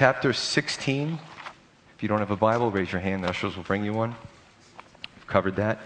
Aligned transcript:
chapter 0.00 0.32
16. 0.32 1.18
If 1.94 2.02
you 2.02 2.08
don't 2.08 2.20
have 2.20 2.30
a 2.30 2.36
Bible, 2.36 2.70
raise 2.70 2.90
your 2.90 3.02
hand. 3.02 3.22
The 3.22 3.28
ushers 3.28 3.54
will 3.54 3.64
bring 3.64 3.84
you 3.84 3.92
one. 3.92 4.14
We've 5.14 5.26
covered 5.26 5.56
that. 5.56 5.78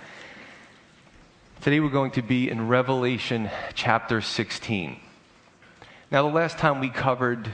Today 1.62 1.80
we're 1.80 1.88
going 1.88 2.12
to 2.12 2.22
be 2.22 2.48
in 2.48 2.69
Revelation 2.69 3.50
chapter 3.74 4.21
16. 4.21 5.00
Now, 6.12 6.22
the 6.22 6.32
last 6.32 6.58
time 6.58 6.79
we 6.79 6.90
covered 6.90 7.50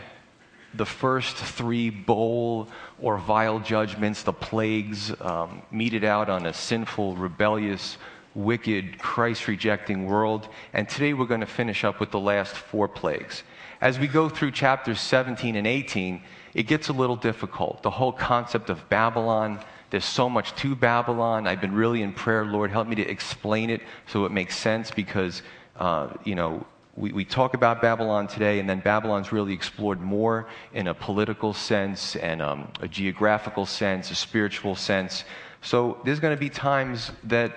the 0.75 0.85
first 0.85 1.35
three 1.35 1.89
bowl 1.89 2.69
or 3.01 3.17
vial 3.17 3.61
judgments, 3.61 4.23
the 4.23 4.35
plagues 4.35 5.19
um, 5.23 5.63
meted 5.71 6.05
out 6.05 6.29
on 6.29 6.45
a 6.45 6.53
sinful, 6.53 7.17
rebellious, 7.17 7.97
wicked, 8.35 8.99
Christ 8.99 9.49
rejecting 9.49 10.05
world. 10.05 10.47
And 10.75 10.87
today 10.87 11.15
we're 11.15 11.25
going 11.25 11.41
to 11.41 11.47
finish 11.47 11.85
up 11.85 12.01
with 12.01 12.11
the 12.11 12.21
last 12.21 12.55
four 12.55 12.87
plagues. 12.87 13.45
As 13.81 13.99
we 13.99 14.09
go 14.09 14.29
through 14.29 14.51
chapters 14.51 15.01
17 15.01 15.57
and 15.57 15.67
18, 15.67 16.21
it 16.55 16.65
gets 16.65 16.89
a 16.89 16.93
little 16.93 17.17
difficult. 17.17 17.83
The 17.83 17.91
whole 17.91 18.13
concept 18.13 18.71
of 18.71 18.89
Babylon, 18.89 19.61
there's 19.91 20.05
so 20.05 20.29
much 20.29 20.55
to 20.57 20.75
Babylon. 20.75 21.47
I've 21.47 21.61
been 21.61 21.75
really 21.75 22.03
in 22.03 22.13
prayer, 22.13 22.45
Lord, 22.45 22.71
help 22.71 22.89
me 22.89 22.97
to 22.97 23.09
explain 23.09 23.71
it 23.71 23.83
so 24.07 24.25
it 24.25 24.33
makes 24.33 24.57
sense 24.57 24.91
because, 24.91 25.43
uh, 25.77 26.09
you 26.25 26.35
know, 26.35 26.67
we, 26.97 27.13
we 27.13 27.25
talk 27.25 27.55
about 27.55 27.81
Babylon 27.81 28.27
today, 28.27 28.59
and 28.59 28.69
then 28.69 28.81
Babylon's 28.81 29.33
really 29.33 29.53
explored 29.53 30.01
more 30.01 30.49
in 30.75 30.89
a 30.89 30.95
political 30.95 31.55
sense 31.55 32.17
and 32.17 32.43
um, 32.43 32.69
a 32.81 32.89
geographical 32.89 33.65
sense, 33.65 34.11
a 34.11 34.15
spiritual 34.15 34.75
sense. 34.75 35.25
So 35.63 35.99
there's 36.05 36.21
going 36.21 36.37
to 36.37 36.41
be 36.41 36.51
times 36.51 37.13
that 37.25 37.53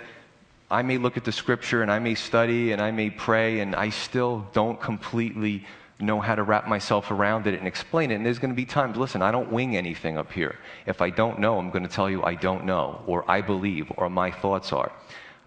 I 0.69 0.81
may 0.81 0.97
look 0.97 1.17
at 1.17 1.23
the 1.23 1.31
scripture 1.31 1.81
and 1.81 1.91
I 1.91 1.99
may 1.99 2.15
study 2.15 2.71
and 2.71 2.81
I 2.81 2.91
may 2.91 3.09
pray, 3.09 3.59
and 3.59 3.75
I 3.75 3.89
still 3.89 4.47
don't 4.53 4.79
completely 4.79 5.65
know 6.03 6.19
how 6.19 6.35
to 6.35 6.43
wrap 6.43 6.67
myself 6.67 7.11
around 7.11 7.47
it 7.47 7.53
and 7.57 7.67
explain 7.67 8.11
it. 8.11 8.15
And 8.15 8.25
there's 8.25 8.39
going 8.39 8.51
to 8.51 8.55
be 8.55 8.65
times, 8.65 8.97
listen, 8.97 9.21
I 9.21 9.31
don't 9.31 9.51
wing 9.51 9.75
anything 9.75 10.17
up 10.17 10.31
here. 10.31 10.55
If 10.85 11.01
I 11.01 11.09
don't 11.09 11.39
know, 11.39 11.57
I'm 11.57 11.69
going 11.69 11.83
to 11.83 11.89
tell 11.89 12.09
you 12.09 12.23
I 12.23 12.35
don't 12.35 12.65
know, 12.65 13.01
or 13.07 13.29
I 13.29 13.41
believe, 13.41 13.91
or 13.97 14.09
my 14.09 14.31
thoughts 14.31 14.73
are. 14.73 14.91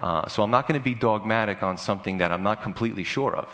Uh, 0.00 0.28
so 0.28 0.42
I'm 0.42 0.50
not 0.50 0.68
going 0.68 0.78
to 0.78 0.84
be 0.84 0.94
dogmatic 0.94 1.62
on 1.62 1.78
something 1.78 2.18
that 2.18 2.30
I'm 2.32 2.42
not 2.42 2.62
completely 2.62 3.04
sure 3.04 3.34
of. 3.34 3.48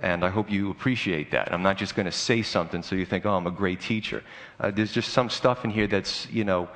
And 0.00 0.24
I 0.24 0.28
hope 0.28 0.48
you 0.48 0.70
appreciate 0.70 1.32
that. 1.32 1.52
I'm 1.52 1.62
not 1.62 1.76
just 1.76 1.96
going 1.96 2.06
to 2.06 2.12
say 2.12 2.42
something 2.42 2.82
so 2.82 2.94
you 2.94 3.04
think, 3.04 3.26
oh, 3.26 3.34
I'm 3.34 3.48
a 3.48 3.50
great 3.50 3.80
teacher. 3.80 4.22
Uh, 4.60 4.70
there's 4.70 4.92
just 4.92 5.12
some 5.12 5.28
stuff 5.28 5.64
in 5.64 5.70
here 5.70 5.88
that's, 5.88 6.30
you 6.30 6.44
know, 6.44 6.68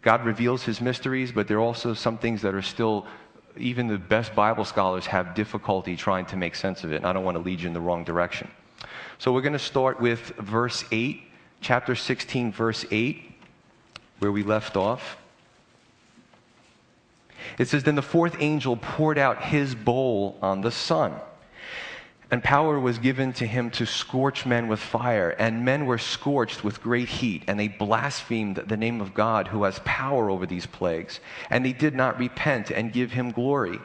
God 0.00 0.24
reveals 0.24 0.62
his 0.62 0.80
mysteries, 0.80 1.30
but 1.30 1.46
there 1.46 1.58
are 1.58 1.62
also 1.62 1.92
some 1.92 2.16
things 2.16 2.40
that 2.40 2.54
are 2.54 2.62
still, 2.62 3.06
even 3.58 3.86
the 3.86 3.98
best 3.98 4.34
Bible 4.34 4.64
scholars 4.64 5.04
have 5.04 5.34
difficulty 5.34 5.94
trying 5.94 6.24
to 6.26 6.36
make 6.36 6.54
sense 6.54 6.84
of 6.84 6.92
it. 6.92 6.96
And 6.96 7.06
I 7.06 7.12
don't 7.12 7.24
want 7.24 7.36
to 7.36 7.42
lead 7.42 7.60
you 7.60 7.68
in 7.68 7.74
the 7.74 7.80
wrong 7.80 8.02
direction. 8.02 8.50
So 9.18 9.32
we're 9.32 9.42
going 9.42 9.52
to 9.52 9.58
start 9.58 10.00
with 10.00 10.20
verse 10.38 10.84
8, 10.90 11.20
chapter 11.60 11.94
16, 11.94 12.52
verse 12.52 12.84
8, 12.90 13.32
where 14.18 14.32
we 14.32 14.42
left 14.42 14.76
off. 14.76 15.16
It 17.58 17.68
says, 17.68 17.82
Then 17.82 17.94
the 17.94 18.02
fourth 18.02 18.36
angel 18.40 18.76
poured 18.76 19.18
out 19.18 19.42
his 19.42 19.74
bowl 19.74 20.38
on 20.42 20.60
the 20.60 20.70
sun. 20.70 21.14
And 22.30 22.44
power 22.44 22.78
was 22.78 22.98
given 22.98 23.32
to 23.34 23.46
him 23.46 23.70
to 23.72 23.84
scorch 23.84 24.46
men 24.46 24.68
with 24.68 24.78
fire. 24.78 25.30
And 25.30 25.64
men 25.64 25.84
were 25.86 25.98
scorched 25.98 26.62
with 26.62 26.80
great 26.80 27.08
heat. 27.08 27.42
And 27.48 27.58
they 27.58 27.66
blasphemed 27.66 28.56
the 28.56 28.76
name 28.76 29.00
of 29.00 29.14
God 29.14 29.48
who 29.48 29.64
has 29.64 29.80
power 29.84 30.30
over 30.30 30.46
these 30.46 30.66
plagues. 30.66 31.18
And 31.50 31.64
they 31.64 31.72
did 31.72 31.94
not 31.94 32.18
repent 32.20 32.70
and 32.70 32.92
give 32.92 33.10
him 33.10 33.32
glory. 33.32 33.80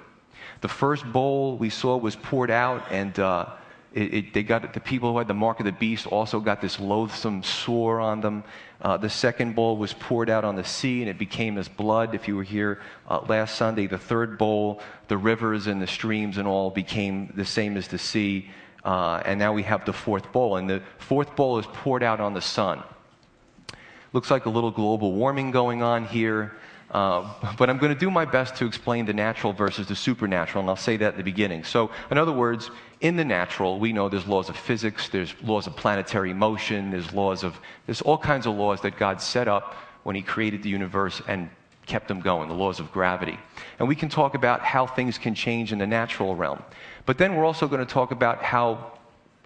The 0.62 0.68
first 0.68 1.12
bowl 1.12 1.58
we 1.58 1.70
saw 1.70 1.98
was 1.98 2.16
poured 2.16 2.52
out, 2.52 2.86
and 2.92 3.20
uh, 3.20 3.48
it, 3.96 4.14
it, 4.14 4.34
they 4.34 4.44
got 4.44 4.74
the 4.74 4.80
people 4.82 5.14
who 5.14 5.18
had 5.18 5.30
the 5.30 5.34
mark 5.34 5.62
of 5.62 5.66
the 5.66 5.72
beast 5.72 6.06
also 6.06 6.42
got 6.42 6.60
this 6.60 6.82
loathsome 6.82 7.42
sore 7.42 8.02
on 8.02 8.20
them. 8.20 8.44
Uh, 8.82 8.98
the 8.98 9.10
second 9.10 9.56
bowl 9.56 9.78
was 9.78 9.94
poured 9.94 10.30
out 10.30 10.44
on 10.44 10.58
the 10.58 10.66
sea 10.66 11.00
and 11.02 11.10
it 11.10 11.18
became 11.18 11.58
as 11.58 11.70
blood. 11.70 12.14
If 12.14 12.28
you 12.28 12.36
were 12.36 12.44
here 12.44 12.82
uh, 13.10 13.22
last 13.30 13.56
Sunday, 13.56 13.88
the 13.88 13.98
third 13.98 14.38
bowl, 14.38 14.82
the 15.08 15.18
rivers 15.18 15.68
and 15.68 15.82
the 15.82 15.88
streams 15.88 16.38
and 16.38 16.46
all 16.46 16.70
became 16.70 17.32
the 17.36 17.46
same 17.46 17.78
as 17.78 17.88
the 17.88 17.98
sea. 17.98 18.50
Uh, 18.84 19.24
and 19.26 19.40
now 19.40 19.54
we 19.54 19.64
have 19.64 19.86
the 19.86 19.94
fourth 19.94 20.30
bowl. 20.34 20.58
And 20.58 20.70
the 20.70 20.84
fourth 20.98 21.34
bowl 21.38 21.58
is 21.58 21.66
poured 21.66 22.04
out 22.04 22.20
on 22.20 22.34
the 22.34 22.42
sun. 22.42 22.84
Looks 24.12 24.30
like 24.30 24.46
a 24.46 24.50
little 24.50 24.72
global 24.72 25.14
warming 25.14 25.52
going 25.52 25.82
on 25.82 26.06
here. 26.06 26.52
Uh, 26.96 27.28
but 27.58 27.70
I'm 27.70 27.78
going 27.78 27.94
to 27.94 28.00
do 28.00 28.10
my 28.10 28.24
best 28.24 28.56
to 28.56 28.66
explain 28.66 29.06
the 29.06 29.14
natural 29.14 29.52
versus 29.52 29.88
the 29.88 29.96
supernatural, 29.96 30.62
and 30.62 30.70
I'll 30.70 30.78
say 30.78 30.96
that 30.98 31.10
at 31.10 31.18
the 31.18 31.24
beginning. 31.24 31.66
So, 31.66 31.92
in 32.10 32.18
other 32.18 32.32
words, 32.32 32.72
in 33.02 33.18
the 33.18 33.26
natural, 33.26 33.80
we 33.80 33.92
know 33.92 34.08
there's 34.08 34.28
laws 34.28 34.48
of 34.48 34.56
physics, 34.56 35.10
there's 35.10 35.36
laws 35.44 35.68
of 35.68 35.76
planetary 35.76 36.34
motion, 36.34 36.92
there's 36.92 37.12
laws 37.12 37.44
of, 37.44 37.60
there's 37.86 38.02
all 38.02 38.18
kinds 38.18 38.46
of 38.46 38.56
laws 38.56 38.80
that 38.82 38.98
God 38.98 39.22
set 39.22 39.50
up 39.50 39.76
when 40.04 40.16
He 40.16 40.22
created 40.22 40.64
the 40.64 40.70
universe 40.70 41.22
and 41.28 41.50
kept 41.86 42.08
them 42.08 42.22
going, 42.22 42.48
the 42.48 42.56
laws 42.56 42.80
of 42.80 42.92
gravity. 42.94 43.38
And 43.78 43.88
we 43.90 43.96
can 43.96 44.08
talk 44.08 44.34
about 44.34 44.62
how 44.62 44.88
things 44.88 45.18
can 45.18 45.36
change 45.36 45.74
in 45.74 45.80
the 45.80 45.88
natural 45.88 46.34
realm. 46.34 46.64
But 47.06 47.18
then 47.18 47.36
we're 47.36 47.46
also 47.46 47.68
going 47.68 47.86
to 47.86 47.94
talk 47.94 48.12
about 48.12 48.42
how 48.42 48.94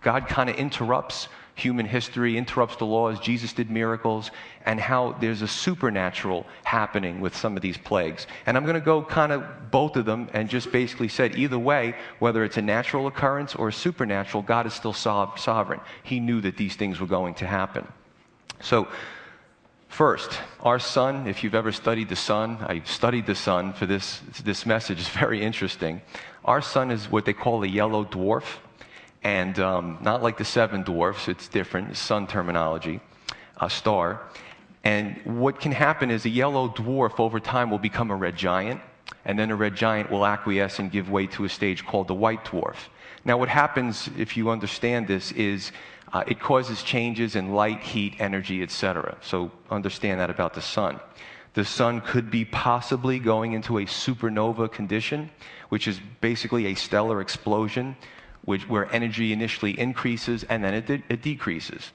God 0.01 0.27
kind 0.27 0.49
of 0.51 0.55
interrupts 0.55 1.27
human 1.59 1.85
history, 1.85 2.37
interrupts 2.37 2.77
the 2.77 2.85
laws. 2.85 3.19
Jesus 3.19 3.53
did 3.53 3.69
miracles, 3.69 4.31
and 4.65 4.79
how 4.79 5.13
there's 5.19 5.41
a 5.41 5.47
supernatural 5.47 6.45
happening 6.63 7.19
with 7.19 7.35
some 7.35 7.55
of 7.55 7.61
these 7.61 7.77
plagues. 7.77 8.27
And 8.45 8.57
I'm 8.57 8.63
going 8.63 8.75
to 8.75 8.81
go 8.81 9.03
kind 9.03 9.31
of 9.31 9.71
both 9.71 9.95
of 9.95 10.05
them 10.05 10.29
and 10.33 10.49
just 10.49 10.71
basically 10.71 11.09
said 11.09 11.35
either 11.35 11.59
way, 11.59 11.95
whether 12.19 12.43
it's 12.43 12.57
a 12.57 12.61
natural 12.61 13.07
occurrence 13.07 13.55
or 13.55 13.67
a 13.67 13.73
supernatural, 13.73 14.43
God 14.43 14.65
is 14.65 14.73
still 14.73 14.93
sovereign. 14.93 15.81
He 16.03 16.19
knew 16.19 16.41
that 16.41 16.57
these 16.57 16.75
things 16.75 16.99
were 16.99 17.07
going 17.07 17.35
to 17.35 17.47
happen. 17.47 17.87
So, 18.61 18.87
First, 19.89 20.39
our 20.59 20.77
sun, 20.77 21.27
if 21.27 21.43
you've 21.43 21.55
ever 21.55 21.71
studied 21.71 22.09
the 22.09 22.15
sun, 22.15 22.59
I 22.61 22.83
studied 22.85 23.25
the 23.25 23.33
sun 23.33 23.73
for 23.73 23.87
this, 23.87 24.21
this 24.43 24.63
message, 24.63 24.99
it's 24.99 25.09
very 25.09 25.41
interesting. 25.41 26.01
Our 26.45 26.61
sun 26.61 26.91
is 26.91 27.11
what 27.11 27.25
they 27.25 27.33
call 27.33 27.63
a 27.63 27.67
yellow 27.67 28.05
dwarf 28.05 28.59
and 29.23 29.59
um, 29.59 29.97
not 30.01 30.23
like 30.23 30.37
the 30.37 30.45
seven 30.45 30.83
dwarfs, 30.83 31.27
it's 31.27 31.47
different, 31.47 31.95
sun 31.97 32.27
terminology, 32.27 33.01
a 33.59 33.69
star. 33.69 34.21
And 34.83 35.19
what 35.25 35.59
can 35.59 35.71
happen 35.71 36.09
is 36.09 36.25
a 36.25 36.29
yellow 36.29 36.69
dwarf 36.69 37.19
over 37.19 37.39
time 37.39 37.69
will 37.69 37.79
become 37.79 38.11
a 38.11 38.15
red 38.15 38.35
giant, 38.35 38.81
and 39.25 39.37
then 39.37 39.51
a 39.51 39.55
red 39.55 39.75
giant 39.75 40.09
will 40.09 40.25
acquiesce 40.25 40.79
and 40.79 40.91
give 40.91 41.09
way 41.09 41.27
to 41.27 41.43
a 41.43 41.49
stage 41.49 41.85
called 41.85 42.07
the 42.07 42.13
white 42.15 42.45
dwarf. 42.45 42.77
Now, 43.25 43.37
what 43.37 43.49
happens, 43.49 44.09
if 44.17 44.37
you 44.37 44.49
understand 44.49 45.07
this, 45.07 45.33
is 45.33 45.71
uh, 46.13 46.23
it 46.27 46.39
causes 46.39 46.81
changes 46.81 47.35
in 47.35 47.53
light, 47.53 47.81
heat, 47.81 48.15
energy, 48.19 48.63
etc. 48.63 49.17
So 49.21 49.51
understand 49.69 50.19
that 50.21 50.29
about 50.29 50.53
the 50.53 50.61
sun. 50.61 50.99
The 51.53 51.65
sun 51.65 52.01
could 52.01 52.31
be 52.31 52.45
possibly 52.45 53.19
going 53.19 53.53
into 53.53 53.79
a 53.79 53.85
supernova 53.85 54.71
condition, 54.71 55.29
which 55.69 55.87
is 55.87 55.99
basically 56.21 56.67
a 56.67 56.75
stellar 56.75 57.21
explosion 57.21 57.97
which, 58.49 58.67
where 58.67 58.91
energy 58.91 59.31
initially 59.31 59.79
increases 59.79 60.43
and 60.45 60.63
then 60.63 60.73
it, 60.73 60.87
de- 60.87 61.03
it 61.07 61.21
decreases. 61.21 61.91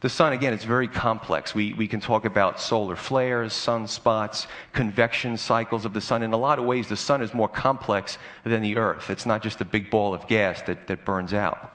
The 0.00 0.08
sun, 0.08 0.32
again, 0.32 0.52
it's 0.52 0.64
very 0.64 0.88
complex. 0.88 1.54
We, 1.54 1.74
we 1.74 1.86
can 1.86 2.00
talk 2.00 2.24
about 2.24 2.58
solar 2.58 2.96
flares, 2.96 3.52
sunspots, 3.52 4.48
convection 4.72 5.36
cycles 5.36 5.84
of 5.84 5.92
the 5.92 6.00
sun. 6.00 6.24
In 6.24 6.32
a 6.32 6.36
lot 6.36 6.58
of 6.58 6.64
ways, 6.64 6.88
the 6.88 6.96
sun 6.96 7.22
is 7.22 7.32
more 7.32 7.48
complex 7.48 8.18
than 8.42 8.62
the 8.62 8.76
earth. 8.76 9.10
It's 9.10 9.26
not 9.26 9.44
just 9.44 9.60
a 9.60 9.64
big 9.64 9.88
ball 9.88 10.12
of 10.12 10.26
gas 10.26 10.60
that, 10.62 10.88
that 10.88 11.04
burns 11.04 11.32
out. 11.32 11.72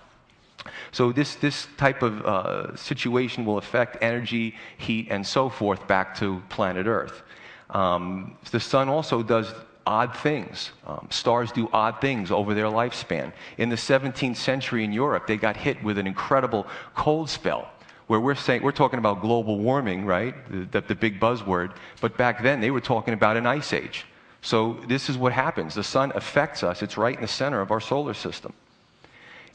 So, 0.91 1.13
this, 1.13 1.35
this 1.35 1.69
type 1.77 2.01
of 2.01 2.25
uh, 2.25 2.75
situation 2.75 3.45
will 3.45 3.59
affect 3.59 4.03
energy, 4.03 4.55
heat, 4.77 5.07
and 5.09 5.25
so 5.25 5.47
forth 5.47 5.87
back 5.87 6.17
to 6.17 6.43
planet 6.49 6.85
Earth. 6.85 7.23
Um, 7.69 8.35
the 8.51 8.59
sun 8.59 8.89
also 8.89 9.23
does 9.23 9.53
odd 9.85 10.15
things. 10.15 10.71
Um, 10.85 11.07
stars 11.09 11.51
do 11.51 11.69
odd 11.73 12.01
things 12.01 12.31
over 12.31 12.53
their 12.53 12.65
lifespan. 12.65 13.33
In 13.57 13.69
the 13.69 13.75
17th 13.75 14.37
century 14.37 14.83
in 14.83 14.93
Europe, 14.93 15.27
they 15.27 15.37
got 15.37 15.57
hit 15.57 15.83
with 15.83 15.97
an 15.97 16.07
incredible 16.07 16.67
cold 16.95 17.29
spell 17.29 17.69
where 18.07 18.19
we're 18.19 18.35
saying 18.35 18.61
we're 18.61 18.73
talking 18.73 18.99
about 18.99 19.21
global 19.21 19.57
warming, 19.57 20.05
right? 20.05 20.35
The, 20.51 20.81
the, 20.81 20.87
the, 20.87 20.95
big 20.95 21.17
buzzword. 21.17 21.71
But 22.01 22.17
back 22.17 22.43
then 22.43 22.59
they 22.59 22.69
were 22.69 22.81
talking 22.81 23.13
about 23.13 23.37
an 23.37 23.45
ice 23.45 23.71
age. 23.71 24.05
So 24.41 24.73
this 24.87 25.09
is 25.09 25.17
what 25.17 25.31
happens. 25.31 25.75
The 25.75 25.83
sun 25.83 26.11
affects 26.13 26.61
us. 26.61 26.81
It's 26.81 26.97
right 26.97 27.15
in 27.15 27.21
the 27.21 27.27
center 27.27 27.61
of 27.61 27.71
our 27.71 27.79
solar 27.79 28.13
system. 28.13 28.51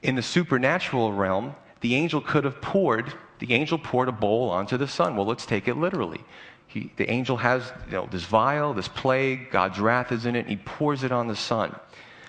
In 0.02 0.14
the 0.14 0.22
supernatural 0.22 1.12
realm, 1.12 1.55
the 1.81 1.96
angel 1.96 2.22
could 2.22 2.44
have 2.44 2.62
poured, 2.62 3.12
the 3.40 3.52
angel 3.52 3.79
poured 3.79 4.08
a 4.08 4.12
bowl 4.12 4.49
onto 4.49 4.76
the 4.76 4.88
sun. 4.88 5.17
Well, 5.17 5.26
let's 5.26 5.44
take 5.44 5.69
it 5.69 5.75
literally. 5.75 6.25
He, 6.67 6.91
the 6.97 7.11
angel 7.11 7.37
has 7.39 7.73
you 7.87 7.93
know, 7.93 8.09
this 8.11 8.25
vial, 8.25 8.75
this 8.75 8.89
plague, 8.89 9.51
God's 9.51 9.79
wrath 9.79 10.13
is 10.13 10.27
in 10.27 10.37
it, 10.37 10.41
and 10.41 10.51
he 10.51 10.57
pours 10.57 11.05
it 11.05 11.13
on 11.13 11.29
the 11.29 11.37
sun. 11.37 11.75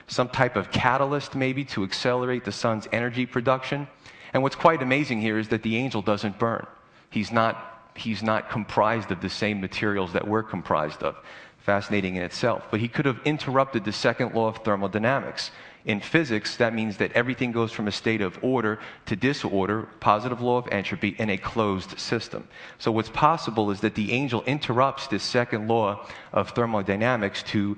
Some 0.07 0.29
type 0.29 0.55
of 0.55 0.71
catalyst, 0.71 1.35
maybe, 1.35 1.65
to 1.65 1.83
accelerate 1.83 2.45
the 2.45 2.51
sun's 2.51 2.87
energy 2.91 3.25
production. 3.25 3.87
And 4.33 4.43
what's 4.43 4.55
quite 4.55 4.81
amazing 4.81 5.21
here 5.21 5.37
is 5.37 5.49
that 5.49 5.63
the 5.63 5.75
angel 5.75 6.01
doesn't 6.01 6.39
burn. 6.39 6.65
He's 7.09 7.31
not, 7.31 7.91
he's 7.95 8.23
not 8.23 8.49
comprised 8.49 9.11
of 9.11 9.21
the 9.21 9.29
same 9.29 9.59
materials 9.59 10.13
that 10.13 10.27
we're 10.27 10.43
comprised 10.43 11.03
of. 11.03 11.17
Fascinating 11.57 12.15
in 12.15 12.23
itself. 12.23 12.67
But 12.71 12.79
he 12.79 12.87
could 12.87 13.05
have 13.05 13.19
interrupted 13.25 13.83
the 13.83 13.91
second 13.91 14.33
law 14.33 14.47
of 14.47 14.57
thermodynamics. 14.59 15.51
In 15.87 16.01
physics, 16.01 16.57
that 16.57 16.73
means 16.73 16.97
that 16.97 17.13
everything 17.13 17.53
goes 17.53 17.71
from 17.71 17.87
a 17.87 17.93
state 17.93 18.19
of 18.19 18.37
order 18.43 18.77
to 19.05 19.15
disorder, 19.15 19.87
positive 20.01 20.41
law 20.41 20.57
of 20.57 20.67
entropy, 20.69 21.15
in 21.17 21.29
a 21.29 21.37
closed 21.37 21.97
system. 21.97 22.45
So, 22.77 22.91
what's 22.91 23.09
possible 23.09 23.71
is 23.71 23.79
that 23.79 23.95
the 23.95 24.11
angel 24.11 24.43
interrupts 24.43 25.07
this 25.07 25.23
second 25.23 25.69
law 25.69 26.05
of 26.33 26.49
thermodynamics 26.49 27.41
to, 27.43 27.77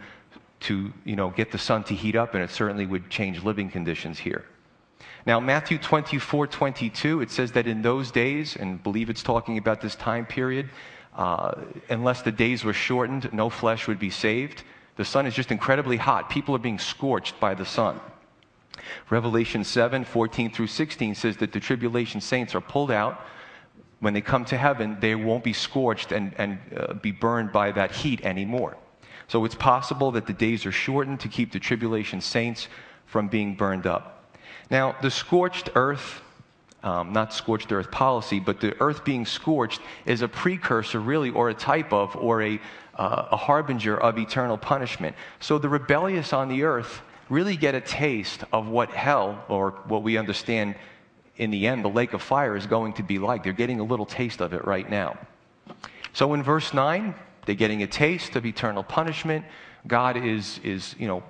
to 0.62 0.92
you 1.06 1.16
know, 1.16 1.30
get 1.30 1.52
the 1.52 1.60
sun 1.60 1.84
to 1.84 1.94
heat 1.94 2.16
up, 2.16 2.34
and 2.34 2.44
it 2.44 2.50
certainly 2.50 2.88
would 2.88 3.12
change 3.12 3.44
living 3.44 3.70
conditions 3.70 4.18
here. 4.18 4.44
Now, 5.28 5.40
Matthew 5.40 5.78
24 5.78 6.48
22, 6.48 7.22
it 7.22 7.30
says 7.30 7.52
that 7.52 7.68
in 7.68 7.84
those 7.84 8.10
days, 8.10 8.56
and 8.56 8.82
believe 8.82 9.12
it's 9.12 9.22
talking 9.22 9.60
about 9.60 9.82
this 9.82 9.96
time 9.96 10.26
period, 10.26 10.72
uh, 11.16 11.54
unless 11.90 12.24
the 12.24 12.32
days 12.32 12.64
were 12.64 12.74
shortened, 12.74 13.32
no 13.32 13.52
flesh 13.52 13.88
would 13.88 14.00
be 14.00 14.10
saved. 14.10 14.64
The 15.00 15.06
sun 15.06 15.26
is 15.26 15.34
just 15.34 15.50
incredibly 15.50 15.96
hot. 15.96 16.30
People 16.30 16.54
are 16.56 16.60
being 16.60 16.78
scorched 16.78 17.40
by 17.40 17.54
the 17.54 17.64
sun. 17.64 18.02
Revelation 19.10 19.64
7 19.64 20.04
14 20.04 20.52
through 20.52 20.68
16 20.68 21.16
says 21.16 21.38
that 21.38 21.54
the 21.54 21.60
tribulation 21.62 22.20
saints 22.20 22.54
are 22.54 22.60
pulled 22.60 22.92
out. 22.92 23.26
When 24.02 24.14
they 24.14 24.20
come 24.20 24.44
to 24.44 24.58
heaven, 24.58 24.98
they 25.00 25.16
won't 25.16 25.46
be 25.46 25.54
scorched 25.54 26.12
and, 26.12 26.34
and 26.38 26.60
uh, 26.76 26.96
be 26.96 27.14
burned 27.14 27.54
by 27.54 27.72
that 27.72 27.94
heat 27.94 28.26
anymore. 28.26 28.76
So 29.30 29.46
it's 29.46 29.56
possible 29.56 30.12
that 30.12 30.28
the 30.28 30.34
days 30.34 30.66
are 30.66 30.72
shortened 30.74 31.22
to 31.22 31.30
keep 31.30 31.54
the 31.54 31.60
tribulation 31.60 32.20
saints 32.20 32.68
from 33.06 33.30
being 33.30 33.56
burned 33.56 33.88
up. 33.88 34.36
Now, 34.70 34.98
the 35.02 35.12
scorched 35.12 35.70
earth, 35.76 36.22
um, 36.84 37.14
not 37.14 37.34
scorched 37.34 37.72
earth 37.72 37.90
policy, 37.90 38.42
but 38.42 38.60
the 38.60 38.76
earth 38.82 39.06
being 39.06 39.26
scorched 39.26 39.80
is 40.06 40.24
a 40.24 40.28
precursor, 40.28 41.00
really, 41.00 41.30
or 41.30 41.48
a 41.48 41.54
type 41.54 41.94
of, 41.94 42.18
or 42.18 42.42
a 42.42 42.60
uh, 43.00 43.30
a 43.32 43.38
harbinger 43.38 43.98
of 43.98 44.20
eternal 44.20 44.58
punishment. 44.58 45.16
So 45.40 45.58
the 45.58 45.70
rebellious 45.70 46.34
on 46.34 46.50
the 46.50 46.64
earth 46.64 47.02
really 47.30 47.56
get 47.56 47.74
a 47.74 47.80
taste 47.80 48.44
of 48.52 48.68
what 48.68 48.90
hell, 48.90 49.42
or 49.48 49.72
what 49.88 50.04
we 50.04 50.18
understand 50.18 50.76
in 51.38 51.50
the 51.50 51.66
end, 51.68 51.86
the 51.86 51.90
lake 51.90 52.12
of 52.12 52.22
fire 52.22 52.58
is 52.58 52.68
going 52.68 52.92
to 52.94 53.04
be 53.04 53.18
like. 53.18 53.44
They're 53.44 53.54
getting 53.54 53.80
a 53.80 53.84
little 53.84 54.06
taste 54.06 54.42
of 54.42 54.52
it 54.52 54.66
right 54.66 54.90
now. 54.90 55.18
So 56.12 56.34
in 56.34 56.44
verse 56.44 56.74
9, 56.74 57.16
they're 57.46 57.56
getting 57.56 57.84
a 57.84 57.88
taste 57.88 58.36
of 58.36 58.46
eternal 58.46 58.84
punishment. 58.84 59.46
God 59.88 60.18
is, 60.18 60.60
is 60.62 60.94
you 61.00 61.08
know, 61.08 61.24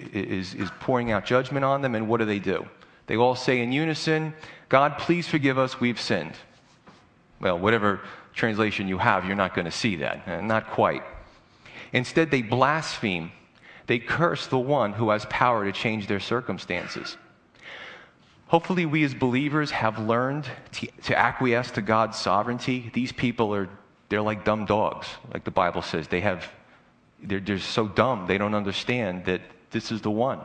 is, 0.00 0.54
is 0.54 0.68
pouring 0.80 1.12
out 1.12 1.24
judgment 1.24 1.64
on 1.64 1.80
them, 1.80 1.94
and 1.94 2.08
what 2.08 2.18
do 2.18 2.24
they 2.24 2.40
do? 2.40 2.66
They 3.06 3.16
all 3.16 3.36
say 3.36 3.60
in 3.60 3.70
unison, 3.70 4.34
God, 4.68 4.98
please 4.98 5.28
forgive 5.28 5.58
us, 5.58 5.78
we've 5.78 6.00
sinned. 6.00 6.34
Well, 7.40 7.56
whatever 7.56 8.00
translation 8.38 8.88
you 8.88 8.98
have, 8.98 9.26
you're 9.26 9.36
not 9.36 9.54
going 9.54 9.66
to 9.66 9.70
see 9.70 9.96
that. 9.96 10.26
Uh, 10.26 10.40
not 10.40 10.70
quite. 10.70 11.02
Instead, 11.92 12.30
they 12.30 12.42
blaspheme. 12.42 13.32
They 13.86 13.98
curse 13.98 14.46
the 14.46 14.58
one 14.58 14.92
who 14.92 15.10
has 15.10 15.26
power 15.26 15.64
to 15.64 15.72
change 15.72 16.06
their 16.06 16.20
circumstances. 16.20 17.16
Hopefully, 18.46 18.86
we 18.86 19.04
as 19.04 19.14
believers 19.14 19.70
have 19.70 19.98
learned 19.98 20.46
to, 20.72 20.86
to, 21.04 21.18
acquiesce 21.18 21.70
to 21.72 21.82
God's 21.82 22.16
sovereignty. 22.16 22.90
These 22.94 23.12
people 23.12 23.54
are, 23.54 23.68
they're 24.08 24.22
like 24.22 24.44
dumb 24.44 24.64
dogs, 24.64 25.06
like 25.32 25.44
the 25.44 25.50
Bible 25.50 25.82
says. 25.82 26.08
They 26.08 26.20
have, 26.20 26.50
they're, 27.22 27.40
they're 27.40 27.58
so 27.58 27.86
dumb, 27.88 28.26
they 28.26 28.38
don't 28.38 28.54
understand 28.54 29.26
that 29.26 29.42
this 29.70 29.92
is 29.92 30.00
the 30.00 30.10
one. 30.10 30.40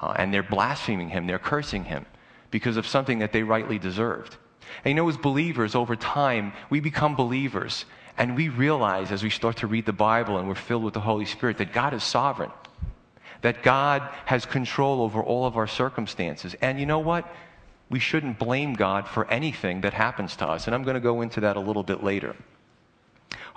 Uh, 0.00 0.14
and 0.16 0.34
they're 0.34 0.42
blaspheming 0.42 1.08
him, 1.08 1.28
they're 1.28 1.38
cursing 1.38 1.84
him 1.84 2.06
because 2.50 2.76
of 2.76 2.86
something 2.86 3.20
that 3.20 3.32
they 3.32 3.44
rightly 3.44 3.78
deserved. 3.78 4.36
And 4.84 4.90
you 4.90 4.94
know, 4.94 5.08
as 5.08 5.16
believers, 5.16 5.74
over 5.74 5.96
time, 5.96 6.52
we 6.70 6.80
become 6.80 7.16
believers 7.16 7.84
and 8.16 8.36
we 8.36 8.48
realize 8.48 9.10
as 9.10 9.22
we 9.22 9.30
start 9.30 9.56
to 9.58 9.66
read 9.66 9.86
the 9.86 9.92
Bible 9.92 10.38
and 10.38 10.48
we're 10.48 10.54
filled 10.54 10.84
with 10.84 10.94
the 10.94 11.00
Holy 11.00 11.24
Spirit 11.24 11.58
that 11.58 11.72
God 11.72 11.94
is 11.94 12.04
sovereign, 12.04 12.50
that 13.42 13.62
God 13.62 14.02
has 14.26 14.46
control 14.46 15.02
over 15.02 15.22
all 15.22 15.46
of 15.46 15.56
our 15.56 15.66
circumstances. 15.66 16.54
And 16.60 16.78
you 16.78 16.86
know 16.86 17.00
what? 17.00 17.28
We 17.90 17.98
shouldn't 17.98 18.38
blame 18.38 18.74
God 18.74 19.08
for 19.08 19.28
anything 19.30 19.80
that 19.82 19.94
happens 19.94 20.36
to 20.36 20.46
us. 20.46 20.66
And 20.66 20.74
I'm 20.74 20.84
going 20.84 20.94
to 20.94 21.00
go 21.00 21.22
into 21.22 21.40
that 21.40 21.56
a 21.56 21.60
little 21.60 21.82
bit 21.82 22.02
later. 22.02 22.36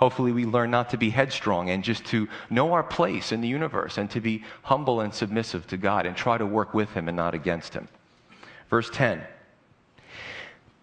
Hopefully, 0.00 0.32
we 0.32 0.44
learn 0.44 0.70
not 0.70 0.90
to 0.90 0.96
be 0.96 1.10
headstrong 1.10 1.70
and 1.70 1.82
just 1.82 2.04
to 2.06 2.28
know 2.50 2.72
our 2.72 2.84
place 2.84 3.32
in 3.32 3.40
the 3.40 3.48
universe 3.48 3.98
and 3.98 4.08
to 4.10 4.20
be 4.20 4.44
humble 4.62 5.00
and 5.00 5.12
submissive 5.12 5.66
to 5.68 5.76
God 5.76 6.06
and 6.06 6.16
try 6.16 6.38
to 6.38 6.46
work 6.46 6.72
with 6.72 6.90
Him 6.92 7.08
and 7.08 7.16
not 7.16 7.34
against 7.34 7.74
Him. 7.74 7.88
Verse 8.70 8.90
10. 8.90 9.22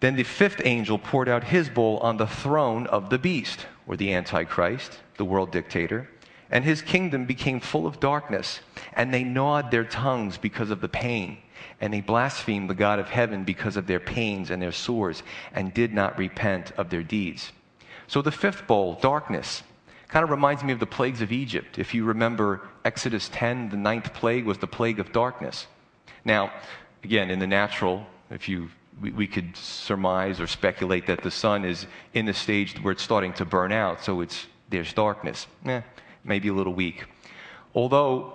Then 0.06 0.14
the 0.14 0.22
fifth 0.22 0.62
angel 0.64 1.00
poured 1.00 1.28
out 1.28 1.42
his 1.42 1.68
bowl 1.68 1.98
on 1.98 2.16
the 2.16 2.28
throne 2.28 2.86
of 2.86 3.10
the 3.10 3.18
beast, 3.18 3.66
or 3.88 3.96
the 3.96 4.14
Antichrist, 4.14 5.00
the 5.16 5.24
world 5.24 5.50
dictator, 5.50 6.08
and 6.48 6.64
his 6.64 6.80
kingdom 6.80 7.24
became 7.24 7.58
full 7.58 7.88
of 7.88 7.98
darkness, 7.98 8.60
and 8.92 9.12
they 9.12 9.24
gnawed 9.24 9.72
their 9.72 9.82
tongues 9.82 10.38
because 10.38 10.70
of 10.70 10.80
the 10.80 10.88
pain, 10.88 11.38
and 11.80 11.92
they 11.92 12.02
blasphemed 12.02 12.70
the 12.70 12.74
God 12.74 13.00
of 13.00 13.08
heaven 13.08 13.42
because 13.42 13.76
of 13.76 13.88
their 13.88 13.98
pains 13.98 14.48
and 14.48 14.62
their 14.62 14.70
sores, 14.70 15.24
and 15.52 15.74
did 15.74 15.92
not 15.92 16.16
repent 16.16 16.70
of 16.78 16.88
their 16.88 17.02
deeds. 17.02 17.50
So 18.06 18.22
the 18.22 18.30
fifth 18.30 18.68
bowl, 18.68 18.94
darkness, 19.02 19.64
kind 20.06 20.22
of 20.22 20.30
reminds 20.30 20.62
me 20.62 20.72
of 20.72 20.78
the 20.78 20.86
plagues 20.86 21.20
of 21.20 21.32
Egypt. 21.32 21.80
If 21.80 21.94
you 21.94 22.04
remember 22.04 22.60
Exodus 22.84 23.28
10, 23.32 23.70
the 23.70 23.76
ninth 23.76 24.14
plague 24.14 24.44
was 24.44 24.58
the 24.58 24.68
plague 24.68 25.00
of 25.00 25.10
darkness. 25.10 25.66
Now, 26.24 26.52
again, 27.02 27.28
in 27.28 27.40
the 27.40 27.48
natural, 27.48 28.06
if 28.30 28.48
you 28.48 28.68
we, 29.00 29.10
we 29.10 29.26
could 29.26 29.56
surmise 29.56 30.40
or 30.40 30.46
speculate 30.46 31.06
that 31.06 31.22
the 31.22 31.30
sun 31.30 31.64
is 31.64 31.86
in 32.14 32.26
the 32.26 32.34
stage 32.34 32.76
where 32.82 32.92
it's 32.92 33.02
starting 33.02 33.32
to 33.34 33.44
burn 33.44 33.72
out, 33.72 34.02
so 34.02 34.20
it's, 34.20 34.46
there's 34.70 34.92
darkness. 34.92 35.46
Eh, 35.64 35.82
maybe 36.24 36.48
a 36.48 36.52
little 36.52 36.74
weak. 36.74 37.04
Although 37.74 38.34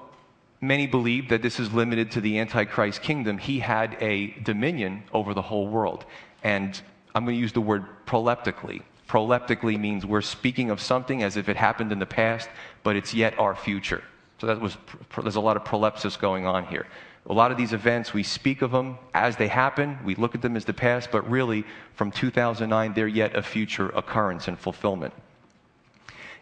many 0.62 0.88
believe 0.88 1.30
that 1.30 1.42
this 1.42 1.60
is 1.60 1.74
limited 1.74 2.12
to 2.12 2.22
the 2.22 2.40
Antichrist 2.40 3.02
kingdom, 3.02 3.38
he 3.38 3.60
had 3.60 3.98
a 4.00 4.28
dominion 4.44 5.04
over 5.12 5.34
the 5.34 5.42
whole 5.42 5.68
world. 5.68 6.06
And 6.44 6.80
I'm 7.14 7.26
going 7.26 7.36
to 7.36 7.42
use 7.42 7.54
the 7.54 7.62
word 7.62 7.86
proleptically. 8.06 8.84
Proleptically 9.08 9.80
means 9.80 10.06
we're 10.06 10.22
speaking 10.22 10.70
of 10.70 10.80
something 10.80 11.24
as 11.24 11.36
if 11.36 11.50
it 11.50 11.58
happened 11.58 11.92
in 11.92 12.00
the 12.00 12.06
past, 12.06 12.50
but 12.84 12.96
it's 12.96 13.14
yet 13.14 13.38
our 13.38 13.56
future. 13.56 14.04
So 14.40 14.48
that 14.48 14.62
was, 14.62 14.78
there's 15.22 15.36
a 15.36 15.42
lot 15.42 15.58
of 15.58 15.64
prolepsis 15.64 16.18
going 16.18 16.46
on 16.46 16.66
here. 16.66 16.88
A 17.30 17.34
lot 17.34 17.52
of 17.52 17.58
these 17.58 17.74
events, 17.74 18.14
we 18.14 18.24
speak 18.24 18.62
of 18.62 18.72
them 18.72 18.98
as 19.14 19.38
they 19.38 19.48
happen, 19.48 20.00
we 20.04 20.16
look 20.16 20.34
at 20.34 20.42
them 20.42 20.58
as 20.58 20.66
the 20.66 20.74
past, 20.74 21.12
but 21.12 21.30
really, 21.30 21.64
from 21.94 22.12
2009, 22.12 22.94
they're 22.94 23.08
yet 23.08 23.36
a 23.36 23.44
future 23.44 23.90
occurrence 23.90 24.48
and 24.48 24.58
fulfillment. 24.58 25.14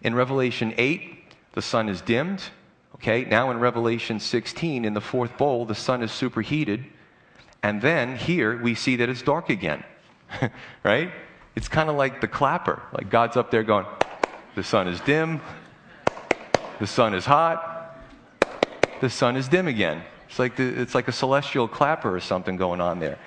In 0.02 0.16
Revelation 0.16 0.74
8, 0.78 1.34
the 1.54 1.62
sun 1.62 1.90
is 1.90 2.02
dimmed. 2.02 2.42
Okay, 2.96 3.26
now 3.26 3.52
in 3.52 3.60
Revelation 3.60 4.20
16, 4.20 4.86
in 4.86 4.94
the 4.94 5.02
fourth 5.02 5.38
bowl, 5.38 5.66
the 5.66 5.76
sun 5.76 6.02
is 6.02 6.12
superheated. 6.12 6.86
And 7.62 7.82
then 7.82 8.16
here 8.16 8.62
we 8.62 8.74
see 8.76 8.96
that 8.98 9.10
it's 9.10 9.22
dark 9.22 9.50
again. 9.50 9.84
right? 10.84 11.12
It's 11.56 11.68
kind 11.68 11.90
of 11.90 11.96
like 11.96 12.22
the 12.22 12.28
clapper. 12.28 12.82
Like 12.94 13.10
God's 13.10 13.36
up 13.36 13.52
there 13.52 13.64
going, 13.64 13.86
the 14.56 14.64
sun 14.64 14.88
is 14.88 15.02
dim, 15.02 15.42
the 16.80 16.88
sun 16.88 17.14
is 17.14 17.26
hot, 17.26 17.98
the 19.02 19.10
sun 19.10 19.36
is 19.36 19.48
dim 19.48 19.68
again. 19.68 20.04
It's 20.30 20.38
like, 20.38 20.56
the, 20.56 20.64
it's 20.64 20.94
like 20.94 21.08
a 21.08 21.12
celestial 21.12 21.68
clapper 21.68 22.16
or 22.16 22.20
something 22.20 22.56
going 22.56 22.80
on 22.80 23.00
there. 23.00 23.18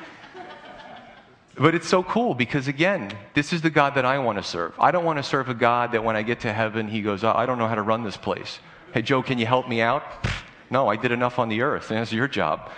But 1.57 1.75
it's 1.75 1.89
so 1.89 2.03
cool 2.03 2.35
because, 2.35 2.69
again, 2.69 3.13
this 3.35 3.53
is 3.53 3.61
the 3.61 3.71
God 3.71 3.97
that 3.97 4.07
I 4.07 4.19
want 4.21 4.39
to 4.39 4.45
serve. 4.45 4.73
I 4.79 4.91
don't 4.91 5.05
want 5.05 5.19
to 5.19 5.23
serve 5.23 5.49
a 5.49 5.55
God 5.55 5.93
that 5.93 6.03
when 6.03 6.17
I 6.17 6.23
get 6.23 6.41
to 6.41 6.53
heaven, 6.53 6.89
he 6.89 7.03
goes, 7.03 7.25
I 7.25 7.45
don't 7.45 7.59
know 7.59 7.69
how 7.69 7.75
to 7.75 7.83
run 7.83 8.05
this 8.05 8.17
place. 8.17 8.59
Hey, 8.95 9.03
Joe, 9.03 9.23
can 9.23 9.39
you 9.39 9.47
help 9.47 9.69
me 9.69 9.83
out? 9.83 10.03
No, 10.71 10.89
I 10.89 10.97
did 10.97 11.13
enough 11.13 11.39
on 11.39 11.51
the 11.51 11.61
earth, 11.61 11.89
that's 11.89 12.13
your 12.13 12.29
job. 12.29 12.71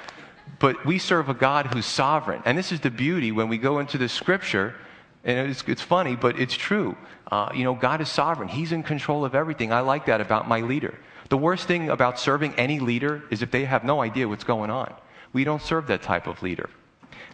But 0.59 0.85
we 0.85 0.99
serve 0.99 1.29
a 1.29 1.35
God 1.35 1.67
who's 1.67 1.87
sovereign. 1.87 2.43
And 2.45 2.59
this 2.59 2.73
is 2.73 2.81
the 2.81 2.91
beauty 2.91 3.31
when 3.31 3.49
we 3.49 3.59
go 3.59 3.79
into 3.79 3.99
the 3.99 4.09
scripture, 4.09 4.75
and 5.23 5.51
it's, 5.51 5.63
it's 5.69 5.83
funny, 5.83 6.17
but 6.17 6.39
it's 6.41 6.55
true. 6.55 6.97
Uh, 7.31 7.51
you 7.55 7.63
know, 7.63 7.75
God 7.75 8.01
is 8.01 8.09
sovereign, 8.09 8.49
He's 8.49 8.73
in 8.73 8.83
control 8.83 9.25
of 9.25 9.35
everything. 9.35 9.73
I 9.73 9.81
like 9.81 10.07
that 10.07 10.21
about 10.21 10.49
my 10.49 10.61
leader. 10.61 10.95
The 11.35 11.39
worst 11.39 11.67
thing 11.67 11.91
about 11.91 12.21
serving 12.21 12.55
any 12.55 12.79
leader 12.79 13.25
is 13.29 13.43
if 13.43 13.51
they 13.51 13.65
have 13.65 13.83
no 13.83 14.01
idea 14.01 14.29
what's 14.29 14.45
going 14.45 14.71
on. 14.71 14.95
We 15.33 15.43
don't 15.43 15.61
serve 15.61 15.89
that 15.89 16.01
type 16.01 16.29
of 16.29 16.41
leader. 16.45 16.71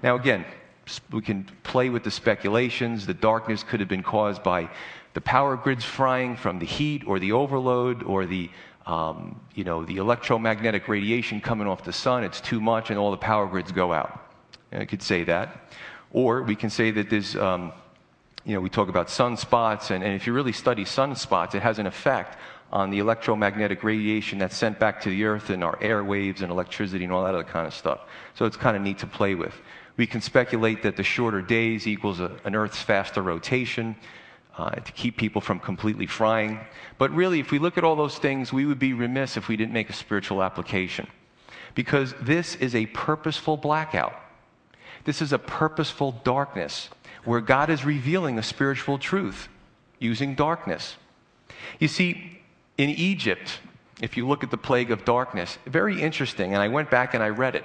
Now, 0.03 0.17
again, 0.17 0.47
we 1.11 1.21
can 1.21 1.45
play 1.65 1.91
with 1.91 2.03
the 2.03 2.11
speculations. 2.11 3.05
The 3.05 3.13
darkness 3.13 3.63
could 3.63 3.79
have 3.79 3.91
been 3.91 4.03
caused 4.03 4.43
by 4.43 4.71
the 5.13 5.21
power 5.21 5.55
grids 5.55 5.85
frying 5.85 6.35
from 6.35 6.59
the 6.61 6.65
heat 6.65 7.03
or 7.07 7.19
the 7.19 7.33
overload 7.33 8.03
or 8.03 8.25
the, 8.25 8.49
um, 8.87 9.39
you 9.55 9.65
know, 9.65 9.85
the 9.85 9.99
electromagnetic 9.99 10.89
radiation 10.89 11.39
coming 11.39 11.67
off 11.67 11.85
the 11.85 11.93
sun. 11.93 12.25
It's 12.25 12.41
too 12.41 12.59
much 12.59 12.89
and 12.89 12.99
all 12.99 13.11
the 13.11 13.19
power 13.19 13.47
grids 13.47 13.71
go 13.71 13.93
out. 13.93 14.19
I 14.73 14.87
could 14.87 15.03
say 15.03 15.25
that. 15.25 15.75
Or 16.11 16.43
we 16.43 16.57
can 16.57 16.71
say 16.71 16.91
that 16.91 17.11
there's, 17.11 17.37
um, 17.37 17.75
you 18.47 18.55
know, 18.55 18.63
we 18.63 18.71
talk 18.71 18.89
about 18.89 19.09
sunspots, 19.09 19.91
and, 19.91 20.03
and 20.03 20.15
if 20.15 20.27
you 20.27 20.33
really 20.33 20.53
study 20.53 20.87
sunspots, 20.87 21.55
it 21.55 21.61
has 21.61 21.79
an 21.79 21.87
effect 21.87 22.39
on 22.73 22.91
the 22.91 22.99
electromagnetic 22.99 23.83
radiation 23.83 24.39
that's 24.39 24.57
sent 24.57 24.79
back 24.79 25.01
to 25.03 25.09
the 25.09 25.25
earth 25.25 25.51
and 25.51 25.65
our 25.65 25.77
airwaves 25.79 26.41
and 26.43 26.51
electricity 26.51 27.05
and 27.05 27.13
all 27.13 27.25
that 27.25 27.35
other 27.35 27.45
kind 27.45 27.67
of 27.67 27.75
stuff. 27.75 28.01
So 28.35 28.45
it's 28.45 28.57
kind 28.57 28.77
of 28.77 28.83
neat 28.83 28.99
to 28.99 29.07
play 29.07 29.35
with. 29.35 29.55
We 29.97 30.07
can 30.07 30.21
speculate 30.21 30.83
that 30.85 30.97
the 30.97 31.03
shorter 31.03 31.43
days 31.43 31.87
equals 31.87 32.21
a, 32.21 32.31
an 32.45 32.55
Earth's 32.55 32.81
faster 32.81 33.23
rotation 33.23 33.97
uh, 34.57 34.71
to 34.71 34.93
keep 34.93 35.17
people 35.17 35.41
from 35.41 35.59
completely 35.59 36.07
frying. 36.07 36.61
But 36.97 37.11
really, 37.11 37.41
if 37.41 37.51
we 37.51 37.59
look 37.59 37.77
at 37.77 37.85
all 37.85 37.97
those 37.97 38.19
things, 38.19 38.53
we 38.53 38.65
would 38.67 38.79
be 38.79 38.93
remiss 38.93 39.37
if 39.37 39.49
we 39.49 39.57
didn't 39.57 39.73
make 39.73 39.91
a 39.91 39.93
spiritual 39.93 40.43
application. 40.43 41.07
because 41.75 42.15
this 42.21 42.57
is 42.57 42.75
a 42.75 42.87
purposeful 42.87 43.57
blackout. 43.57 44.15
This 45.05 45.23
is 45.23 45.33
a 45.33 45.39
purposeful 45.39 46.13
darkness 46.25 46.91
where 47.25 47.41
God 47.41 47.71
is 47.71 47.85
revealing 47.85 48.39
a 48.39 48.43
spiritual 48.43 48.99
truth 48.99 49.49
using 49.99 50.35
darkness. 50.35 50.97
You 51.79 51.89
see, 51.89 52.40
in 52.81 52.89
Egypt, 52.89 53.61
if 54.01 54.17
you 54.17 54.27
look 54.27 54.43
at 54.43 54.51
the 54.51 54.57
plague 54.57 54.91
of 54.91 55.05
darkness, 55.05 55.59
very 55.67 56.01
interesting, 56.01 56.55
and 56.55 56.63
I 56.63 56.69
went 56.69 56.91
back 56.91 57.13
and 57.13 57.23
I 57.23 57.29
read 57.29 57.55
it. 57.55 57.65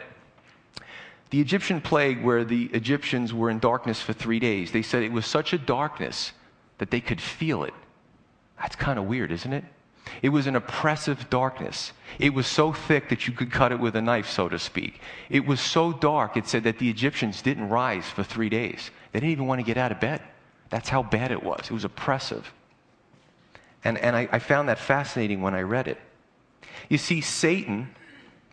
The 1.29 1.39
Egyptian 1.39 1.79
plague, 1.79 2.21
where 2.21 2.43
the 2.43 2.65
Egyptians 2.73 3.33
were 3.33 3.49
in 3.49 3.59
darkness 3.59 4.01
for 4.01 4.11
three 4.11 4.39
days, 4.39 4.73
they 4.73 4.81
said 4.81 5.03
it 5.03 5.13
was 5.13 5.25
such 5.25 5.53
a 5.53 5.57
darkness 5.57 6.33
that 6.79 6.91
they 6.91 6.99
could 6.99 7.21
feel 7.21 7.63
it. 7.63 7.73
That's 8.59 8.75
kind 8.75 8.99
of 8.99 9.05
weird, 9.05 9.31
isn't 9.31 9.53
it? 9.53 9.63
It 10.21 10.29
was 10.29 10.47
an 10.47 10.57
oppressive 10.57 11.29
darkness. 11.29 11.93
It 12.19 12.33
was 12.33 12.45
so 12.45 12.73
thick 12.73 13.07
that 13.07 13.25
you 13.25 13.33
could 13.33 13.51
cut 13.51 13.71
it 13.71 13.79
with 13.79 13.95
a 13.95 14.01
knife, 14.01 14.29
so 14.29 14.49
to 14.49 14.59
speak. 14.59 14.99
It 15.29 15.47
was 15.47 15.61
so 15.61 15.93
dark, 15.93 16.35
it 16.35 16.45
said 16.45 16.65
that 16.65 16.77
the 16.77 16.89
Egyptians 16.89 17.41
didn't 17.41 17.69
rise 17.69 18.05
for 18.05 18.21
three 18.21 18.49
days. 18.49 18.91
They 19.13 19.21
didn't 19.21 19.31
even 19.31 19.47
want 19.47 19.59
to 19.59 19.65
get 19.65 19.77
out 19.77 19.93
of 19.93 20.01
bed. 20.01 20.21
That's 20.69 20.89
how 20.89 21.03
bad 21.03 21.31
it 21.31 21.41
was. 21.41 21.61
It 21.61 21.71
was 21.71 21.85
oppressive. 21.85 22.51
And, 23.85 23.97
and 23.99 24.15
I, 24.15 24.27
I 24.31 24.39
found 24.39 24.67
that 24.67 24.79
fascinating 24.79 25.41
when 25.41 25.53
I 25.53 25.61
read 25.61 25.87
it. 25.87 25.99
You 26.89 26.97
see, 26.97 27.21
Satan, 27.21 27.95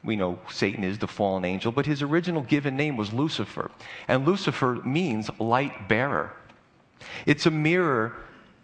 we 0.04 0.14
know 0.14 0.38
Satan 0.50 0.84
is 0.84 0.98
the 0.98 1.08
fallen 1.08 1.44
angel, 1.44 1.72
but 1.72 1.86
his 1.86 2.02
original 2.02 2.42
given 2.42 2.76
name 2.76 2.96
was 2.96 3.12
Lucifer. 3.12 3.70
And 4.06 4.26
Lucifer 4.26 4.74
means 4.84 5.30
light 5.40 5.88
bearer. 5.88 6.36
It's 7.26 7.46
a 7.46 7.50
mirror 7.50 8.14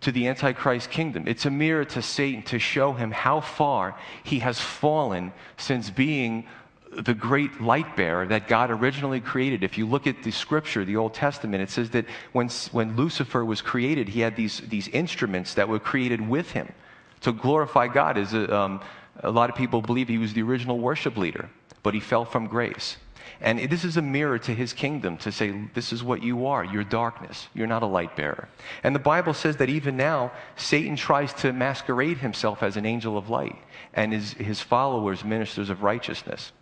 to 0.02 0.12
the 0.12 0.28
Antichrist 0.28 0.90
kingdom. 0.90 1.26
It's 1.26 1.46
a 1.46 1.50
mirror 1.50 1.84
to 1.87 2.02
Satan 2.02 2.42
to 2.44 2.58
show 2.58 2.92
him 2.92 3.10
how 3.10 3.40
far 3.40 3.96
he 4.22 4.38
has 4.40 4.60
fallen 4.60 5.32
since 5.56 5.90
being 5.90 6.46
the 6.92 7.14
great 7.14 7.61
light 7.61 7.97
bearer 7.97 8.26
that 8.26 8.49
God 8.49 8.71
originally 8.71 9.21
created. 9.21 9.62
If 9.62 9.78
you 9.78 9.87
look 9.87 10.07
at 10.07 10.23
the 10.23 10.30
scripture, 10.30 10.85
the 10.85 10.97
Old 10.97 11.14
Testament, 11.14 11.62
it 11.62 11.71
says 11.71 11.90
that 11.90 12.07
when, 12.33 12.49
when 12.73 12.97
Lucifer 12.97 13.45
was 13.45 13.61
created, 13.61 14.09
he 14.09 14.21
had 14.21 14.37
these, 14.37 14.61
these 14.68 14.88
instruments 14.88 15.54
that 15.54 15.68
were 15.68 15.78
created 15.78 16.26
with 16.26 16.50
him 16.52 16.73
to 17.21 17.33
glorify 17.33 17.88
God. 17.88 18.16
As 18.16 18.35
a, 18.35 18.54
um, 18.54 18.80
a 19.23 19.30
lot 19.30 19.50
of 19.50 19.57
people 19.57 19.83
believe 19.83 20.09
he 20.09 20.18
was 20.18 20.33
the 20.33 20.42
original 20.42 20.78
worship 20.78 21.16
leader, 21.16 21.50
but 21.83 21.95
he 21.95 22.00
fell 22.00 22.25
from 22.25 22.47
grace. 22.47 22.97
And 23.40 23.59
this 23.71 23.85
is 23.85 23.97
a 23.97 24.02
mirror 24.02 24.38
to 24.40 24.54
his 24.54 24.73
kingdom 24.73 25.16
to 25.18 25.30
say, 25.30 25.54
this 25.75 25.92
is 25.92 26.02
what 26.02 26.23
you 26.23 26.47
are. 26.47 26.64
You're 26.64 26.83
darkness. 26.83 27.49
You're 27.54 27.66
not 27.68 27.83
a 27.83 27.87
light 27.87 28.16
bearer. 28.16 28.49
And 28.83 28.95
the 28.95 29.00
Bible 29.00 29.35
says 29.35 29.57
that 29.59 29.68
even 29.68 29.97
now, 29.97 30.33
Satan 30.57 30.97
tries 30.97 31.33
to 31.35 31.52
masquerade 31.52 32.18
himself 32.18 32.62
as 32.62 32.76
an 32.76 32.85
angel 32.85 33.16
of 33.16 33.30
light 33.30 33.57
and 33.95 34.12
his, 34.12 34.33
his 34.33 34.61
followers, 34.61 35.25
ministers 35.25 35.71
of 35.71 35.83
righteousness. 35.83 36.52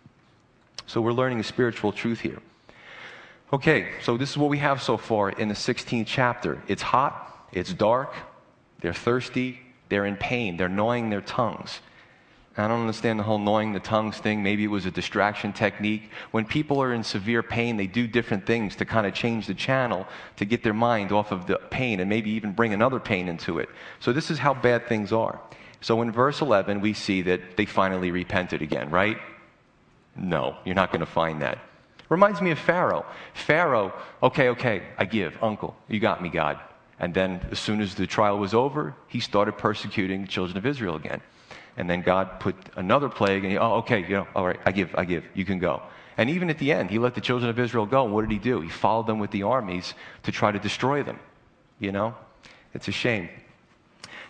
So 0.85 1.01
we're 1.01 1.13
learning 1.13 1.39
a 1.39 1.43
spiritual 1.43 1.91
truth 1.91 2.19
here. 2.19 2.39
Okay, 3.51 3.89
so 4.03 4.17
this 4.17 4.29
is 4.29 4.37
what 4.37 4.49
we 4.49 4.57
have 4.57 4.81
so 4.81 4.97
far 4.97 5.29
in 5.29 5.47
the 5.47 5.53
16th 5.53 6.05
chapter. 6.05 6.61
It's 6.67 6.81
hot, 6.81 7.47
it's 7.53 7.73
dark, 7.73 8.13
they're 8.81 8.93
thirsty, 8.93 9.59
they're 9.89 10.05
in 10.05 10.17
pain, 10.17 10.57
they're 10.57 10.69
gnawing 10.69 11.09
their 11.09 11.21
tongues. 11.21 11.79
I 12.59 12.67
don't 12.67 12.81
understand 12.81 13.19
the 13.19 13.23
whole 13.23 13.37
gnawing 13.37 13.73
the 13.73 13.79
tongues 13.79 14.17
thing. 14.17 14.41
Maybe 14.41 14.63
it 14.63 14.67
was 14.67 14.87
a 14.87 14.91
distraction 14.91 15.53
technique. 15.53 16.09
When 16.31 16.43
people 16.43 16.81
are 16.81 16.91
in 16.91 17.03
severe 17.03 17.43
pain, 17.43 17.77
they 17.77 17.85
do 17.85 18.07
different 18.07 18.47
things 18.47 18.75
to 18.77 18.85
kind 18.85 19.05
of 19.05 19.13
change 19.13 19.45
the 19.45 19.53
channel 19.53 20.07
to 20.37 20.45
get 20.45 20.63
their 20.63 20.73
mind 20.73 21.11
off 21.11 21.31
of 21.31 21.45
the 21.45 21.57
pain 21.69 21.99
and 21.99 22.09
maybe 22.09 22.31
even 22.31 22.53
bring 22.53 22.73
another 22.73 22.99
pain 22.99 23.27
into 23.27 23.59
it. 23.59 23.69
So, 23.99 24.11
this 24.11 24.31
is 24.31 24.39
how 24.39 24.55
bad 24.55 24.87
things 24.87 25.13
are. 25.13 25.39
So, 25.81 26.01
in 26.01 26.11
verse 26.11 26.41
11, 26.41 26.81
we 26.81 26.93
see 26.93 27.21
that 27.23 27.57
they 27.57 27.65
finally 27.65 28.09
repented 28.09 28.63
again, 28.63 28.89
right? 28.89 29.17
No, 30.17 30.57
you're 30.65 30.75
not 30.75 30.91
going 30.91 31.01
to 31.01 31.05
find 31.05 31.41
that. 31.41 31.59
Reminds 32.09 32.41
me 32.41 32.51
of 32.51 32.59
Pharaoh. 32.59 33.05
Pharaoh, 33.33 33.93
okay, 34.23 34.49
okay, 34.49 34.83
I 34.97 35.05
give, 35.05 35.37
uncle, 35.41 35.75
you 35.87 35.99
got 35.99 36.21
me, 36.21 36.29
God. 36.29 36.59
And 36.99 37.13
then, 37.13 37.45
as 37.51 37.59
soon 37.59 37.81
as 37.81 37.93
the 37.95 38.07
trial 38.07 38.39
was 38.39 38.53
over, 38.53 38.95
he 39.07 39.19
started 39.19 39.57
persecuting 39.57 40.21
the 40.21 40.27
children 40.27 40.57
of 40.57 40.65
Israel 40.65 40.95
again. 40.95 41.21
And 41.75 41.87
then 41.87 42.01
God 42.01 42.39
put 42.39 42.55
another 42.75 43.07
plague, 43.07 43.43
and 43.43 43.51
he, 43.51 43.57
oh, 43.57 43.75
okay, 43.75 44.01
you 44.01 44.15
know, 44.15 44.27
all 44.35 44.47
right, 44.47 44.59
I 44.65 44.71
give, 44.71 44.95
I 44.95 45.05
give, 45.05 45.23
you 45.35 45.45
can 45.45 45.59
go. 45.59 45.83
And 46.17 46.31
even 46.31 46.49
at 46.49 46.57
the 46.57 46.71
end, 46.71 46.89
he 46.89 46.97
let 46.97 47.13
the 47.13 47.21
children 47.21 47.49
of 47.49 47.59
Israel 47.59 47.85
go. 47.85 48.05
And 48.05 48.13
what 48.13 48.21
did 48.21 48.31
he 48.31 48.39
do? 48.39 48.61
He 48.61 48.69
followed 48.69 49.05
them 49.05 49.19
with 49.19 49.29
the 49.29 49.43
armies 49.43 49.93
to 50.23 50.31
try 50.31 50.51
to 50.51 50.57
destroy 50.57 51.03
them. 51.03 51.19
You 51.79 51.91
know? 51.91 52.15
It's 52.73 52.87
a 52.87 52.91
shame. 52.91 53.29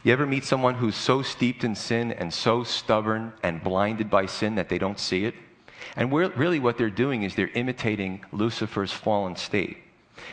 You 0.03 0.11
ever 0.11 0.25
meet 0.25 0.43
someone 0.43 0.75
who's 0.75 0.95
so 0.95 1.21
steeped 1.21 1.63
in 1.63 1.75
sin 1.75 2.11
and 2.11 2.33
so 2.33 2.63
stubborn 2.63 3.31
and 3.41 3.63
blinded 3.63 4.09
by 4.09 4.25
sin 4.25 4.55
that 4.55 4.67
they 4.67 4.77
don't 4.77 4.99
see 4.99 5.23
it? 5.23 5.35
And 5.95 6.11
really, 6.11 6.59
what 6.59 6.77
they're 6.77 6.89
doing 6.89 7.23
is 7.23 7.35
they're 7.35 7.49
imitating 7.49 8.23
Lucifer's 8.31 8.91
fallen 8.91 9.35
state. 9.35 9.77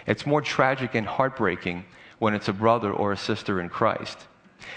It's 0.06 0.26
more 0.26 0.40
tragic 0.40 0.94
and 0.94 1.06
heartbreaking 1.06 1.84
when 2.18 2.34
it's 2.34 2.48
a 2.48 2.52
brother 2.52 2.92
or 2.92 3.12
a 3.12 3.16
sister 3.16 3.60
in 3.60 3.68
Christ. 3.68 4.26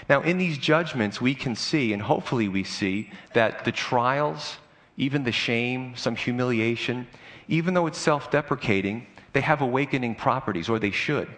Now, 0.08 0.22
in 0.22 0.38
these 0.38 0.58
judgments, 0.58 1.20
we 1.20 1.34
can 1.34 1.56
see, 1.56 1.92
and 1.92 2.02
hopefully 2.02 2.48
we 2.48 2.64
see, 2.64 3.10
that 3.32 3.64
the 3.64 3.72
trials, 3.72 4.58
even 4.96 5.24
the 5.24 5.32
shame, 5.32 5.94
some 5.96 6.14
humiliation, 6.14 7.06
even 7.48 7.74
though 7.74 7.86
it's 7.86 7.98
self 7.98 8.30
deprecating, 8.30 9.06
they 9.32 9.40
have 9.40 9.60
awakening 9.60 10.14
properties, 10.14 10.68
or 10.68 10.78
they 10.78 10.90
should. 10.90 11.28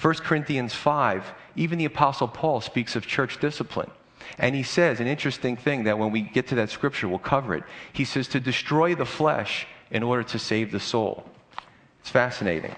1 0.00 0.14
Corinthians 0.14 0.74
5, 0.74 1.32
even 1.56 1.78
the 1.78 1.84
Apostle 1.84 2.28
Paul 2.28 2.60
speaks 2.60 2.96
of 2.96 3.06
church 3.06 3.38
discipline. 3.40 3.90
And 4.38 4.54
he 4.54 4.62
says 4.62 5.00
an 5.00 5.06
interesting 5.06 5.56
thing 5.56 5.84
that 5.84 5.98
when 5.98 6.10
we 6.10 6.20
get 6.20 6.48
to 6.48 6.54
that 6.56 6.70
scripture, 6.70 7.08
we'll 7.08 7.18
cover 7.18 7.54
it. 7.54 7.64
He 7.92 8.04
says 8.04 8.28
to 8.28 8.40
destroy 8.40 8.94
the 8.94 9.06
flesh 9.06 9.66
in 9.90 10.02
order 10.02 10.22
to 10.24 10.38
save 10.38 10.72
the 10.72 10.80
soul. 10.80 11.24
It's 12.00 12.10
fascinating. 12.10 12.74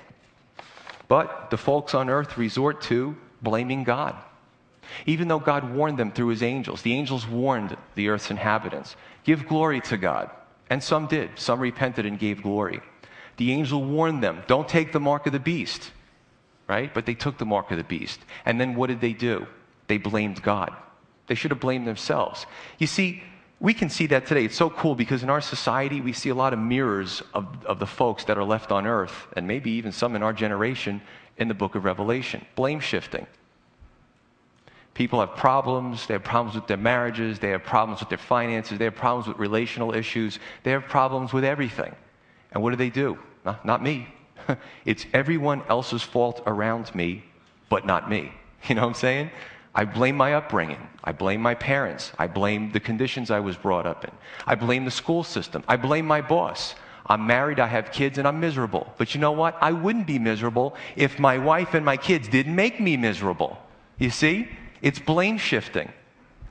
But 1.09 1.51
the 1.51 1.57
folks 1.57 1.95
on 1.95 2.11
earth 2.11 2.37
resort 2.37 2.81
to 2.83 3.17
blaming 3.43 3.85
God. 3.85 4.17
Even 5.07 5.29
though 5.29 5.39
God 5.39 5.75
warned 5.75 5.99
them 5.99 6.13
through 6.13 6.29
his 6.29 6.43
angels, 6.43 6.83
the 6.83 6.95
angels 6.95 7.27
warned 7.27 7.77
the 7.95 8.09
earth's 8.09 8.31
inhabitants 8.31 8.97
give 9.25 9.49
glory 9.49 9.81
to 9.81 9.97
God. 9.97 10.31
And 10.71 10.83
some 10.83 11.07
did. 11.07 11.31
Some 11.37 11.61
repented 11.61 12.07
and 12.07 12.19
gave 12.19 12.43
glory. 12.43 12.81
The 13.37 13.53
angel 13.53 13.83
warned 13.83 14.23
them 14.23 14.43
don't 14.47 14.69
take 14.69 14.93
the 14.93 15.01
mark 15.01 15.27
of 15.27 15.33
the 15.33 15.41
beast, 15.41 15.91
right? 16.69 16.93
But 16.93 17.07
they 17.07 17.15
took 17.15 17.39
the 17.39 17.47
mark 17.47 17.71
of 17.71 17.79
the 17.79 17.85
beast. 17.85 18.21
And 18.45 18.61
then 18.61 18.75
what 18.75 18.89
did 18.89 19.01
they 19.01 19.13
do? 19.13 19.47
They 19.87 19.99
blamed 19.99 20.43
God. 20.43 20.75
They 21.27 21.35
should 21.35 21.51
have 21.51 21.61
blamed 21.61 21.87
themselves. 21.87 22.47
You 22.79 22.87
see, 22.87 23.23
we 23.61 23.73
can 23.73 23.89
see 23.89 24.07
that 24.09 24.27
today. 24.27 24.45
It's 24.45 24.57
so 24.57 24.69
cool 24.69 24.95
because 24.95 25.23
in 25.23 25.31
our 25.31 25.41
society, 25.41 26.01
we 26.01 26.13
see 26.13 26.29
a 26.29 26.35
lot 26.35 26.53
of 26.53 26.59
mirrors 26.59 27.23
of, 27.33 27.47
of 27.65 27.79
the 27.79 27.87
folks 27.87 28.25
that 28.25 28.37
are 28.37 28.45
left 28.45 28.73
on 28.73 28.87
earth, 28.87 29.27
and 29.37 29.47
maybe 29.47 29.71
even 29.73 29.93
some 29.93 30.17
in 30.17 30.23
our 30.23 30.33
generation 30.33 31.01
in 31.39 31.49
the 31.49 31.55
book 31.55 31.75
of 31.75 31.85
Revelation. 31.85 32.45
Blame 32.57 32.81
shifting. 32.81 33.27
People 34.93 35.19
have 35.19 35.35
problems. 35.35 36.07
They 36.07 36.15
have 36.15 36.23
problems 36.23 36.55
with 36.55 36.69
their 36.69 36.77
marriages. 36.77 37.39
They 37.39 37.51
have 37.51 37.65
problems 37.65 38.01
with 38.01 38.09
their 38.09 38.19
finances. 38.19 38.79
They 38.79 38.85
have 38.85 38.95
problems 38.95 39.27
with 39.27 39.39
relational 39.39 39.93
issues. 39.93 40.39
They 40.63 40.71
have 40.71 40.85
problems 40.85 41.33
with 41.33 41.45
everything. 41.45 41.95
And 42.53 42.63
what 42.63 42.71
do 42.71 42.77
they 42.77 42.91
do? 42.91 43.19
Not, 43.45 43.65
not 43.65 43.83
me. 43.83 44.09
it's 44.85 45.07
everyone 45.13 45.63
else's 45.69 46.03
fault 46.03 46.43
around 46.47 46.95
me, 46.95 47.25
but 47.69 47.85
not 47.87 48.09
me. 48.09 48.33
You 48.67 48.77
know 48.77 48.81
what 48.81 48.89
I'm 48.89 48.95
saying? 48.95 49.31
I 49.75 49.85
blame 49.85 50.17
my 50.17 50.35
upbringing. 50.35 50.89
I 51.03 51.13
blame 51.13 51.43
my 51.43 51.55
parents. 51.55 52.13
I 52.19 52.27
blame 52.29 52.71
the 52.71 52.81
conditions 52.81 53.31
I 53.31 53.41
was 53.41 53.57
brought 53.57 53.87
up 53.87 54.05
in. 54.05 54.11
I 54.47 54.55
blame 54.55 54.85
the 54.85 54.91
school 54.91 55.25
system. 55.25 55.65
I 55.67 55.77
blame 55.77 56.07
my 56.07 56.21
boss. 56.21 56.75
I'm 57.07 57.27
married, 57.27 57.61
I 57.61 57.67
have 57.67 57.93
kids, 57.93 58.17
and 58.17 58.27
I'm 58.27 58.41
miserable. 58.41 58.93
But 58.97 59.15
you 59.15 59.21
know 59.21 59.33
what? 59.33 59.59
I 59.61 59.73
wouldn't 59.73 60.07
be 60.07 60.19
miserable 60.19 60.75
if 60.97 61.19
my 61.19 61.39
wife 61.39 61.75
and 61.75 61.85
my 61.85 61.97
kids 61.97 62.29
didn't 62.29 62.55
make 62.55 62.81
me 62.81 62.97
miserable. 62.97 63.59
You 63.99 64.11
see? 64.11 64.49
It's 64.81 64.99
blame 64.99 65.37
shifting. 65.37 65.93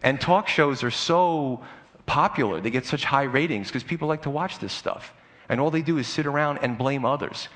And 0.04 0.20
talk 0.20 0.48
shows 0.48 0.84
are 0.84 0.92
so 0.92 1.64
popular, 2.06 2.60
they 2.60 2.70
get 2.70 2.86
such 2.86 3.06
high 3.06 3.24
ratings 3.24 3.68
because 3.68 3.84
people 3.84 4.08
like 4.08 4.24
to 4.24 4.30
watch 4.30 4.60
this 4.60 4.74
stuff. 4.74 5.14
And 5.50 5.60
all 5.60 5.72
they 5.72 5.82
do 5.82 5.98
is 5.98 6.08
sit 6.08 6.26
around 6.26 6.60
and 6.60 6.78
blame 6.78 7.06
others. 7.06 7.48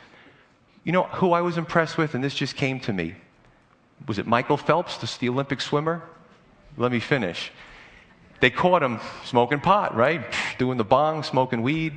You 0.83 0.93
know 0.93 1.03
who 1.03 1.33
I 1.33 1.41
was 1.41 1.57
impressed 1.57 1.97
with, 1.97 2.15
and 2.15 2.24
this 2.24 2.33
just 2.33 2.55
came 2.55 2.79
to 2.81 2.93
me? 2.93 3.15
Was 4.06 4.20
it 4.20 4.27
Michael 4.27 4.58
Phelps, 4.58 5.18
the 5.18 5.30
Olympic 5.30 5.62
swimmer? 5.62 6.04
Let 6.77 6.92
me 6.92 7.00
finish. 7.00 7.51
They 8.39 8.50
caught 8.50 8.84
him 8.84 9.00
smoking 9.25 9.60
pot, 9.60 9.96
right? 9.96 10.24
Doing 10.60 10.77
the 10.77 10.84
bong, 10.84 11.24
smoking 11.24 11.63
weed. 11.63 11.94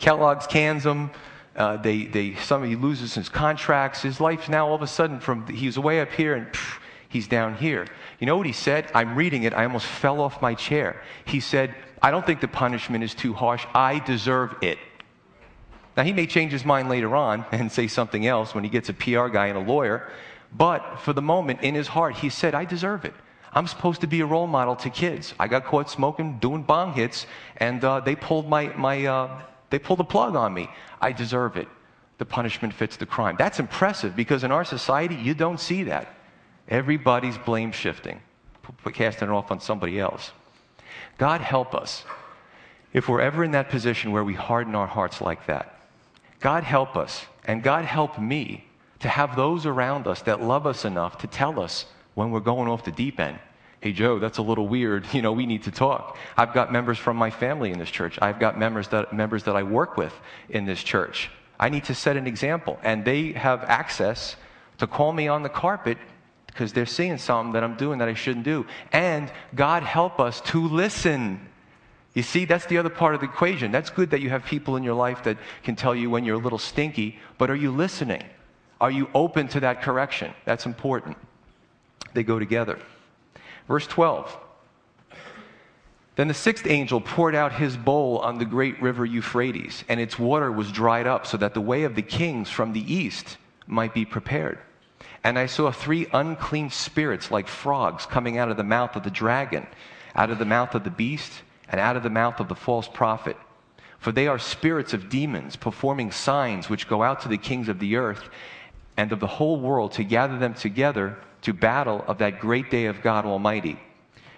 Kellogg's 0.00 0.46
cans 0.46 0.84
him. 0.84 1.10
Uh, 1.54 1.76
they, 1.76 2.04
they, 2.04 2.34
somebody 2.36 2.76
loses 2.76 3.14
his 3.14 3.28
contracts. 3.28 4.02
His 4.02 4.20
life's 4.20 4.48
now 4.48 4.68
all 4.68 4.74
of 4.74 4.82
a 4.82 4.86
sudden 4.86 5.20
from 5.20 5.46
he 5.46 5.66
was 5.66 5.78
way 5.78 6.00
up 6.00 6.12
here 6.12 6.34
and 6.34 6.46
pff, 6.48 6.78
He's 7.08 7.26
down 7.26 7.56
here. 7.56 7.86
You 8.20 8.26
know 8.26 8.36
what 8.36 8.46
he 8.46 8.52
said? 8.52 8.90
I'm 8.94 9.14
reading 9.14 9.44
it. 9.44 9.54
I 9.54 9.64
almost 9.64 9.86
fell 9.86 10.20
off 10.20 10.42
my 10.42 10.54
chair. 10.54 11.02
He 11.24 11.40
said, 11.40 11.74
I 12.02 12.10
don't 12.10 12.24
think 12.24 12.40
the 12.40 12.48
punishment 12.48 13.02
is 13.02 13.14
too 13.14 13.32
harsh. 13.32 13.66
I 13.74 13.98
deserve 14.00 14.54
it. 14.60 14.78
Now, 15.96 16.04
he 16.04 16.12
may 16.12 16.26
change 16.26 16.52
his 16.52 16.64
mind 16.64 16.88
later 16.88 17.16
on 17.16 17.44
and 17.50 17.72
say 17.72 17.88
something 17.88 18.26
else 18.26 18.54
when 18.54 18.62
he 18.62 18.70
gets 18.70 18.88
a 18.88 18.92
PR 18.92 19.28
guy 19.28 19.46
and 19.46 19.56
a 19.56 19.60
lawyer, 19.60 20.10
but 20.52 21.00
for 21.00 21.12
the 21.12 21.22
moment, 21.22 21.62
in 21.62 21.74
his 21.74 21.88
heart, 21.88 22.16
he 22.16 22.28
said, 22.30 22.54
I 22.54 22.64
deserve 22.64 23.04
it. 23.04 23.14
I'm 23.52 23.66
supposed 23.66 24.00
to 24.02 24.06
be 24.06 24.20
a 24.20 24.26
role 24.26 24.46
model 24.46 24.76
to 24.76 24.90
kids. 24.90 25.34
I 25.38 25.48
got 25.48 25.64
caught 25.64 25.90
smoking, 25.90 26.38
doing 26.38 26.62
bong 26.62 26.92
hits, 26.92 27.26
and 27.56 27.82
uh, 27.82 28.00
they 28.00 28.14
pulled 28.14 28.48
my, 28.48 28.68
my 28.76 29.06
uh, 29.06 29.42
they 29.70 29.78
pulled 29.78 29.98
the 29.98 30.04
plug 30.04 30.36
on 30.36 30.52
me. 30.54 30.68
I 31.00 31.12
deserve 31.12 31.56
it. 31.56 31.68
The 32.18 32.24
punishment 32.24 32.74
fits 32.74 32.96
the 32.96 33.06
crime. 33.06 33.36
That's 33.38 33.58
impressive 33.58 34.16
because 34.16 34.44
in 34.44 34.52
our 34.52 34.64
society, 34.64 35.14
you 35.14 35.34
don't 35.34 35.60
see 35.60 35.84
that. 35.84 36.14
Everybody's 36.68 37.38
blame 37.38 37.72
shifting, 37.72 38.20
casting 38.92 39.28
it 39.28 39.32
off 39.32 39.50
on 39.50 39.60
somebody 39.60 39.98
else. 39.98 40.32
God 41.16 41.40
help 41.40 41.74
us 41.74 42.04
if 42.92 43.08
we're 43.08 43.20
ever 43.20 43.44
in 43.44 43.52
that 43.52 43.70
position 43.70 44.12
where 44.12 44.24
we 44.24 44.34
harden 44.34 44.74
our 44.74 44.86
hearts 44.86 45.20
like 45.20 45.46
that. 45.46 45.80
God 46.40 46.64
help 46.64 46.96
us, 46.96 47.26
and 47.44 47.62
God 47.62 47.84
help 47.84 48.18
me 48.18 48.67
to 49.00 49.08
have 49.08 49.36
those 49.36 49.66
around 49.66 50.06
us 50.06 50.22
that 50.22 50.42
love 50.42 50.66
us 50.66 50.84
enough 50.84 51.18
to 51.18 51.26
tell 51.26 51.60
us 51.60 51.86
when 52.14 52.30
we're 52.30 52.40
going 52.40 52.68
off 52.68 52.84
the 52.84 52.90
deep 52.92 53.20
end. 53.20 53.38
Hey, 53.80 53.92
Joe, 53.92 54.18
that's 54.18 54.38
a 54.38 54.42
little 54.42 54.66
weird. 54.66 55.06
You 55.12 55.22
know, 55.22 55.32
we 55.32 55.46
need 55.46 55.64
to 55.64 55.70
talk. 55.70 56.16
I've 56.36 56.52
got 56.52 56.72
members 56.72 56.98
from 56.98 57.16
my 57.16 57.30
family 57.30 57.70
in 57.70 57.78
this 57.78 57.90
church. 57.90 58.18
I've 58.20 58.40
got 58.40 58.58
members 58.58 58.88
that, 58.88 59.12
members 59.12 59.44
that 59.44 59.56
I 59.56 59.62
work 59.62 59.96
with 59.96 60.12
in 60.48 60.64
this 60.64 60.82
church. 60.82 61.30
I 61.60 61.68
need 61.68 61.84
to 61.84 61.94
set 61.94 62.16
an 62.16 62.26
example. 62.26 62.78
And 62.82 63.04
they 63.04 63.32
have 63.32 63.62
access 63.64 64.36
to 64.78 64.86
call 64.86 65.12
me 65.12 65.28
on 65.28 65.42
the 65.42 65.48
carpet 65.48 65.98
because 66.46 66.72
they're 66.72 66.86
seeing 66.86 67.18
something 67.18 67.52
that 67.52 67.62
I'm 67.62 67.76
doing 67.76 67.98
that 67.98 68.08
I 68.08 68.14
shouldn't 68.14 68.44
do. 68.44 68.66
And 68.92 69.30
God 69.54 69.84
help 69.84 70.18
us 70.18 70.40
to 70.52 70.66
listen. 70.66 71.40
You 72.14 72.22
see, 72.22 72.46
that's 72.46 72.66
the 72.66 72.78
other 72.78 72.90
part 72.90 73.14
of 73.14 73.20
the 73.20 73.26
equation. 73.26 73.70
That's 73.70 73.90
good 73.90 74.10
that 74.10 74.20
you 74.20 74.30
have 74.30 74.44
people 74.44 74.76
in 74.76 74.82
your 74.82 74.94
life 74.94 75.22
that 75.24 75.38
can 75.62 75.76
tell 75.76 75.94
you 75.94 76.10
when 76.10 76.24
you're 76.24 76.34
a 76.34 76.42
little 76.42 76.58
stinky, 76.58 77.18
but 77.38 77.48
are 77.48 77.56
you 77.56 77.70
listening? 77.70 78.24
Are 78.80 78.90
you 78.90 79.10
open 79.14 79.48
to 79.48 79.60
that 79.60 79.82
correction? 79.82 80.32
That's 80.44 80.66
important. 80.66 81.16
They 82.14 82.22
go 82.22 82.38
together. 82.38 82.78
Verse 83.66 83.86
12. 83.86 84.36
Then 86.16 86.28
the 86.28 86.34
sixth 86.34 86.66
angel 86.66 87.00
poured 87.00 87.34
out 87.34 87.52
his 87.52 87.76
bowl 87.76 88.18
on 88.18 88.38
the 88.38 88.44
great 88.44 88.82
river 88.82 89.04
Euphrates, 89.04 89.84
and 89.88 90.00
its 90.00 90.18
water 90.18 90.50
was 90.50 90.72
dried 90.72 91.06
up, 91.06 91.26
so 91.26 91.36
that 91.36 91.54
the 91.54 91.60
way 91.60 91.84
of 91.84 91.94
the 91.94 92.02
kings 92.02 92.50
from 92.50 92.72
the 92.72 92.92
east 92.92 93.36
might 93.66 93.94
be 93.94 94.04
prepared. 94.04 94.58
And 95.22 95.38
I 95.38 95.46
saw 95.46 95.70
three 95.70 96.08
unclean 96.12 96.70
spirits 96.70 97.30
like 97.30 97.46
frogs 97.46 98.06
coming 98.06 98.38
out 98.38 98.50
of 98.50 98.56
the 98.56 98.64
mouth 98.64 98.96
of 98.96 99.04
the 99.04 99.10
dragon, 99.10 99.66
out 100.14 100.30
of 100.30 100.38
the 100.38 100.44
mouth 100.44 100.74
of 100.74 100.84
the 100.84 100.90
beast, 100.90 101.32
and 101.68 101.80
out 101.80 101.96
of 101.96 102.02
the 102.02 102.10
mouth 102.10 102.40
of 102.40 102.48
the 102.48 102.54
false 102.54 102.88
prophet. 102.88 103.36
For 103.98 104.10
they 104.10 104.26
are 104.26 104.38
spirits 104.38 104.94
of 104.94 105.08
demons, 105.08 105.56
performing 105.56 106.12
signs 106.12 106.70
which 106.70 106.88
go 106.88 107.02
out 107.02 107.20
to 107.22 107.28
the 107.28 107.36
kings 107.36 107.68
of 107.68 107.78
the 107.78 107.96
earth 107.96 108.28
and 108.98 109.12
of 109.12 109.20
the 109.20 109.26
whole 109.28 109.58
world 109.58 109.92
to 109.92 110.02
gather 110.04 110.38
them 110.38 110.52
together 110.52 111.16
to 111.40 111.54
battle 111.54 112.04
of 112.08 112.18
that 112.18 112.40
great 112.40 112.68
day 112.68 112.86
of 112.86 113.00
God 113.00 113.24
Almighty. 113.24 113.78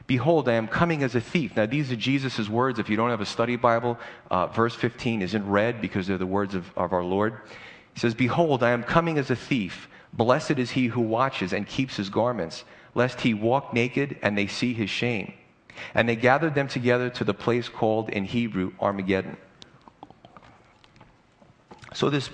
Behold, 0.07 0.49
I 0.49 0.53
am 0.53 0.69
coming 0.69 1.03
as 1.03 1.15
a 1.15 1.21
thief. 1.21 1.57
Now, 1.57 1.65
these 1.65 1.91
are 1.91 1.97
Jesus' 1.97 2.49
words. 2.49 2.79
If 2.79 2.91
you 2.91 2.97
don't 2.97 3.09
have 3.09 3.23
a 3.23 3.27
study 3.27 3.57
Bible, 3.57 3.97
uh, 4.31 4.49
verse 4.49 4.75
15 4.75 5.23
isn't 5.23 5.49
read 5.49 5.81
because 5.81 6.07
they're 6.07 6.19
the 6.19 6.27
words 6.27 6.55
of, 6.55 6.71
of 6.77 6.93
our 6.93 7.03
Lord. 7.03 7.41
He 7.95 8.01
says, 8.01 8.13
Behold, 8.13 8.63
I 8.63 8.73
am 8.73 8.83
coming 8.83 9.17
as 9.17 9.31
a 9.31 9.37
thief. 9.37 9.89
Blessed 10.13 10.59
is 10.59 10.73
he 10.73 10.89
who 10.89 11.01
watches 11.01 11.55
and 11.55 11.67
keeps 11.67 11.97
his 11.97 12.11
garments, 12.11 12.65
lest 12.95 13.23
he 13.23 13.33
walk 13.33 13.73
naked 13.73 14.19
and 14.21 14.37
they 14.37 14.47
see 14.47 14.75
his 14.75 14.91
shame. 14.91 15.33
And 15.95 16.07
they 16.07 16.17
gathered 16.17 16.55
them 16.55 16.69
together 16.69 17.09
to 17.11 17.25
the 17.25 17.33
place 17.33 17.71
called 17.71 18.11
in 18.11 18.25
Hebrew 18.25 18.73
Armageddon. 18.79 19.39
So, 21.95 22.11
this 22.11 22.29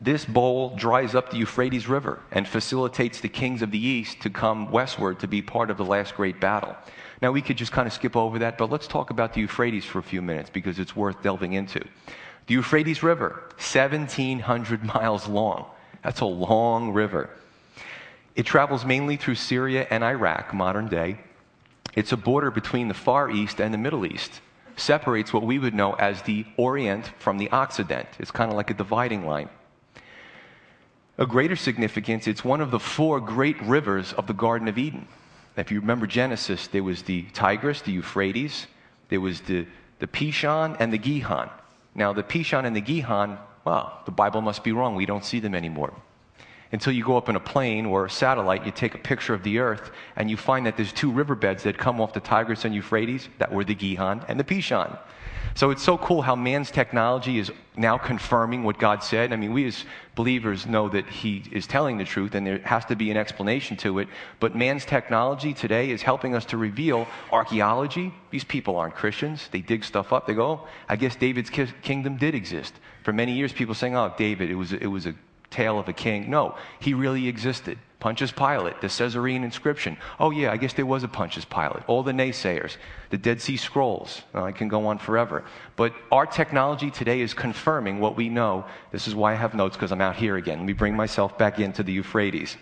this 0.00 0.24
bowl 0.24 0.76
dries 0.76 1.14
up 1.14 1.30
the 1.30 1.38
Euphrates 1.38 1.88
River 1.88 2.20
and 2.30 2.46
facilitates 2.46 3.20
the 3.20 3.28
kings 3.28 3.62
of 3.62 3.70
the 3.70 3.78
east 3.78 4.20
to 4.20 4.30
come 4.30 4.70
westward 4.70 5.20
to 5.20 5.28
be 5.28 5.40
part 5.40 5.70
of 5.70 5.78
the 5.78 5.84
last 5.84 6.14
great 6.14 6.40
battle. 6.40 6.76
Now, 7.22 7.32
we 7.32 7.40
could 7.40 7.56
just 7.56 7.72
kind 7.72 7.86
of 7.86 7.94
skip 7.94 8.14
over 8.14 8.40
that, 8.40 8.58
but 8.58 8.70
let's 8.70 8.86
talk 8.86 9.08
about 9.08 9.32
the 9.32 9.40
Euphrates 9.40 9.86
for 9.86 9.98
a 9.98 10.02
few 10.02 10.20
minutes 10.20 10.50
because 10.50 10.78
it's 10.78 10.94
worth 10.94 11.22
delving 11.22 11.54
into. 11.54 11.80
The 12.46 12.54
Euphrates 12.54 13.02
River, 13.02 13.44
1,700 13.56 14.84
miles 14.94 15.26
long. 15.26 15.66
That's 16.02 16.20
a 16.20 16.26
long 16.26 16.92
river. 16.92 17.30
It 18.34 18.44
travels 18.44 18.84
mainly 18.84 19.16
through 19.16 19.36
Syria 19.36 19.86
and 19.88 20.04
Iraq, 20.04 20.52
modern 20.52 20.88
day. 20.88 21.18
It's 21.94 22.12
a 22.12 22.18
border 22.18 22.50
between 22.50 22.88
the 22.88 22.94
Far 22.94 23.30
East 23.30 23.60
and 23.62 23.72
the 23.72 23.78
Middle 23.78 24.04
East. 24.04 24.42
Separates 24.76 25.32
what 25.32 25.42
we 25.42 25.58
would 25.58 25.72
know 25.72 25.94
as 25.94 26.20
the 26.22 26.44
Orient 26.58 27.10
from 27.18 27.38
the 27.38 27.50
Occident. 27.50 28.06
It's 28.18 28.30
kind 28.30 28.50
of 28.50 28.58
like 28.58 28.68
a 28.68 28.74
dividing 28.74 29.26
line 29.26 29.48
a 31.18 31.26
greater 31.26 31.56
significance, 31.56 32.26
it's 32.26 32.44
one 32.44 32.60
of 32.60 32.70
the 32.70 32.78
four 32.78 33.20
great 33.20 33.60
rivers 33.62 34.12
of 34.12 34.26
the 34.26 34.34
Garden 34.34 34.68
of 34.68 34.78
Eden. 34.78 35.08
If 35.56 35.70
you 35.70 35.80
remember 35.80 36.06
Genesis, 36.06 36.66
there 36.66 36.82
was 36.82 37.02
the 37.02 37.22
Tigris, 37.32 37.80
the 37.80 37.92
Euphrates, 37.92 38.66
there 39.08 39.20
was 39.20 39.40
the, 39.40 39.66
the 39.98 40.06
Pishon, 40.06 40.76
and 40.78 40.92
the 40.92 40.98
Gihon. 40.98 41.48
Now, 41.94 42.12
the 42.12 42.22
Pishon 42.22 42.66
and 42.66 42.76
the 42.76 42.82
Gihon, 42.82 43.38
well, 43.64 44.00
the 44.04 44.10
Bible 44.10 44.42
must 44.42 44.62
be 44.62 44.72
wrong. 44.72 44.94
We 44.94 45.06
don't 45.06 45.24
see 45.24 45.40
them 45.40 45.54
anymore. 45.54 45.94
Until 46.72 46.92
you 46.92 47.04
go 47.04 47.16
up 47.16 47.28
in 47.28 47.36
a 47.36 47.40
plane 47.40 47.86
or 47.86 48.06
a 48.06 48.10
satellite, 48.10 48.66
you 48.66 48.72
take 48.72 48.94
a 48.94 48.98
picture 48.98 49.34
of 49.34 49.42
the 49.42 49.58
earth, 49.58 49.90
and 50.16 50.28
you 50.28 50.36
find 50.36 50.66
that 50.66 50.76
there's 50.76 50.92
two 50.92 51.12
riverbeds 51.12 51.62
that 51.62 51.78
come 51.78 52.00
off 52.00 52.12
the 52.12 52.20
Tigris 52.20 52.64
and 52.64 52.74
Euphrates 52.74 53.28
that 53.38 53.52
were 53.52 53.64
the 53.64 53.74
Gihon 53.74 54.24
and 54.28 54.38
the 54.38 54.44
Pishon. 54.44 54.98
So 55.56 55.70
it's 55.70 55.82
so 55.82 55.96
cool 55.96 56.20
how 56.20 56.36
man's 56.36 56.70
technology 56.70 57.38
is 57.38 57.50
now 57.78 57.96
confirming 57.96 58.62
what 58.62 58.78
God 58.78 59.02
said. 59.02 59.32
I 59.32 59.36
mean, 59.36 59.54
we 59.54 59.66
as 59.66 59.86
believers 60.14 60.66
know 60.66 60.90
that 60.90 61.08
He 61.08 61.44
is 61.50 61.66
telling 61.66 61.96
the 61.96 62.04
truth 62.04 62.34
and 62.34 62.46
there 62.46 62.58
has 62.58 62.84
to 62.86 62.94
be 62.94 63.10
an 63.10 63.16
explanation 63.16 63.74
to 63.78 64.00
it. 64.00 64.08
But 64.38 64.54
man's 64.54 64.84
technology 64.84 65.54
today 65.54 65.88
is 65.88 66.02
helping 66.02 66.34
us 66.34 66.44
to 66.46 66.58
reveal 66.58 67.08
archaeology. 67.32 68.12
These 68.30 68.44
people 68.44 68.76
aren't 68.76 68.94
Christians. 68.94 69.48
They 69.50 69.62
dig 69.62 69.82
stuff 69.82 70.12
up. 70.12 70.26
They 70.26 70.34
go, 70.34 70.46
oh, 70.46 70.68
I 70.90 70.96
guess 70.96 71.16
David's 71.16 71.48
kingdom 71.48 72.18
did 72.18 72.34
exist. 72.34 72.74
For 73.02 73.14
many 73.14 73.32
years, 73.32 73.54
people 73.54 73.74
saying, 73.74 73.96
oh, 73.96 74.12
David, 74.18 74.50
it 74.50 74.56
was, 74.56 74.74
it 74.74 74.88
was 74.88 75.06
a 75.06 75.14
tale 75.50 75.78
of 75.78 75.88
a 75.88 75.92
king. 75.92 76.30
No, 76.30 76.56
he 76.80 76.94
really 76.94 77.28
existed. 77.28 77.78
Pontius 77.98 78.30
Pilate, 78.30 78.80
the 78.82 78.88
Caesarean 78.88 79.42
inscription. 79.42 79.96
Oh, 80.20 80.30
yeah, 80.30 80.52
I 80.52 80.58
guess 80.58 80.74
there 80.74 80.84
was 80.84 81.02
a 81.02 81.08
Pontius 81.08 81.46
Pilate. 81.46 81.82
All 81.86 82.02
the 82.02 82.12
naysayers, 82.12 82.76
the 83.10 83.16
Dead 83.16 83.40
Sea 83.40 83.56
Scrolls. 83.56 84.22
I 84.34 84.52
can 84.52 84.68
go 84.68 84.86
on 84.86 84.98
forever. 84.98 85.44
But 85.76 85.94
our 86.12 86.26
technology 86.26 86.90
today 86.90 87.20
is 87.20 87.32
confirming 87.32 87.98
what 87.98 88.16
we 88.16 88.28
know. 88.28 88.66
This 88.92 89.08
is 89.08 89.14
why 89.14 89.32
I 89.32 89.36
have 89.36 89.54
notes, 89.54 89.76
because 89.76 89.92
I'm 89.92 90.02
out 90.02 90.16
here 90.16 90.36
again. 90.36 90.58
Let 90.58 90.66
me 90.66 90.72
bring 90.74 90.94
myself 90.94 91.38
back 91.38 91.58
into 91.58 91.82
the 91.82 91.92
Euphrates. 91.92 92.56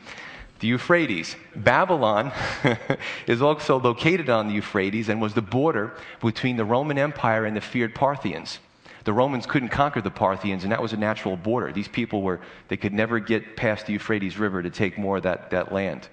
The 0.61 0.69
Euphrates. 0.69 1.35
Babylon 1.57 2.33
is 3.27 3.43
also 3.43 3.81
located 3.81 4.31
on 4.31 4.47
the 4.47 4.55
Euphrates 4.55 5.09
and 5.09 5.21
was 5.21 5.35
the 5.35 5.43
border 5.43 5.95
between 6.23 6.57
the 6.57 6.65
Roman 6.65 6.97
Empire 6.97 7.45
and 7.45 7.57
the 7.57 7.61
feared 7.61 7.95
Parthians. 7.95 8.61
The 9.05 9.13
Romans 9.13 9.47
couldn't 9.47 9.69
conquer 9.69 10.01
the 10.01 10.11
Parthians, 10.11 10.65
and 10.65 10.73
that 10.73 10.81
was 10.81 10.93
a 10.93 10.97
natural 10.97 11.37
border. 11.37 11.73
These 11.73 11.89
people 11.89 12.23
were, 12.23 12.41
they 12.69 12.77
could 12.77 12.93
never 12.93 13.19
get 13.19 13.57
past 13.57 13.87
the 13.87 13.93
Euphrates 13.93 14.39
River 14.39 14.63
to 14.63 14.71
take 14.71 14.99
more 14.99 15.19
of 15.19 15.25
that, 15.25 15.51
that 15.51 15.73
land. 15.73 16.09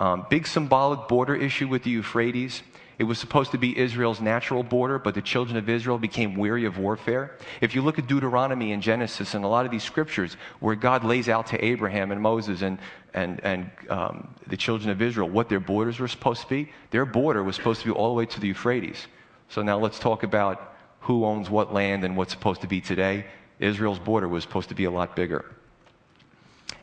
Um, 0.00 0.26
big 0.28 0.46
symbolic 0.46 1.06
border 1.08 1.36
issue 1.36 1.68
with 1.68 1.84
the 1.84 1.90
Euphrates. 1.90 2.62
It 2.98 3.04
was 3.04 3.18
supposed 3.18 3.52
to 3.52 3.58
be 3.58 3.78
Israel's 3.78 4.20
natural 4.20 4.62
border, 4.62 4.98
but 4.98 5.14
the 5.14 5.22
children 5.22 5.56
of 5.56 5.68
Israel 5.68 5.98
became 5.98 6.34
weary 6.34 6.64
of 6.64 6.78
warfare. 6.78 7.36
If 7.60 7.74
you 7.74 7.82
look 7.82 7.98
at 7.98 8.06
Deuteronomy 8.06 8.72
and 8.72 8.82
Genesis 8.82 9.34
and 9.34 9.44
a 9.44 9.48
lot 9.48 9.64
of 9.64 9.70
these 9.70 9.82
scriptures 9.82 10.36
where 10.60 10.74
God 10.74 11.04
lays 11.04 11.28
out 11.28 11.46
to 11.48 11.64
Abraham 11.64 12.10
and 12.10 12.20
Moses 12.20 12.62
and, 12.62 12.78
and, 13.14 13.40
and 13.44 13.70
um, 13.88 14.34
the 14.46 14.56
children 14.56 14.90
of 14.90 15.00
Israel 15.00 15.28
what 15.28 15.48
their 15.48 15.60
borders 15.60 15.98
were 16.00 16.08
supposed 16.08 16.42
to 16.42 16.48
be, 16.48 16.72
their 16.90 17.04
border 17.04 17.42
was 17.42 17.56
supposed 17.56 17.80
to 17.82 17.86
be 17.86 17.92
all 17.92 18.08
the 18.08 18.14
way 18.14 18.26
to 18.26 18.40
the 18.40 18.48
Euphrates. 18.48 19.06
So 19.48 19.62
now 19.62 19.78
let's 19.78 19.98
talk 19.98 20.22
about 20.22 20.71
who 21.02 21.24
owns 21.24 21.50
what 21.50 21.72
land 21.72 22.04
and 22.04 22.16
what's 22.16 22.32
supposed 22.32 22.62
to 22.62 22.66
be 22.66 22.80
today. 22.80 23.26
Israel's 23.58 23.98
border 23.98 24.28
was 24.28 24.42
supposed 24.42 24.68
to 24.70 24.74
be 24.74 24.84
a 24.84 24.90
lot 24.90 25.14
bigger. 25.14 25.44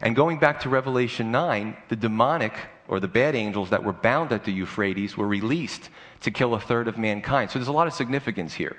And 0.02 0.16
going 0.16 0.40
back 0.40 0.62
to 0.62 0.70
Revelation 0.70 1.32
9, 1.32 1.76
the 1.90 1.96
demonic 1.96 2.54
or 2.88 3.00
the 3.00 3.08
bad 3.08 3.36
angels 3.36 3.70
that 3.70 3.84
were 3.84 3.94
bound 3.94 4.32
at 4.32 4.46
the 4.46 4.52
Euphrates 4.52 5.16
were 5.16 5.28
released 5.28 5.90
to 6.22 6.32
kill 6.32 6.54
a 6.54 6.60
third 6.60 6.88
of 6.88 6.98
mankind. 6.98 7.52
So 7.52 7.60
there's 7.60 7.68
a 7.68 7.74
lot 7.74 7.88
of 7.88 7.94
significance 7.94 8.54
here. 8.54 8.78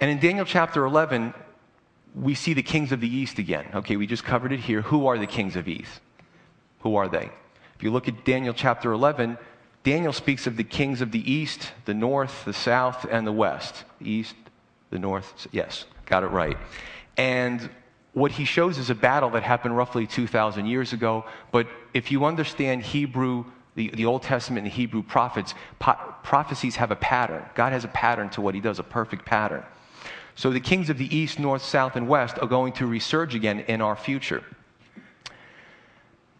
And 0.00 0.10
in 0.10 0.18
Daniel 0.18 0.44
chapter 0.44 0.84
11, 0.84 1.34
we 2.14 2.34
see 2.34 2.54
the 2.54 2.62
kings 2.62 2.92
of 2.92 3.00
the 3.00 3.08
east 3.08 3.38
again. 3.38 3.66
Okay, 3.74 3.96
we 3.96 4.06
just 4.06 4.24
covered 4.24 4.52
it 4.52 4.60
here. 4.60 4.82
Who 4.82 5.06
are 5.06 5.18
the 5.18 5.26
kings 5.26 5.56
of 5.56 5.68
east? 5.68 6.00
Who 6.80 6.96
are 6.96 7.08
they? 7.08 7.30
If 7.76 7.82
you 7.82 7.90
look 7.90 8.08
at 8.08 8.24
Daniel 8.24 8.54
chapter 8.54 8.92
11, 8.92 9.38
Daniel 9.82 10.12
speaks 10.12 10.46
of 10.46 10.56
the 10.56 10.64
kings 10.64 11.00
of 11.00 11.10
the 11.10 11.30
east, 11.32 11.72
the 11.86 11.94
north, 11.94 12.44
the 12.44 12.52
south, 12.52 13.06
and 13.10 13.26
the 13.26 13.32
west. 13.32 13.84
East, 14.00 14.34
the 14.90 14.98
north, 14.98 15.46
yes, 15.52 15.86
got 16.04 16.22
it 16.22 16.28
right. 16.28 16.58
And 17.16 17.70
what 18.12 18.32
he 18.32 18.44
shows 18.44 18.76
is 18.76 18.90
a 18.90 18.94
battle 18.94 19.30
that 19.30 19.42
happened 19.42 19.76
roughly 19.76 20.06
2,000 20.06 20.66
years 20.66 20.92
ago. 20.92 21.24
But 21.52 21.66
if 21.94 22.10
you 22.10 22.24
understand 22.24 22.82
Hebrew, 22.82 23.44
the, 23.74 23.88
the 23.90 24.04
Old 24.04 24.22
Testament 24.22 24.66
and 24.66 24.72
the 24.72 24.76
Hebrew 24.76 25.02
prophets, 25.02 25.54
po- 25.78 25.96
prophecies 26.22 26.76
have 26.76 26.90
a 26.90 26.96
pattern. 26.96 27.44
God 27.54 27.72
has 27.72 27.84
a 27.84 27.88
pattern 27.88 28.28
to 28.30 28.40
what 28.40 28.54
he 28.54 28.60
does, 28.60 28.78
a 28.78 28.82
perfect 28.82 29.24
pattern. 29.24 29.64
So 30.34 30.50
the 30.50 30.60
kings 30.60 30.90
of 30.90 30.98
the 30.98 31.14
east, 31.14 31.38
north, 31.38 31.62
south, 31.62 31.96
and 31.96 32.08
west 32.08 32.38
are 32.38 32.48
going 32.48 32.72
to 32.74 32.84
resurge 32.84 33.34
again 33.34 33.60
in 33.60 33.80
our 33.80 33.96
future. 33.96 34.42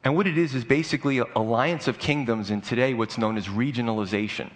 And 0.02 0.16
what 0.16 0.26
it 0.26 0.38
is 0.38 0.54
is 0.54 0.64
basically 0.64 1.18
an 1.18 1.26
alliance 1.36 1.86
of 1.86 1.98
kingdoms 1.98 2.50
in 2.50 2.62
today 2.62 2.94
what's 2.94 3.18
known 3.18 3.36
as 3.36 3.48
regionalization. 3.48 4.50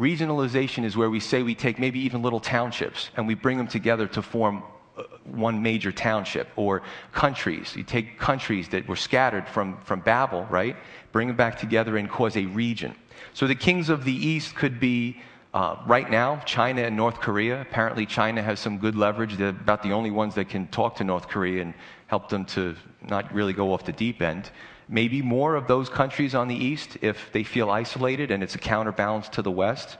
Regionalization 0.00 0.84
is 0.84 0.96
where 0.96 1.10
we 1.10 1.20
say 1.20 1.42
we 1.42 1.54
take 1.54 1.78
maybe 1.78 1.98
even 1.98 2.22
little 2.22 2.40
townships 2.40 3.10
and 3.16 3.26
we 3.26 3.34
bring 3.34 3.58
them 3.58 3.66
together 3.66 4.06
to 4.06 4.22
form 4.22 4.62
uh, 4.96 5.02
one 5.24 5.62
major 5.62 5.92
township 5.92 6.48
or 6.56 6.82
countries. 7.12 7.74
You 7.76 7.82
take 7.82 8.18
countries 8.18 8.68
that 8.70 8.88
were 8.88 8.96
scattered 8.96 9.46
from, 9.48 9.78
from 9.82 10.00
Babel, 10.00 10.44
right? 10.44 10.76
Bring 11.12 11.28
them 11.28 11.36
back 11.36 11.58
together 11.58 11.98
and 11.98 12.08
cause 12.08 12.36
a 12.36 12.46
region. 12.46 12.94
So 13.34 13.46
the 13.46 13.54
kings 13.54 13.90
of 13.90 14.04
the 14.04 14.12
east 14.12 14.54
could 14.54 14.80
be 14.80 15.20
uh, 15.52 15.76
right 15.86 16.10
now, 16.10 16.36
China 16.46 16.82
and 16.82 16.96
North 16.96 17.20
Korea. 17.20 17.60
Apparently, 17.60 18.06
China 18.06 18.42
has 18.42 18.60
some 18.60 18.78
good 18.78 18.94
leverage. 18.94 19.36
They're 19.36 19.48
about 19.48 19.82
the 19.82 19.92
only 19.92 20.10
ones 20.10 20.34
that 20.36 20.48
can 20.48 20.68
talk 20.68 20.96
to 20.96 21.04
North 21.04 21.28
Korea 21.28 21.62
and 21.62 21.74
help 22.06 22.28
them 22.28 22.44
to 22.46 22.76
not 23.02 23.32
really 23.34 23.52
go 23.52 23.72
off 23.72 23.84
the 23.84 23.92
deep 23.92 24.22
end 24.22 24.50
maybe 24.88 25.22
more 25.22 25.54
of 25.54 25.66
those 25.66 25.88
countries 25.88 26.34
on 26.34 26.48
the 26.48 26.54
east 26.54 26.98
if 27.02 27.30
they 27.32 27.44
feel 27.44 27.70
isolated 27.70 28.30
and 28.30 28.42
it's 28.42 28.54
a 28.54 28.58
counterbalance 28.58 29.28
to 29.30 29.42
the 29.42 29.50
west. 29.50 29.98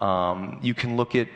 Um, 0.00 0.58
you 0.62 0.74
can 0.74 0.96
look 0.96 1.14
at 1.14 1.28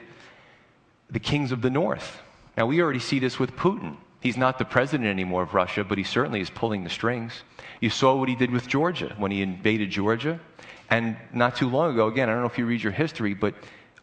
the 1.11 1.21
kings 1.21 1.51
of 1.53 1.63
the 1.63 1.71
north. 1.71 2.21
Now, 2.57 2.67
we 2.67 2.83
already 2.83 2.99
see 2.99 3.19
this 3.19 3.39
with 3.39 3.57
Putin. 3.57 3.97
He's 4.21 4.37
not 4.37 4.59
the 4.59 4.67
president 4.67 5.09
anymore 5.09 5.43
of 5.43 5.55
Russia, 5.55 5.83
but 5.83 5.97
he 5.97 6.05
certainly 6.05 6.41
is 6.41 6.51
pulling 6.51 6.85
the 6.85 6.91
strings. 6.91 7.43
You 7.81 7.89
saw 7.89 8.15
what 8.17 8.29
he 8.29 8.37
did 8.37 8.51
with 8.51 8.69
Georgia 8.69 9.15
when 9.17 9.31
he 9.31 9.41
invaded 9.41 9.91
Georgia. 9.91 10.39
And 10.91 11.17
not 11.33 11.57
too 11.57 11.69
long 11.69 11.93
ago, 11.95 12.09
again, 12.09 12.29
I 12.29 12.33
don't 12.33 12.43
know 12.43 12.49
if 12.49 12.59
you 12.59 12.67
read 12.67 12.83
your 12.83 12.93
history, 12.93 13.33
but 13.33 13.55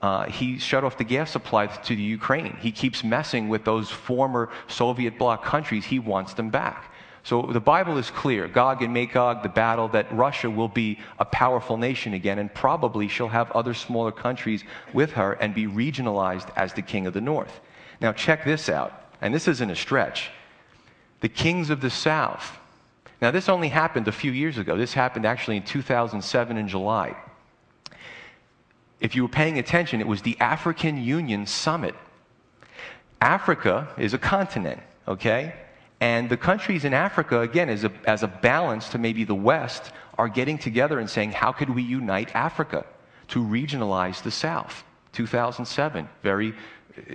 uh, 0.01 0.25
he 0.25 0.57
shut 0.57 0.83
off 0.83 0.97
the 0.97 1.03
gas 1.03 1.31
supply 1.31 1.67
to 1.67 1.95
the 1.95 2.01
Ukraine. 2.01 2.55
He 2.59 2.71
keeps 2.71 3.03
messing 3.03 3.49
with 3.49 3.63
those 3.63 3.89
former 3.89 4.49
Soviet 4.67 5.19
bloc 5.19 5.43
countries. 5.43 5.85
He 5.85 5.99
wants 5.99 6.33
them 6.33 6.49
back. 6.49 6.93
So 7.27 7.41
the 7.41 7.59
Bible 7.59 7.97
is 7.97 8.09
clear 8.09 8.47
Gog 8.47 8.81
and 8.81 8.93
Magog, 8.93 9.43
the 9.43 9.49
battle, 9.49 9.89
that 9.89 10.09
Russia 10.13 10.49
will 10.49 10.69
be 10.69 10.97
a 11.19 11.25
powerful 11.25 11.75
nation 11.75 12.13
again, 12.13 12.39
and 12.39 12.53
probably 12.53 13.09
she'll 13.09 13.27
have 13.27 13.51
other 13.51 13.73
smaller 13.73 14.13
countries 14.13 14.63
with 14.93 15.11
her 15.11 15.33
and 15.33 15.53
be 15.53 15.67
regionalized 15.67 16.49
as 16.55 16.71
the 16.71 16.81
king 16.81 17.05
of 17.05 17.13
the 17.13 17.19
north. 17.19 17.59
Now, 17.99 18.13
check 18.13 18.45
this 18.45 18.69
out, 18.69 19.11
and 19.19 19.33
this 19.33 19.49
isn't 19.49 19.69
a 19.69 19.75
stretch. 19.75 20.29
The 21.19 21.27
kings 21.27 21.69
of 21.69 21.81
the 21.81 21.89
south. 21.89 22.57
Now, 23.21 23.31
this 23.31 23.49
only 23.49 23.67
happened 23.67 24.07
a 24.07 24.13
few 24.13 24.31
years 24.31 24.57
ago. 24.57 24.77
This 24.77 24.93
happened 24.93 25.25
actually 25.25 25.57
in 25.57 25.63
2007 25.63 26.55
in 26.55 26.69
July. 26.69 27.13
If 29.01 29.17
you 29.17 29.23
were 29.23 29.27
paying 29.27 29.59
attention, 29.59 29.99
it 29.99 30.07
was 30.07 30.21
the 30.21 30.37
African 30.39 31.03
Union 31.03 31.45
Summit. 31.45 31.95
Africa 33.19 33.89
is 33.97 34.13
a 34.13 34.17
continent, 34.17 34.79
okay? 35.09 35.53
And 35.99 36.29
the 36.29 36.37
countries 36.37 36.85
in 36.85 36.93
Africa, 36.93 37.41
again, 37.41 37.69
as 37.69 37.83
a, 37.83 37.91
as 38.05 38.23
a 38.23 38.27
balance 38.27 38.89
to 38.89 38.97
maybe 38.97 39.23
the 39.23 39.35
West, 39.35 39.91
are 40.17 40.27
getting 40.27 40.57
together 40.57 40.99
and 40.99 41.09
saying, 41.09 41.31
how 41.31 41.51
could 41.51 41.69
we 41.69 41.81
unite 41.81 42.35
Africa 42.35 42.85
to 43.29 43.43
regionalize 43.43 44.21
the 44.21 44.31
South? 44.31 44.83
2007, 45.13 46.07
very, 46.21 46.53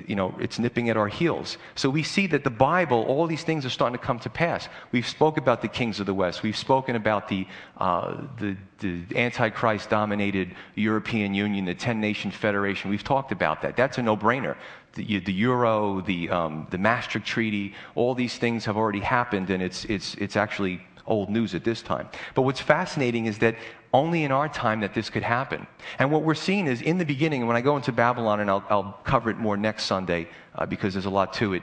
you 0.07 0.17
know, 0.17 0.35
it's 0.41 0.59
nipping 0.59 0.91
at 0.91 0.97
our 0.97 1.07
heels. 1.07 1.59
So 1.77 1.89
we 1.89 2.03
see 2.03 2.27
that 2.29 2.43
the 2.43 2.51
Bible, 2.51 3.03
all 3.03 3.29
these 3.29 3.45
things 3.45 3.65
are 3.65 3.71
starting 3.71 3.97
to 3.97 4.05
come 4.05 4.19
to 4.21 4.31
pass. 4.31 4.69
We've 4.91 5.07
spoke 5.07 5.37
about 5.37 5.63
the 5.63 5.69
kings 5.69 6.01
of 6.01 6.07
the 6.07 6.15
West. 6.15 6.43
We've 6.43 6.57
spoken 6.57 6.97
about 6.97 7.29
the, 7.29 7.47
uh, 7.79 8.23
the, 8.39 8.57
the 8.79 9.05
Antichrist-dominated 9.15 10.57
European 10.75 11.35
Union, 11.35 11.65
the 11.65 11.75
10-nation 11.75 12.33
federation. 12.33 12.91
We've 12.91 13.05
talked 13.05 13.31
about 13.31 13.63
that. 13.63 13.77
That's 13.77 13.99
a 13.99 14.03
no-brainer 14.03 14.57
the, 14.95 15.21
the 15.21 15.33
euro, 15.33 16.01
the, 16.03 16.31
um, 16.31 16.67
the 16.71 16.79
Maastricht 16.79 17.27
Treaty, 17.27 17.75
all 17.95 18.15
these 18.15 18.37
things 18.39 18.65
have 18.65 18.77
already 18.77 19.01
happened, 19.01 19.51
and 19.51 19.63
it's, 19.63 19.85
it's, 19.87 20.15
it's 20.15 20.37
actually 20.37 20.81
old 21.07 21.31
news 21.31 21.55
at 21.55 21.65
this 21.65 21.83
time. 21.83 22.09
But 22.35 22.43
what's 22.43 22.61
fascinating 22.61 23.27
is 23.27 23.39
that 23.39 23.57
only 23.93 24.25
in 24.25 24.33
our 24.33 24.49
time 24.49 24.81
that 24.81 24.95
this 24.95 25.11
could 25.11 25.23
happen. 25.23 25.67
And 25.99 26.11
what 26.11 26.23
we're 26.23 26.35
seeing 26.35 26.67
is 26.67 26.81
in 26.81 26.99
the 26.99 27.05
beginning, 27.05 27.47
when 27.47 27.57
I 27.57 27.61
go 27.61 27.77
into 27.77 27.93
Babylon, 27.93 28.41
and 28.41 28.51
I'll, 28.51 28.65
I'll 28.71 29.01
cover 29.05 29.31
it 29.31 29.37
more 29.37 29.57
next 29.57 29.85
Sunday 29.85 30.29
uh, 30.55 30.65
because 30.67 30.95
there's 30.95 31.07
a 31.07 31.11
lot 31.11 31.35
to 31.35 31.55
it, 31.55 31.63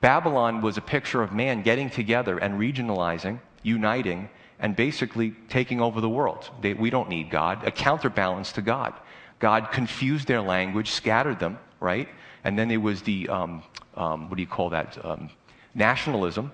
Babylon 0.00 0.60
was 0.62 0.76
a 0.76 0.80
picture 0.80 1.22
of 1.22 1.32
man 1.32 1.62
getting 1.62 1.90
together 1.90 2.38
and 2.38 2.58
regionalizing, 2.58 3.40
uniting, 3.62 4.28
and 4.58 4.76
basically 4.76 5.34
taking 5.48 5.80
over 5.80 6.00
the 6.00 6.08
world. 6.08 6.50
They, 6.60 6.74
we 6.74 6.90
don't 6.90 7.08
need 7.08 7.30
God, 7.30 7.66
a 7.66 7.70
counterbalance 7.70 8.52
to 8.52 8.62
God. 8.62 8.94
God 9.38 9.72
confused 9.72 10.28
their 10.28 10.42
language, 10.42 10.90
scattered 10.90 11.40
them, 11.40 11.58
right? 11.80 12.08
And 12.44 12.58
then 12.58 12.68
there 12.68 12.80
was 12.80 13.02
the, 13.02 13.28
um, 13.28 13.62
um, 13.96 14.28
what 14.28 14.36
do 14.36 14.42
you 14.42 14.48
call 14.48 14.70
that? 14.70 15.02
Um, 15.04 15.30
nationalism. 15.74 16.52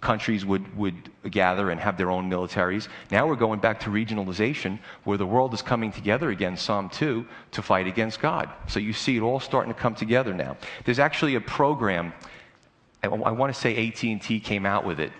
Countries 0.00 0.44
would, 0.44 0.76
would 0.76 1.10
gather 1.28 1.70
and 1.70 1.80
have 1.80 1.96
their 1.96 2.08
own 2.08 2.30
militaries. 2.30 2.86
Now 3.10 3.26
we're 3.26 3.34
going 3.34 3.58
back 3.58 3.80
to 3.80 3.90
regionalization, 3.90 4.78
where 5.02 5.18
the 5.18 5.26
world 5.26 5.52
is 5.54 5.60
coming 5.60 5.90
together 5.90 6.30
again, 6.30 6.56
Psalm 6.56 6.88
2, 6.88 7.26
to 7.50 7.62
fight 7.62 7.88
against 7.88 8.20
God. 8.20 8.48
So 8.68 8.78
you 8.78 8.92
see 8.92 9.16
it 9.16 9.22
all 9.22 9.40
starting 9.40 9.74
to 9.74 9.78
come 9.78 9.96
together 9.96 10.32
now. 10.32 10.56
There's 10.84 11.00
actually 11.00 11.34
a 11.34 11.40
program, 11.40 12.12
I, 13.02 13.08
I 13.08 13.32
want 13.32 13.52
to 13.52 13.60
say 13.60 13.88
AT&T 13.88 14.38
came 14.38 14.64
out 14.64 14.84
with 14.84 15.00
it, 15.00 15.10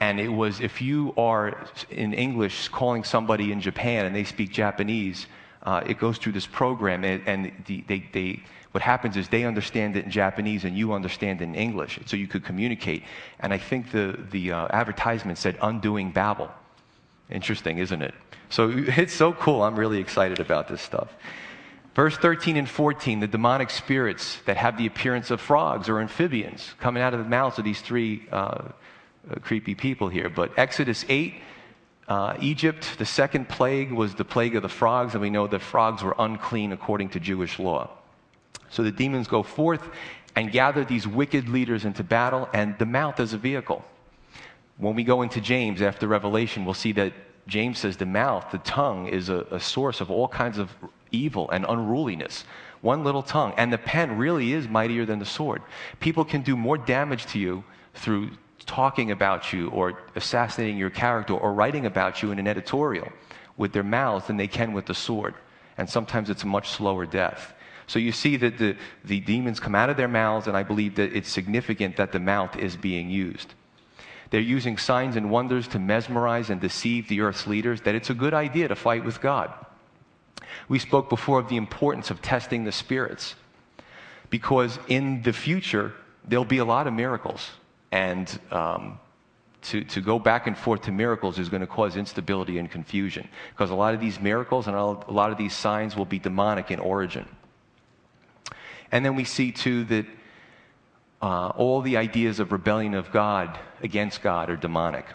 and 0.00 0.20
it 0.20 0.28
was 0.28 0.60
if 0.60 0.82
you 0.82 1.14
are 1.16 1.66
in 1.88 2.12
English 2.12 2.68
calling 2.68 3.04
somebody 3.04 3.50
in 3.50 3.62
Japan 3.62 4.04
and 4.04 4.14
they 4.14 4.24
speak 4.24 4.52
Japanese, 4.52 5.26
uh, 5.62 5.82
it 5.86 5.98
goes 5.98 6.18
through 6.18 6.32
this 6.32 6.46
program, 6.46 7.02
and, 7.04 7.26
and 7.26 7.52
the, 7.66 7.82
they, 7.88 8.04
they 8.12 8.42
what 8.72 8.82
happens 8.82 9.16
is 9.16 9.28
they 9.28 9.44
understand 9.44 9.96
it 9.96 10.04
in 10.04 10.10
Japanese 10.10 10.64
and 10.64 10.76
you 10.76 10.92
understand 10.92 11.40
it 11.40 11.44
in 11.44 11.54
English, 11.54 11.98
so 12.06 12.16
you 12.16 12.26
could 12.26 12.44
communicate. 12.44 13.02
And 13.40 13.52
I 13.52 13.58
think 13.58 13.92
the, 13.92 14.18
the 14.30 14.52
uh, 14.52 14.68
advertisement 14.70 15.38
said 15.38 15.56
undoing 15.62 16.10
Babel. 16.10 16.50
Interesting, 17.30 17.78
isn't 17.78 18.02
it? 18.02 18.14
So 18.50 18.70
it's 18.74 19.14
so 19.14 19.32
cool. 19.32 19.62
I'm 19.62 19.76
really 19.76 19.98
excited 19.98 20.40
about 20.40 20.68
this 20.68 20.82
stuff. 20.82 21.14
Verse 21.94 22.16
13 22.16 22.56
and 22.56 22.68
14, 22.68 23.20
the 23.20 23.26
demonic 23.26 23.70
spirits 23.70 24.38
that 24.44 24.56
have 24.56 24.78
the 24.78 24.86
appearance 24.86 25.32
of 25.32 25.40
frogs 25.40 25.88
or 25.88 26.00
amphibians 26.00 26.74
coming 26.78 27.02
out 27.02 27.12
of 27.12 27.18
the 27.18 27.28
mouths 27.28 27.58
of 27.58 27.64
these 27.64 27.80
three 27.80 28.24
uh, 28.30 28.36
uh, 28.36 28.70
creepy 29.40 29.74
people 29.74 30.08
here. 30.08 30.28
But 30.28 30.56
Exodus 30.56 31.04
8, 31.08 31.34
uh, 32.06 32.36
Egypt, 32.40 32.98
the 32.98 33.04
second 33.04 33.48
plague 33.48 33.90
was 33.90 34.14
the 34.14 34.24
plague 34.24 34.54
of 34.54 34.62
the 34.62 34.68
frogs, 34.68 35.14
and 35.14 35.20
we 35.20 35.28
know 35.28 35.48
that 35.48 35.60
frogs 35.60 36.02
were 36.02 36.14
unclean 36.18 36.70
according 36.70 37.08
to 37.10 37.20
Jewish 37.20 37.58
law. 37.58 37.90
So 38.70 38.82
the 38.82 38.90
demons 38.90 39.28
go 39.28 39.42
forth 39.42 39.82
and 40.36 40.52
gather 40.52 40.84
these 40.84 41.06
wicked 41.06 41.48
leaders 41.48 41.84
into 41.84 42.04
battle, 42.04 42.48
and 42.52 42.78
the 42.78 42.86
mouth 42.86 43.18
is 43.20 43.32
a 43.32 43.38
vehicle. 43.38 43.84
When 44.76 44.94
we 44.94 45.02
go 45.02 45.22
into 45.22 45.40
James 45.40 45.82
after 45.82 46.06
Revelation, 46.06 46.64
we'll 46.64 46.74
see 46.74 46.92
that 46.92 47.12
James 47.48 47.78
says 47.78 47.96
the 47.96 48.06
mouth, 48.06 48.50
the 48.52 48.58
tongue, 48.58 49.08
is 49.08 49.28
a, 49.30 49.46
a 49.50 49.58
source 49.58 50.00
of 50.00 50.10
all 50.10 50.28
kinds 50.28 50.58
of 50.58 50.70
evil 51.10 51.50
and 51.50 51.64
unruliness. 51.68 52.44
One 52.82 53.02
little 53.02 53.22
tongue. 53.22 53.54
And 53.56 53.72
the 53.72 53.78
pen 53.78 54.18
really 54.18 54.52
is 54.52 54.68
mightier 54.68 55.04
than 55.04 55.18
the 55.18 55.24
sword. 55.24 55.62
People 55.98 56.24
can 56.24 56.42
do 56.42 56.56
more 56.56 56.78
damage 56.78 57.26
to 57.26 57.38
you 57.38 57.64
through 57.94 58.30
talking 58.66 59.10
about 59.10 59.52
you 59.52 59.70
or 59.70 59.98
assassinating 60.14 60.76
your 60.76 60.90
character 60.90 61.34
or 61.34 61.52
writing 61.52 61.86
about 61.86 62.22
you 62.22 62.30
in 62.30 62.38
an 62.38 62.46
editorial 62.46 63.08
with 63.56 63.72
their 63.72 63.82
mouths 63.82 64.26
than 64.26 64.36
they 64.36 64.46
can 64.46 64.72
with 64.72 64.86
the 64.86 64.94
sword. 64.94 65.34
And 65.78 65.88
sometimes 65.88 66.30
it's 66.30 66.44
a 66.44 66.46
much 66.46 66.68
slower 66.68 67.06
death. 67.06 67.54
So 67.88 67.98
you 67.98 68.12
see 68.12 68.36
that 68.36 68.58
the, 68.58 68.76
the 69.04 69.18
demons 69.18 69.58
come 69.58 69.74
out 69.74 69.90
of 69.90 69.96
their 69.96 70.08
mouths, 70.08 70.46
and 70.46 70.56
I 70.56 70.62
believe 70.62 70.94
that 70.96 71.16
it's 71.16 71.28
significant 71.28 71.96
that 71.96 72.12
the 72.12 72.20
mouth 72.20 72.56
is 72.56 72.76
being 72.76 73.10
used. 73.10 73.54
They're 74.30 74.40
using 74.40 74.76
signs 74.76 75.16
and 75.16 75.30
wonders 75.30 75.66
to 75.68 75.78
mesmerize 75.78 76.50
and 76.50 76.60
deceive 76.60 77.08
the 77.08 77.22
earth's 77.22 77.46
leaders 77.46 77.80
that 77.80 77.94
it's 77.94 78.10
a 78.10 78.14
good 78.14 78.34
idea 78.34 78.68
to 78.68 78.76
fight 78.76 79.04
with 79.04 79.22
God. 79.22 79.52
We 80.68 80.78
spoke 80.78 81.08
before 81.08 81.38
of 81.38 81.48
the 81.48 81.56
importance 81.56 82.10
of 82.10 82.20
testing 82.20 82.64
the 82.64 82.72
spirits 82.72 83.34
because 84.28 84.78
in 84.88 85.22
the 85.22 85.32
future, 85.32 85.94
there'll 86.26 86.44
be 86.44 86.58
a 86.58 86.64
lot 86.66 86.86
of 86.86 86.92
miracles. 86.92 87.50
And 87.90 88.38
um, 88.50 89.00
to, 89.62 89.82
to 89.84 90.02
go 90.02 90.18
back 90.18 90.46
and 90.46 90.58
forth 90.58 90.82
to 90.82 90.92
miracles 90.92 91.38
is 91.38 91.48
going 91.48 91.62
to 91.62 91.66
cause 91.66 91.96
instability 91.96 92.58
and 92.58 92.70
confusion 92.70 93.26
because 93.54 93.70
a 93.70 93.74
lot 93.74 93.94
of 93.94 94.00
these 94.00 94.20
miracles 94.20 94.66
and 94.66 94.76
a 94.76 94.84
lot 94.84 95.32
of 95.32 95.38
these 95.38 95.54
signs 95.54 95.96
will 95.96 96.04
be 96.04 96.18
demonic 96.18 96.70
in 96.70 96.80
origin. 96.80 97.26
And 98.92 99.04
then 99.04 99.16
we 99.16 99.24
see, 99.24 99.52
too, 99.52 99.84
that 99.84 100.06
uh, 101.20 101.48
all 101.48 101.80
the 101.80 101.96
ideas 101.96 102.40
of 102.40 102.52
rebellion 102.52 102.94
of 102.94 103.10
God 103.12 103.58
against 103.82 104.22
God 104.22 104.50
are 104.50 104.56
demonic. 104.56 105.06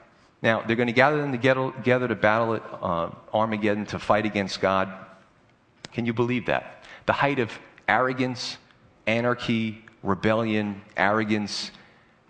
Now, 0.42 0.62
they're 0.62 0.76
going 0.76 0.88
to 0.88 0.94
gather 0.94 1.22
them 1.22 1.32
together 1.32 2.08
to 2.08 2.16
battle 2.16 2.56
at 2.56 2.64
uh, 2.82 3.10
Armageddon 3.34 3.86
to 3.88 4.00
fight 4.00 4.26
against 4.26 4.60
God. 4.60 4.94
Can 5.94 6.06
you 6.06 6.14
believe 6.14 6.48
that? 6.48 6.84
The 7.06 7.14
height 7.14 7.40
of 7.40 7.58
arrogance, 7.88 8.58
anarchy, 9.08 9.84
rebellion, 10.02 10.82
arrogance. 10.98 11.72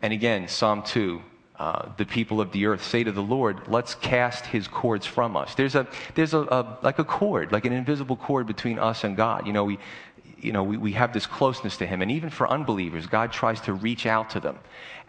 And 0.01 0.13
again, 0.13 0.47
Psalm 0.47 0.83
2 0.83 1.21
uh, 1.63 1.87
the 1.97 2.05
people 2.05 2.41
of 2.41 2.51
the 2.51 2.65
earth 2.65 2.83
say 2.83 3.03
to 3.03 3.11
the 3.11 3.21
Lord, 3.21 3.67
let's 3.67 3.93
cast 3.95 4.45
his 4.47 4.67
cords 4.67 5.05
from 5.05 5.37
us. 5.37 5.53
There's 5.53 5.75
a, 5.75 5.87
there's 6.15 6.33
a, 6.33 6.39
a, 6.39 6.79
like 6.81 6.97
a 6.97 7.03
cord, 7.03 7.51
like 7.51 7.65
an 7.65 7.73
invisible 7.73 8.15
cord 8.15 8.47
between 8.47 8.79
us 8.79 9.03
and 9.03 9.15
God. 9.15 9.45
You 9.45 9.53
know, 9.53 9.63
we, 9.63 9.77
you 10.43 10.51
know, 10.51 10.63
we, 10.63 10.77
we 10.77 10.91
have 10.93 11.13
this 11.13 11.25
closeness 11.25 11.77
to 11.77 11.85
him. 11.85 12.01
And 12.01 12.11
even 12.11 12.29
for 12.29 12.47
unbelievers, 12.49 13.07
God 13.07 13.31
tries 13.31 13.61
to 13.61 13.73
reach 13.73 14.05
out 14.05 14.29
to 14.31 14.39
them. 14.39 14.57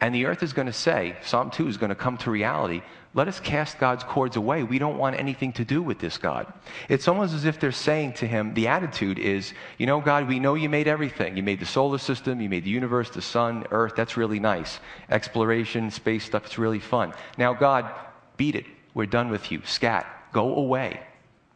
And 0.00 0.14
the 0.14 0.26
earth 0.26 0.42
is 0.42 0.52
going 0.52 0.66
to 0.66 0.72
say, 0.72 1.16
Psalm 1.22 1.50
2 1.50 1.68
is 1.68 1.76
going 1.76 1.90
to 1.90 1.94
come 1.94 2.16
to 2.18 2.30
reality. 2.30 2.82
Let 3.14 3.28
us 3.28 3.38
cast 3.38 3.78
God's 3.78 4.02
cords 4.02 4.36
away. 4.36 4.64
We 4.64 4.78
don't 4.78 4.98
want 4.98 5.18
anything 5.18 5.52
to 5.54 5.64
do 5.64 5.82
with 5.82 6.00
this 6.00 6.18
God. 6.18 6.52
It's 6.88 7.06
almost 7.06 7.32
as 7.32 7.44
if 7.44 7.60
they're 7.60 7.70
saying 7.70 8.14
to 8.14 8.26
him, 8.26 8.54
the 8.54 8.66
attitude 8.66 9.18
is, 9.20 9.52
you 9.78 9.86
know, 9.86 10.00
God, 10.00 10.26
we 10.26 10.40
know 10.40 10.54
you 10.54 10.68
made 10.68 10.88
everything. 10.88 11.36
You 11.36 11.44
made 11.44 11.60
the 11.60 11.66
solar 11.66 11.98
system, 11.98 12.40
you 12.40 12.48
made 12.48 12.64
the 12.64 12.70
universe, 12.70 13.10
the 13.10 13.22
sun, 13.22 13.66
earth. 13.70 13.94
That's 13.96 14.16
really 14.16 14.40
nice. 14.40 14.80
Exploration, 15.10 15.90
space 15.92 16.24
stuff, 16.24 16.46
it's 16.46 16.58
really 16.58 16.80
fun. 16.80 17.12
Now, 17.38 17.54
God, 17.54 17.88
beat 18.36 18.56
it. 18.56 18.66
We're 18.94 19.06
done 19.06 19.30
with 19.30 19.52
you. 19.52 19.62
Scat. 19.64 20.06
Go 20.32 20.56
away. 20.56 21.00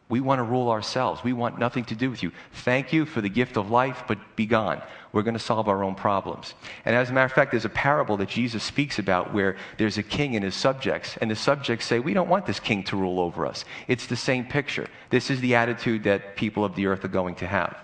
We 0.09 0.21
want 0.21 0.39
to 0.39 0.43
rule 0.43 0.71
ourselves. 0.71 1.23
We 1.23 1.33
want 1.33 1.59
nothing 1.59 1.85
to 1.85 1.95
do 1.95 2.09
with 2.09 2.23
you. 2.23 2.31
Thank 2.51 2.91
you 2.91 3.05
for 3.05 3.21
the 3.21 3.29
gift 3.29 3.57
of 3.57 3.69
life, 3.69 4.05
but 4.07 4.17
be 4.35 4.47
gone. 4.47 4.81
We're 5.11 5.21
going 5.21 5.35
to 5.35 5.39
solve 5.39 5.69
our 5.69 5.83
own 5.83 5.93
problems. 5.93 6.55
And 6.83 6.95
as 6.95 7.11
a 7.11 7.13
matter 7.13 7.25
of 7.25 7.31
fact, 7.31 7.51
there's 7.51 7.65
a 7.65 7.69
parable 7.69 8.17
that 8.17 8.27
Jesus 8.27 8.63
speaks 8.63 8.97
about 8.97 9.33
where 9.33 9.55
there's 9.77 9.99
a 9.99 10.03
king 10.03 10.35
and 10.35 10.43
his 10.43 10.55
subjects, 10.55 11.15
and 11.17 11.29
the 11.29 11.35
subjects 11.35 11.85
say, 11.85 11.99
We 11.99 12.15
don't 12.15 12.27
want 12.27 12.47
this 12.47 12.59
king 12.59 12.83
to 12.85 12.97
rule 12.97 13.19
over 13.19 13.45
us. 13.45 13.65
It's 13.87 14.07
the 14.07 14.15
same 14.15 14.45
picture. 14.45 14.87
This 15.11 15.29
is 15.29 15.41
the 15.41 15.53
attitude 15.53 16.03
that 16.05 16.35
people 16.35 16.65
of 16.65 16.75
the 16.75 16.87
earth 16.87 17.05
are 17.05 17.09
going 17.09 17.35
to 17.35 17.47
have. 17.47 17.77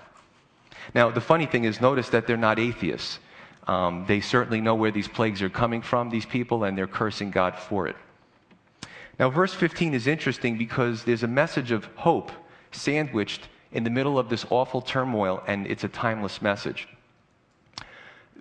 Now, 0.96 1.12
the 1.12 1.22
funny 1.22 1.46
thing 1.46 1.64
is, 1.64 1.80
notice 1.80 2.10
that 2.10 2.26
they're 2.26 2.38
not 2.38 2.58
atheists. 2.58 3.20
Um, 3.68 4.06
they 4.08 4.20
certainly 4.20 4.62
know 4.62 4.76
where 4.76 4.92
these 4.92 5.08
plagues 5.08 5.44
are 5.44 5.50
coming 5.50 5.82
from, 5.84 6.10
these 6.10 6.26
people, 6.26 6.64
and 6.64 6.78
they're 6.78 6.88
cursing 6.88 7.30
God 7.30 7.56
for 7.56 7.88
it. 7.88 7.96
Now, 9.18 9.30
verse 9.30 9.54
15 9.54 9.94
is 9.94 10.08
interesting 10.08 10.58
because 10.58 11.04
there's 11.04 11.24
a 11.24 11.28
message 11.28 11.72
of 11.72 11.86
hope 11.96 12.32
sandwiched 12.72 13.48
in 13.72 13.84
the 13.84 13.90
middle 13.90 14.20
of 14.20 14.30
this 14.30 14.46
awful 14.50 14.82
turmoil, 14.82 15.42
and 15.48 15.68
it's 15.68 15.84
a 15.84 15.88
timeless 15.88 16.42
message. 16.42 16.88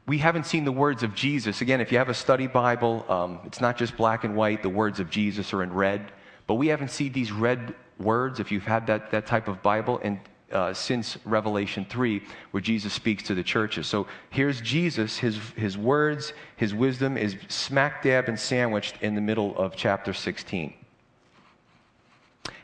We 0.06 0.18
haven't 0.18 0.46
seen 0.46 0.64
the 0.64 0.72
words 0.72 1.02
of 1.02 1.14
Jesus. 1.14 1.60
Again, 1.60 1.80
if 1.80 1.90
you 1.90 1.98
have 1.98 2.08
a 2.08 2.14
study 2.14 2.46
Bible, 2.46 3.06
um, 3.08 3.40
it's 3.44 3.60
not 3.60 3.78
just 3.78 3.96
black 3.96 4.24
and 4.24 4.36
white, 4.36 4.62
the 4.62 4.68
words 4.68 5.00
of 5.00 5.10
Jesus 5.10 5.52
are 5.52 5.62
in 5.62 5.72
red. 5.72 6.12
But 6.46 6.54
we 6.54 6.66
haven't 6.68 6.90
seen 6.90 7.12
these 7.12 7.32
red 7.32 7.74
words, 7.98 8.38
if 8.38 8.52
you've 8.52 8.66
had 8.66 8.86
that, 8.88 9.10
that 9.12 9.26
type 9.26 9.48
of 9.48 9.62
Bible, 9.62 10.00
and 10.02 10.20
uh, 10.54 10.72
since 10.72 11.18
Revelation 11.24 11.84
3, 11.88 12.22
where 12.52 12.60
Jesus 12.60 12.92
speaks 12.92 13.24
to 13.24 13.34
the 13.34 13.42
churches. 13.42 13.86
So 13.86 14.06
here's 14.30 14.60
Jesus, 14.60 15.18
his, 15.18 15.36
his 15.56 15.76
words, 15.76 16.32
his 16.56 16.72
wisdom 16.72 17.16
is 17.16 17.36
smack 17.48 18.02
dab 18.02 18.28
and 18.28 18.38
sandwiched 18.38 19.02
in 19.02 19.14
the 19.14 19.20
middle 19.20 19.56
of 19.56 19.76
chapter 19.76 20.12
16. 20.12 20.72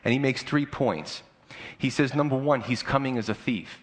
And 0.03 0.13
he 0.13 0.19
makes 0.19 0.41
three 0.41 0.65
points. 0.65 1.21
He 1.77 1.89
says, 1.89 2.15
number 2.15 2.35
one, 2.35 2.61
he's 2.61 2.81
coming 2.81 3.17
as 3.17 3.29
a 3.29 3.33
thief. 3.33 3.79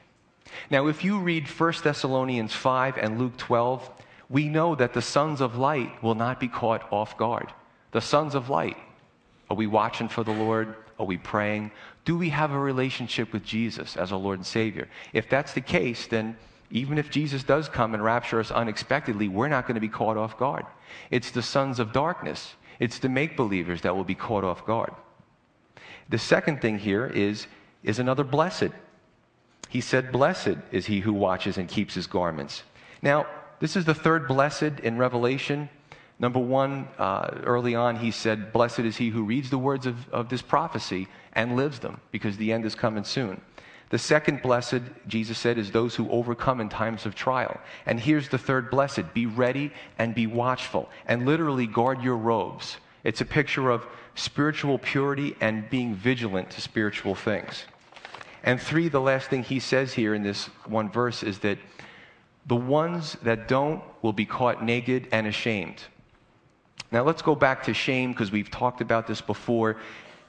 Now, 0.71 0.87
if 0.87 1.05
you 1.05 1.19
read 1.21 1.47
1 1.47 1.73
Thessalonians 1.85 2.55
5 2.55 2.97
and 2.97 3.19
Luke 3.19 3.37
12, 3.37 3.91
we 4.31 4.49
know 4.49 4.75
that 4.75 4.95
the 4.95 5.03
sons 5.03 5.41
of 5.41 5.57
light 5.57 6.03
will 6.03 6.15
not 6.15 6.41
be 6.41 6.49
caught 6.49 6.91
off 6.93 7.17
guard. 7.17 7.53
The 7.93 8.01
sons 8.01 8.35
of 8.35 8.49
light, 8.49 8.77
are 9.51 9.57
we 9.57 9.67
watching 9.67 10.09
for 10.09 10.25
the 10.25 10.33
Lord? 10.33 10.75
Are 10.99 11.07
we 11.07 11.17
praying? 11.17 11.71
Do 12.05 12.17
we 12.17 12.31
have 12.31 12.53
a 12.53 12.59
relationship 12.59 13.33
with 13.33 13.45
Jesus 13.45 13.97
as 13.97 14.13
our 14.13 14.19
Lord 14.19 14.39
and 14.39 14.47
Savior? 14.47 14.89
If 15.13 15.29
that's 15.29 15.53
the 15.53 15.61
case, 15.61 16.07
then 16.07 16.37
even 16.71 16.99
if 16.99 17.11
Jesus 17.11 17.43
does 17.43 17.69
come 17.69 17.95
and 17.95 18.03
rapture 18.03 18.41
us 18.41 18.51
unexpectedly, 18.51 19.29
we're 19.29 19.49
not 19.49 19.67
going 19.67 19.77
to 19.77 19.81
be 19.81 19.89
caught 19.89 20.17
off 20.17 20.37
guard. 20.39 20.67
It's 21.11 21.31
the 21.31 21.43
sons 21.43 21.79
of 21.79 21.93
darkness, 21.93 22.55
it's 22.81 22.99
the 22.99 23.09
make 23.09 23.37
believers 23.37 23.83
that 23.83 23.97
will 23.97 24.05
be 24.05 24.15
caught 24.15 24.45
off 24.45 24.67
guard. 24.67 24.93
The 26.09 26.19
second 26.19 26.61
thing 26.61 26.79
here 26.79 27.07
is, 27.07 27.47
is 27.83 27.99
another 27.99 28.25
blessed. 28.25 28.71
He 29.69 29.81
said, 29.81 30.13
Blessed 30.13 30.57
is 30.73 30.87
he 30.87 31.01
who 31.01 31.13
watches 31.13 31.59
and 31.59 31.69
keeps 31.69 31.95
his 31.95 32.07
garments. 32.07 32.63
Now, 33.03 33.27
this 33.61 33.77
is 33.77 33.85
the 33.85 33.95
third 33.95 34.27
blessed 34.27 34.81
in 34.83 34.99
Revelation. 34.99 35.69
Number 36.21 36.41
one, 36.41 36.89
uh, 36.99 37.39
early 37.45 37.75
on, 37.75 37.97
he 37.97 38.11
said, 38.11 38.53
Blessed 38.53 38.81
is 38.81 38.97
he 38.97 39.11
who 39.11 39.23
reads 39.23 39.51
the 39.51 39.59
words 39.59 39.87
of, 39.87 40.09
of 40.11 40.29
this 40.29 40.43
prophecy 40.43 41.07
and 41.33 41.55
lives 41.55 41.79
them, 41.79 42.01
because 42.11 42.37
the 42.37 42.53
end 42.53 42.65
is 42.65 42.75
coming 42.75 43.05
soon. 43.05 43.41
The 43.91 43.99
second 43.99 44.43
blessed, 44.43 44.83
Jesus 45.07 45.39
said, 45.39 45.57
is 45.57 45.71
those 45.71 45.95
who 45.95 46.11
overcome 46.11 46.61
in 46.61 46.69
times 46.69 47.07
of 47.07 47.15
trial. 47.15 47.59
And 47.87 47.99
here's 47.99 48.29
the 48.29 48.37
third 48.37 48.71
blessed 48.71 49.15
be 49.15 49.27
ready 49.27 49.71
and 49.99 50.15
be 50.15 50.27
watchful, 50.27 50.89
and 51.07 51.25
literally 51.25 51.67
guard 51.67 52.03
your 52.03 52.17
robes. 52.17 52.77
It's 53.05 53.21
a 53.21 53.25
picture 53.25 53.71
of 53.71 53.87
spiritual 54.15 54.79
purity 54.79 55.37
and 55.41 55.71
being 55.71 55.95
vigilant 55.95 56.51
to 56.51 56.61
spiritual 56.61 57.15
things. 57.15 57.65
And 58.43 58.61
three, 58.61 58.89
the 58.89 59.01
last 59.01 59.31
thing 59.31 59.45
he 59.45 59.61
says 59.61 59.95
here 59.95 60.15
in 60.15 60.23
this 60.23 60.47
one 60.67 60.91
verse 60.91 61.23
is 61.23 61.39
that 61.41 61.59
the 62.47 62.57
ones 62.57 63.17
that 63.23 63.47
don't 63.47 63.83
will 64.03 64.13
be 64.13 64.27
caught 64.27 64.65
naked 64.65 65.09
and 65.13 65.27
ashamed. 65.27 65.83
Now 66.91 67.03
let's 67.03 67.23
go 67.23 67.35
back 67.35 67.65
to 67.65 67.75
shame 67.75 68.13
because 68.13 68.33
we've 68.33 68.51
talked 68.51 68.81
about 68.81 69.07
this 69.07 69.21
before. 69.21 69.77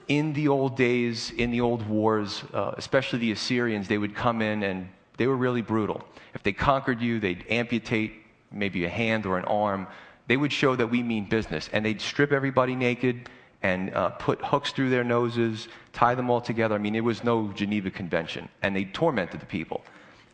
In 0.08 0.34
the 0.34 0.48
old 0.48 0.76
days, 0.76 1.32
in 1.32 1.52
the 1.52 1.62
old 1.62 1.88
wars, 1.88 2.44
uh, 2.54 2.74
especially 2.78 3.20
the 3.20 3.32
Assyrians, 3.32 3.88
they 3.88 3.98
would 3.98 4.16
come 4.16 4.42
in 4.42 4.64
and 4.64 4.90
they 5.18 5.28
were 5.28 5.38
really 5.38 5.62
brutal. 5.62 6.04
If 6.34 6.44
they 6.44 6.52
conquered 6.52 7.02
you, 7.02 7.20
they'd 7.20 7.46
amputate 7.50 8.14
maybe 8.52 8.86
a 8.86 8.90
hand 8.90 9.26
or 9.26 9.38
an 9.38 9.46
arm. 9.46 9.88
They 10.28 10.38
would 10.38 10.52
show 10.52 10.76
that 10.76 10.88
we 10.88 11.04
mean 11.04 11.30
business. 11.30 11.70
And 11.72 11.86
they'd 11.86 12.02
strip 12.02 12.32
everybody 12.32 12.76
naked 12.76 13.30
and 13.62 13.94
uh, 13.94 14.10
put 14.12 14.42
hooks 14.42 14.72
through 14.72 14.90
their 14.90 15.04
noses, 15.04 15.68
tie 15.94 16.16
them 16.16 16.30
all 16.30 16.42
together. 16.42 16.76
I 16.76 16.78
mean, 16.78 16.96
it 16.96 17.04
was 17.04 17.24
no 17.24 17.50
Geneva 17.50 17.92
Convention. 17.92 18.50
And 18.62 18.76
they 18.76 18.86
tormented 18.86 19.40
the 19.40 19.46
people. 19.46 19.84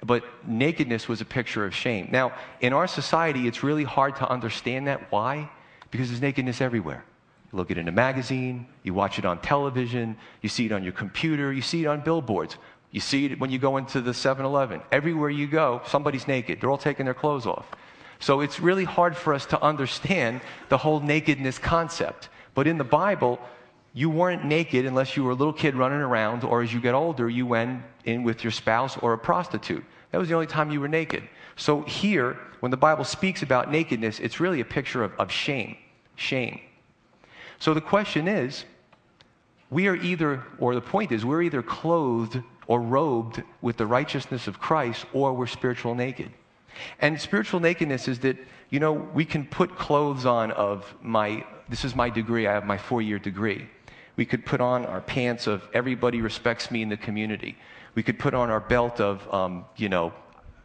But 0.03 0.23
nakedness 0.47 1.07
was 1.07 1.21
a 1.21 1.25
picture 1.25 1.65
of 1.65 1.73
shame. 1.73 2.09
Now, 2.11 2.33
in 2.61 2.73
our 2.73 2.87
society, 2.87 3.47
it's 3.47 3.63
really 3.63 3.83
hard 3.83 4.15
to 4.17 4.29
understand 4.29 4.87
that. 4.87 5.11
Why? 5.11 5.49
Because 5.95 6.09
there's 6.09 6.21
nakedness 6.21 6.61
everywhere. 6.61 7.03
You 7.51 7.57
look 7.57 7.71
at 7.71 7.77
it 7.77 7.81
in 7.81 7.87
a 7.87 7.91
magazine, 7.91 8.67
you 8.83 8.93
watch 8.93 9.17
it 9.17 9.25
on 9.25 9.39
television, 9.41 10.17
you 10.41 10.49
see 10.49 10.65
it 10.65 10.71
on 10.71 10.83
your 10.83 10.93
computer, 10.93 11.53
you 11.53 11.61
see 11.61 11.83
it 11.83 11.87
on 11.87 12.01
billboards. 12.01 12.57
You 12.91 12.99
see 12.99 13.25
it 13.25 13.39
when 13.39 13.49
you 13.49 13.59
go 13.59 13.77
into 13.77 14.01
the 14.01 14.13
7 14.13 14.45
Eleven. 14.45 14.81
Everywhere 14.91 15.29
you 15.29 15.47
go, 15.47 15.81
somebody's 15.85 16.27
naked. 16.27 16.61
They're 16.61 16.69
all 16.69 16.77
taking 16.77 17.05
their 17.05 17.13
clothes 17.13 17.45
off. 17.45 17.67
So 18.19 18.41
it's 18.41 18.59
really 18.59 18.85
hard 18.85 19.15
for 19.15 19.33
us 19.33 19.45
to 19.47 19.61
understand 19.61 20.41
the 20.69 20.77
whole 20.77 20.99
nakedness 20.99 21.59
concept. 21.59 22.29
But 22.53 22.67
in 22.67 22.77
the 22.77 22.85
Bible, 22.85 23.39
you 23.93 24.09
weren't 24.09 24.45
naked 24.45 24.85
unless 24.85 25.15
you 25.15 25.23
were 25.23 25.31
a 25.31 25.35
little 25.35 25.53
kid 25.53 25.75
running 25.75 25.99
around, 25.99 26.43
or 26.43 26.61
as 26.61 26.73
you 26.73 26.79
get 26.79 26.93
older, 26.93 27.29
you 27.29 27.45
went 27.45 27.81
in 28.05 28.23
with 28.23 28.43
your 28.43 28.51
spouse 28.51 28.97
or 28.97 29.13
a 29.13 29.17
prostitute. 29.17 29.83
That 30.11 30.17
was 30.17 30.29
the 30.29 30.35
only 30.35 30.47
time 30.47 30.71
you 30.71 30.81
were 30.81 30.87
naked. 30.87 31.23
So 31.55 31.81
here, 31.81 32.37
when 32.59 32.71
the 32.71 32.77
Bible 32.77 33.03
speaks 33.03 33.41
about 33.43 33.71
nakedness, 33.71 34.19
it's 34.19 34.39
really 34.39 34.59
a 34.59 34.65
picture 34.65 35.03
of, 35.03 35.13
of 35.19 35.31
shame. 35.31 35.77
Shame. 36.15 36.59
So 37.59 37.73
the 37.73 37.81
question 37.81 38.27
is 38.27 38.65
we 39.69 39.87
are 39.87 39.95
either, 39.95 40.43
or 40.59 40.75
the 40.75 40.81
point 40.81 41.11
is, 41.11 41.25
we're 41.25 41.41
either 41.41 41.61
clothed 41.61 42.41
or 42.67 42.81
robed 42.81 43.43
with 43.61 43.77
the 43.77 43.85
righteousness 43.85 44.47
of 44.47 44.59
Christ, 44.59 45.05
or 45.13 45.33
we're 45.33 45.47
spiritual 45.47 45.95
naked. 45.95 46.31
And 46.99 47.19
spiritual 47.19 47.59
nakedness 47.59 48.07
is 48.07 48.19
that, 48.19 48.37
you 48.69 48.79
know, 48.79 48.93
we 48.93 49.25
can 49.25 49.45
put 49.45 49.75
clothes 49.77 50.25
on 50.25 50.51
of 50.51 50.93
my, 51.01 51.45
this 51.69 51.85
is 51.85 51.95
my 51.95 52.09
degree, 52.09 52.47
I 52.47 52.53
have 52.53 52.65
my 52.65 52.77
four 52.77 53.01
year 53.01 53.19
degree. 53.19 53.67
We 54.15 54.25
could 54.25 54.45
put 54.45 54.61
on 54.61 54.85
our 54.85 55.01
pants 55.01 55.47
of 55.47 55.67
everybody 55.73 56.21
respects 56.21 56.71
me 56.71 56.81
in 56.81 56.89
the 56.89 56.97
community. 56.97 57.57
We 57.95 58.03
could 58.03 58.17
put 58.17 58.33
on 58.33 58.49
our 58.49 58.59
belt 58.59 58.99
of, 58.99 59.31
um, 59.33 59.65
you 59.75 59.89
know, 59.89 60.13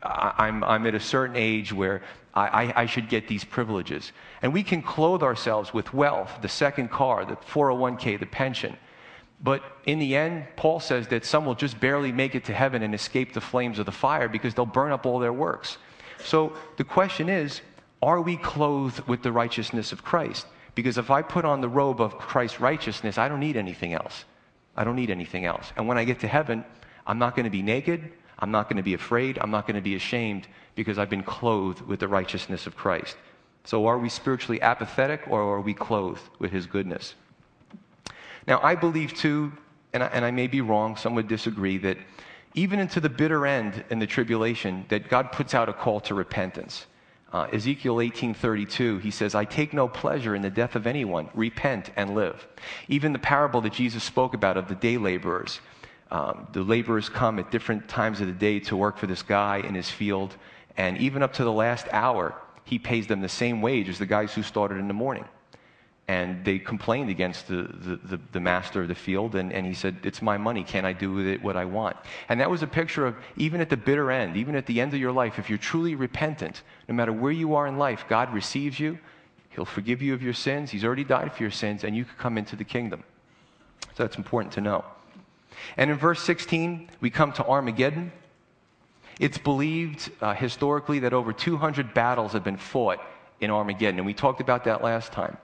I'm, 0.02 0.64
I'm 0.64 0.86
at 0.86 0.94
a 0.94 1.00
certain 1.00 1.36
age 1.36 1.72
where 1.72 2.02
I, 2.32 2.72
I, 2.76 2.86
should 2.86 3.08
get 3.08 3.28
these 3.28 3.44
privileges. 3.44 4.12
And 4.40 4.52
we 4.52 4.62
can 4.62 4.82
clothe 4.82 5.22
ourselves 5.22 5.74
with 5.74 5.92
wealth, 5.92 6.30
the 6.42 6.48
second 6.48 6.90
car, 6.90 7.24
the 7.24 7.36
401k, 7.36 8.20
the 8.20 8.26
pension. 8.26 8.76
But 9.42 9.62
in 9.84 9.98
the 9.98 10.14
end, 10.16 10.46
Paul 10.56 10.80
says 10.80 11.08
that 11.08 11.24
some 11.24 11.44
will 11.44 11.54
just 11.54 11.80
barely 11.80 12.12
make 12.12 12.34
it 12.34 12.44
to 12.44 12.54
heaven 12.54 12.82
and 12.82 12.94
escape 12.94 13.32
the 13.32 13.40
flames 13.40 13.78
of 13.78 13.86
the 13.86 13.92
fire 13.92 14.28
because 14.28 14.54
they'll 14.54 14.66
burn 14.66 14.92
up 14.92 15.06
all 15.06 15.18
their 15.18 15.32
works. 15.32 15.78
So 16.24 16.52
the 16.76 16.84
question 16.84 17.28
is 17.28 17.62
are 18.02 18.20
we 18.20 18.36
clothed 18.36 19.06
with 19.08 19.22
the 19.22 19.32
righteousness 19.32 19.92
of 19.92 20.04
Christ? 20.04 20.46
Because 20.74 20.98
if 20.98 21.10
I 21.10 21.22
put 21.22 21.44
on 21.44 21.60
the 21.60 21.68
robe 21.68 22.00
of 22.00 22.16
Christ's 22.16 22.60
righteousness, 22.60 23.18
I 23.18 23.28
don't 23.28 23.40
need 23.40 23.56
anything 23.56 23.92
else. 23.92 24.24
I 24.76 24.84
don't 24.84 24.96
need 24.96 25.10
anything 25.10 25.44
else. 25.44 25.72
And 25.76 25.88
when 25.88 25.98
I 25.98 26.04
get 26.04 26.20
to 26.20 26.28
heaven, 26.28 26.64
I'm 27.06 27.18
not 27.18 27.34
going 27.34 27.44
to 27.44 27.50
be 27.50 27.62
naked. 27.62 28.12
I'm 28.40 28.50
not 28.50 28.68
going 28.68 28.78
to 28.78 28.82
be 28.82 28.94
afraid. 28.94 29.38
I'm 29.40 29.50
not 29.50 29.66
going 29.66 29.76
to 29.76 29.82
be 29.82 29.94
ashamed 29.94 30.46
because 30.74 30.98
I've 30.98 31.10
been 31.10 31.22
clothed 31.22 31.82
with 31.82 32.00
the 32.00 32.08
righteousness 32.08 32.66
of 32.66 32.76
Christ. 32.76 33.16
So, 33.64 33.86
are 33.86 33.98
we 33.98 34.08
spiritually 34.08 34.60
apathetic 34.62 35.22
or 35.28 35.42
are 35.42 35.60
we 35.60 35.74
clothed 35.74 36.22
with 36.38 36.50
his 36.50 36.66
goodness? 36.66 37.14
Now, 38.46 38.60
I 38.62 38.74
believe 38.74 39.14
too, 39.14 39.52
and 39.92 40.02
I, 40.02 40.06
and 40.06 40.24
I 40.24 40.30
may 40.30 40.46
be 40.46 40.60
wrong, 40.60 40.96
some 40.96 41.14
would 41.14 41.28
disagree, 41.28 41.76
that 41.78 41.98
even 42.54 42.80
into 42.80 43.00
the 43.00 43.10
bitter 43.10 43.46
end 43.46 43.84
in 43.90 43.98
the 43.98 44.06
tribulation, 44.06 44.86
that 44.88 45.08
God 45.08 45.30
puts 45.32 45.54
out 45.54 45.68
a 45.68 45.72
call 45.72 46.00
to 46.00 46.14
repentance. 46.14 46.86
Uh, 47.32 47.46
Ezekiel 47.52 48.00
18:32, 48.00 48.98
he 48.98 49.10
says, 49.10 49.36
"I 49.36 49.44
take 49.44 49.72
no 49.72 49.86
pleasure 49.86 50.34
in 50.34 50.42
the 50.42 50.50
death 50.50 50.74
of 50.74 50.86
anyone. 50.86 51.28
Repent 51.32 51.90
and 51.94 52.14
live." 52.14 52.48
Even 52.88 53.12
the 53.12 53.20
parable 53.20 53.60
that 53.60 53.72
Jesus 53.72 54.02
spoke 54.02 54.34
about 54.34 54.56
of 54.56 54.66
the 54.66 54.74
day 54.74 54.96
laborers, 54.96 55.60
Um, 56.10 56.48
the 56.52 56.62
laborers 56.62 57.08
come 57.08 57.38
at 57.38 57.50
different 57.50 57.88
times 57.88 58.20
of 58.20 58.26
the 58.26 58.32
day 58.32 58.58
to 58.60 58.76
work 58.76 58.98
for 58.98 59.06
this 59.06 59.22
guy 59.22 59.58
in 59.58 59.74
his 59.74 59.88
field, 59.88 60.36
and 60.76 60.98
even 60.98 61.22
up 61.22 61.32
to 61.34 61.44
the 61.44 61.52
last 61.52 61.86
hour, 61.92 62.34
he 62.64 62.78
pays 62.78 63.06
them 63.06 63.20
the 63.20 63.28
same 63.28 63.62
wage 63.62 63.88
as 63.88 63.98
the 63.98 64.06
guys 64.06 64.34
who 64.34 64.42
started 64.42 64.78
in 64.78 64.88
the 64.88 64.94
morning. 64.94 65.24
And 66.08 66.44
they 66.44 66.58
complained 66.58 67.08
against 67.08 67.46
the, 67.46 67.62
the, 67.62 67.96
the, 67.96 68.20
the 68.32 68.40
master 68.40 68.82
of 68.82 68.88
the 68.88 68.96
field, 68.96 69.36
and, 69.36 69.52
and 69.52 69.64
he 69.64 69.74
said, 69.74 69.98
It's 70.02 70.20
my 70.20 70.36
money. 70.36 70.64
Can 70.64 70.84
I 70.84 70.92
do 70.92 71.12
with 71.12 71.26
it 71.26 71.40
what 71.40 71.56
I 71.56 71.64
want? 71.64 71.96
And 72.28 72.40
that 72.40 72.50
was 72.50 72.64
a 72.64 72.66
picture 72.66 73.06
of 73.06 73.14
even 73.36 73.60
at 73.60 73.70
the 73.70 73.76
bitter 73.76 74.10
end, 74.10 74.36
even 74.36 74.56
at 74.56 74.66
the 74.66 74.80
end 74.80 74.92
of 74.92 74.98
your 74.98 75.12
life, 75.12 75.38
if 75.38 75.48
you're 75.48 75.58
truly 75.58 75.94
repentant, 75.94 76.62
no 76.88 76.94
matter 76.96 77.12
where 77.12 77.30
you 77.30 77.54
are 77.54 77.68
in 77.68 77.78
life, 77.78 78.04
God 78.08 78.34
receives 78.34 78.80
you. 78.80 78.98
He'll 79.50 79.64
forgive 79.64 80.02
you 80.02 80.12
of 80.14 80.22
your 80.22 80.32
sins. 80.32 80.72
He's 80.72 80.84
already 80.84 81.04
died 81.04 81.32
for 81.32 81.44
your 81.44 81.52
sins, 81.52 81.84
and 81.84 81.96
you 81.96 82.04
can 82.04 82.16
come 82.18 82.38
into 82.38 82.56
the 82.56 82.64
kingdom. 82.64 83.04
So 83.94 84.02
that's 84.02 84.16
important 84.16 84.52
to 84.54 84.60
know. 84.60 84.84
And 85.76 85.90
in 85.90 85.96
verse 85.96 86.22
16, 86.22 86.90
we 87.00 87.10
come 87.10 87.32
to 87.32 87.46
Armageddon. 87.46 88.12
It's 89.18 89.38
believed 89.38 90.10
uh, 90.20 90.34
historically 90.34 91.00
that 91.00 91.12
over 91.12 91.32
200 91.32 91.92
battles 91.92 92.32
have 92.32 92.44
been 92.44 92.56
fought 92.56 93.00
in 93.40 93.50
Armageddon, 93.50 93.98
and 93.98 94.06
we 94.06 94.14
talked 94.14 94.40
about 94.40 94.64
that 94.64 94.82
last 94.82 95.12
time. 95.12 95.36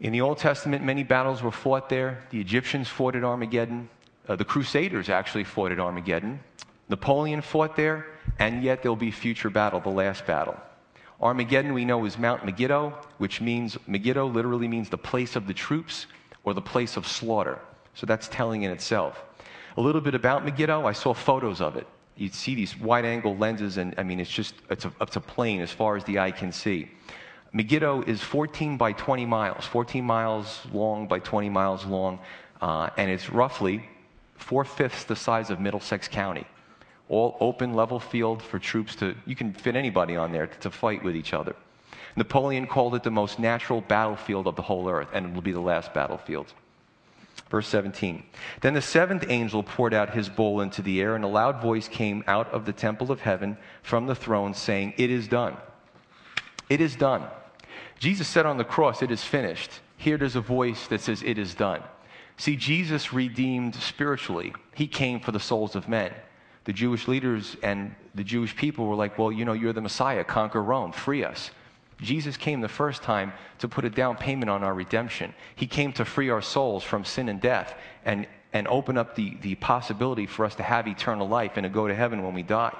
In 0.00 0.12
the 0.12 0.20
Old 0.20 0.38
Testament, 0.38 0.84
many 0.84 1.02
battles 1.02 1.42
were 1.42 1.50
fought 1.50 1.88
there. 1.88 2.24
The 2.30 2.40
Egyptians 2.40 2.88
fought 2.88 3.16
at 3.16 3.24
Armageddon. 3.24 3.88
Uh, 4.28 4.36
the 4.36 4.44
Crusaders 4.44 5.08
actually 5.08 5.44
fought 5.44 5.72
at 5.72 5.78
Armageddon. 5.78 6.40
Napoleon 6.88 7.40
fought 7.40 7.76
there, 7.76 8.06
and 8.38 8.62
yet 8.62 8.82
there'll 8.82 8.96
be 8.96 9.10
future 9.10 9.50
battle, 9.50 9.80
the 9.80 9.88
last 9.88 10.26
battle. 10.26 10.56
Armageddon, 11.20 11.72
we 11.72 11.84
know, 11.84 12.04
is 12.04 12.18
Mount 12.18 12.44
Megiddo, 12.44 12.92
which 13.18 13.40
means, 13.40 13.78
Megiddo 13.86 14.26
literally 14.26 14.68
means 14.68 14.88
the 14.88 14.98
place 14.98 15.36
of 15.36 15.46
the 15.46 15.54
troops 15.54 16.06
or 16.42 16.52
the 16.54 16.60
place 16.60 16.96
of 16.96 17.06
slaughter. 17.06 17.58
So 17.94 18.06
that's 18.06 18.28
telling 18.28 18.62
in 18.62 18.70
itself. 18.70 19.24
A 19.76 19.80
little 19.80 20.00
bit 20.00 20.14
about 20.14 20.44
Megiddo, 20.44 20.86
I 20.86 20.92
saw 20.92 21.14
photos 21.14 21.60
of 21.60 21.76
it. 21.76 21.86
You 22.16 22.28
see 22.28 22.54
these 22.54 22.78
wide 22.78 23.04
angle 23.04 23.36
lenses, 23.36 23.76
and 23.76 23.94
I 23.98 24.04
mean, 24.04 24.20
it's 24.20 24.30
just, 24.30 24.54
it's 24.70 24.84
a, 24.84 24.92
it's 25.00 25.16
a 25.16 25.20
plain 25.20 25.60
as 25.60 25.70
far 25.70 25.96
as 25.96 26.04
the 26.04 26.18
eye 26.18 26.30
can 26.30 26.52
see. 26.52 26.90
Megiddo 27.52 28.02
is 28.02 28.20
14 28.20 28.76
by 28.76 28.92
20 28.92 29.26
miles, 29.26 29.64
14 29.66 30.04
miles 30.04 30.60
long 30.72 31.06
by 31.06 31.18
20 31.18 31.48
miles 31.48 31.84
long, 31.84 32.18
uh, 32.60 32.90
and 32.96 33.10
it's 33.10 33.30
roughly 33.30 33.88
four 34.36 34.64
fifths 34.64 35.04
the 35.04 35.16
size 35.16 35.50
of 35.50 35.60
Middlesex 35.60 36.08
County. 36.08 36.46
All 37.08 37.36
open, 37.40 37.74
level 37.74 38.00
field 38.00 38.42
for 38.42 38.58
troops 38.58 38.96
to, 38.96 39.14
you 39.26 39.36
can 39.36 39.52
fit 39.52 39.76
anybody 39.76 40.16
on 40.16 40.32
there 40.32 40.46
to, 40.46 40.58
to 40.60 40.70
fight 40.70 41.02
with 41.02 41.16
each 41.16 41.32
other. 41.32 41.54
Napoleon 42.16 42.66
called 42.66 42.94
it 42.94 43.02
the 43.02 43.10
most 43.10 43.38
natural 43.38 43.80
battlefield 43.80 44.46
of 44.46 44.56
the 44.56 44.62
whole 44.62 44.88
earth, 44.88 45.08
and 45.12 45.26
it 45.26 45.32
will 45.32 45.42
be 45.42 45.52
the 45.52 45.60
last 45.60 45.92
battlefield. 45.92 46.52
Verse 47.50 47.68
17. 47.68 48.22
Then 48.60 48.74
the 48.74 48.82
seventh 48.82 49.26
angel 49.28 49.62
poured 49.62 49.94
out 49.94 50.14
his 50.14 50.28
bowl 50.28 50.60
into 50.60 50.82
the 50.82 51.00
air, 51.00 51.14
and 51.14 51.24
a 51.24 51.28
loud 51.28 51.60
voice 51.60 51.88
came 51.88 52.24
out 52.26 52.52
of 52.52 52.64
the 52.64 52.72
temple 52.72 53.12
of 53.12 53.20
heaven 53.20 53.56
from 53.82 54.06
the 54.06 54.14
throne, 54.14 54.54
saying, 54.54 54.94
It 54.96 55.10
is 55.10 55.28
done. 55.28 55.56
It 56.68 56.80
is 56.80 56.96
done. 56.96 57.24
Jesus 57.98 58.28
said 58.28 58.46
on 58.46 58.56
the 58.56 58.64
cross, 58.64 59.02
It 59.02 59.10
is 59.10 59.22
finished. 59.22 59.70
Here 59.96 60.16
there's 60.16 60.36
a 60.36 60.40
voice 60.40 60.86
that 60.88 61.00
says, 61.00 61.22
It 61.22 61.38
is 61.38 61.54
done. 61.54 61.82
See, 62.36 62.56
Jesus 62.56 63.12
redeemed 63.12 63.74
spiritually, 63.76 64.52
He 64.74 64.86
came 64.86 65.20
for 65.20 65.32
the 65.32 65.40
souls 65.40 65.76
of 65.76 65.88
men. 65.88 66.12
The 66.64 66.72
Jewish 66.72 67.06
leaders 67.06 67.56
and 67.62 67.94
the 68.14 68.24
Jewish 68.24 68.56
people 68.56 68.86
were 68.86 68.96
like, 68.96 69.18
Well, 69.18 69.30
you 69.30 69.44
know, 69.44 69.52
you're 69.52 69.72
the 69.72 69.80
Messiah, 69.80 70.24
conquer 70.24 70.62
Rome, 70.62 70.92
free 70.92 71.24
us. 71.24 71.50
Jesus 72.00 72.36
came 72.36 72.60
the 72.60 72.68
first 72.68 73.02
time 73.02 73.32
to 73.58 73.68
put 73.68 73.84
a 73.84 73.90
down 73.90 74.16
payment 74.16 74.50
on 74.50 74.64
our 74.64 74.74
redemption. 74.74 75.32
He 75.54 75.66
came 75.66 75.92
to 75.94 76.04
free 76.04 76.30
our 76.30 76.42
souls 76.42 76.82
from 76.82 77.04
sin 77.04 77.28
and 77.28 77.40
death 77.40 77.74
and, 78.04 78.26
and 78.52 78.66
open 78.68 78.98
up 78.98 79.14
the, 79.14 79.36
the 79.42 79.54
possibility 79.56 80.26
for 80.26 80.44
us 80.44 80.54
to 80.56 80.62
have 80.62 80.88
eternal 80.88 81.28
life 81.28 81.52
and 81.56 81.64
to 81.64 81.68
go 81.68 81.86
to 81.86 81.94
heaven 81.94 82.22
when 82.22 82.34
we 82.34 82.42
die. 82.42 82.76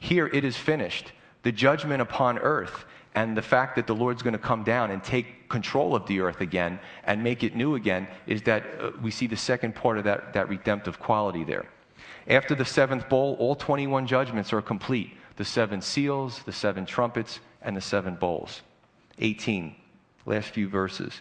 Here 0.00 0.26
it 0.26 0.44
is 0.44 0.56
finished. 0.56 1.12
The 1.42 1.52
judgment 1.52 2.00
upon 2.00 2.38
earth 2.38 2.84
and 3.14 3.36
the 3.36 3.42
fact 3.42 3.76
that 3.76 3.86
the 3.86 3.94
Lord's 3.94 4.22
going 4.22 4.32
to 4.32 4.38
come 4.38 4.64
down 4.64 4.90
and 4.90 5.02
take 5.02 5.48
control 5.48 5.94
of 5.94 6.06
the 6.06 6.20
earth 6.20 6.40
again 6.40 6.80
and 7.04 7.22
make 7.22 7.44
it 7.44 7.54
new 7.54 7.76
again 7.76 8.08
is 8.26 8.42
that 8.42 8.64
uh, 8.80 8.90
we 9.00 9.10
see 9.10 9.26
the 9.26 9.36
second 9.36 9.74
part 9.74 9.98
of 9.98 10.04
that, 10.04 10.32
that 10.32 10.48
redemptive 10.48 10.98
quality 10.98 11.44
there. 11.44 11.66
After 12.26 12.54
the 12.54 12.64
seventh 12.64 13.08
bowl, 13.08 13.36
all 13.38 13.54
21 13.54 14.06
judgments 14.06 14.52
are 14.52 14.62
complete 14.62 15.12
the 15.36 15.44
seven 15.44 15.80
seals, 15.80 16.42
the 16.44 16.52
seven 16.52 16.86
trumpets, 16.86 17.40
and 17.64 17.76
the 17.76 17.80
seven 17.80 18.14
bowls. 18.14 18.62
18, 19.18 19.74
last 20.26 20.50
few 20.50 20.68
verses. 20.68 21.20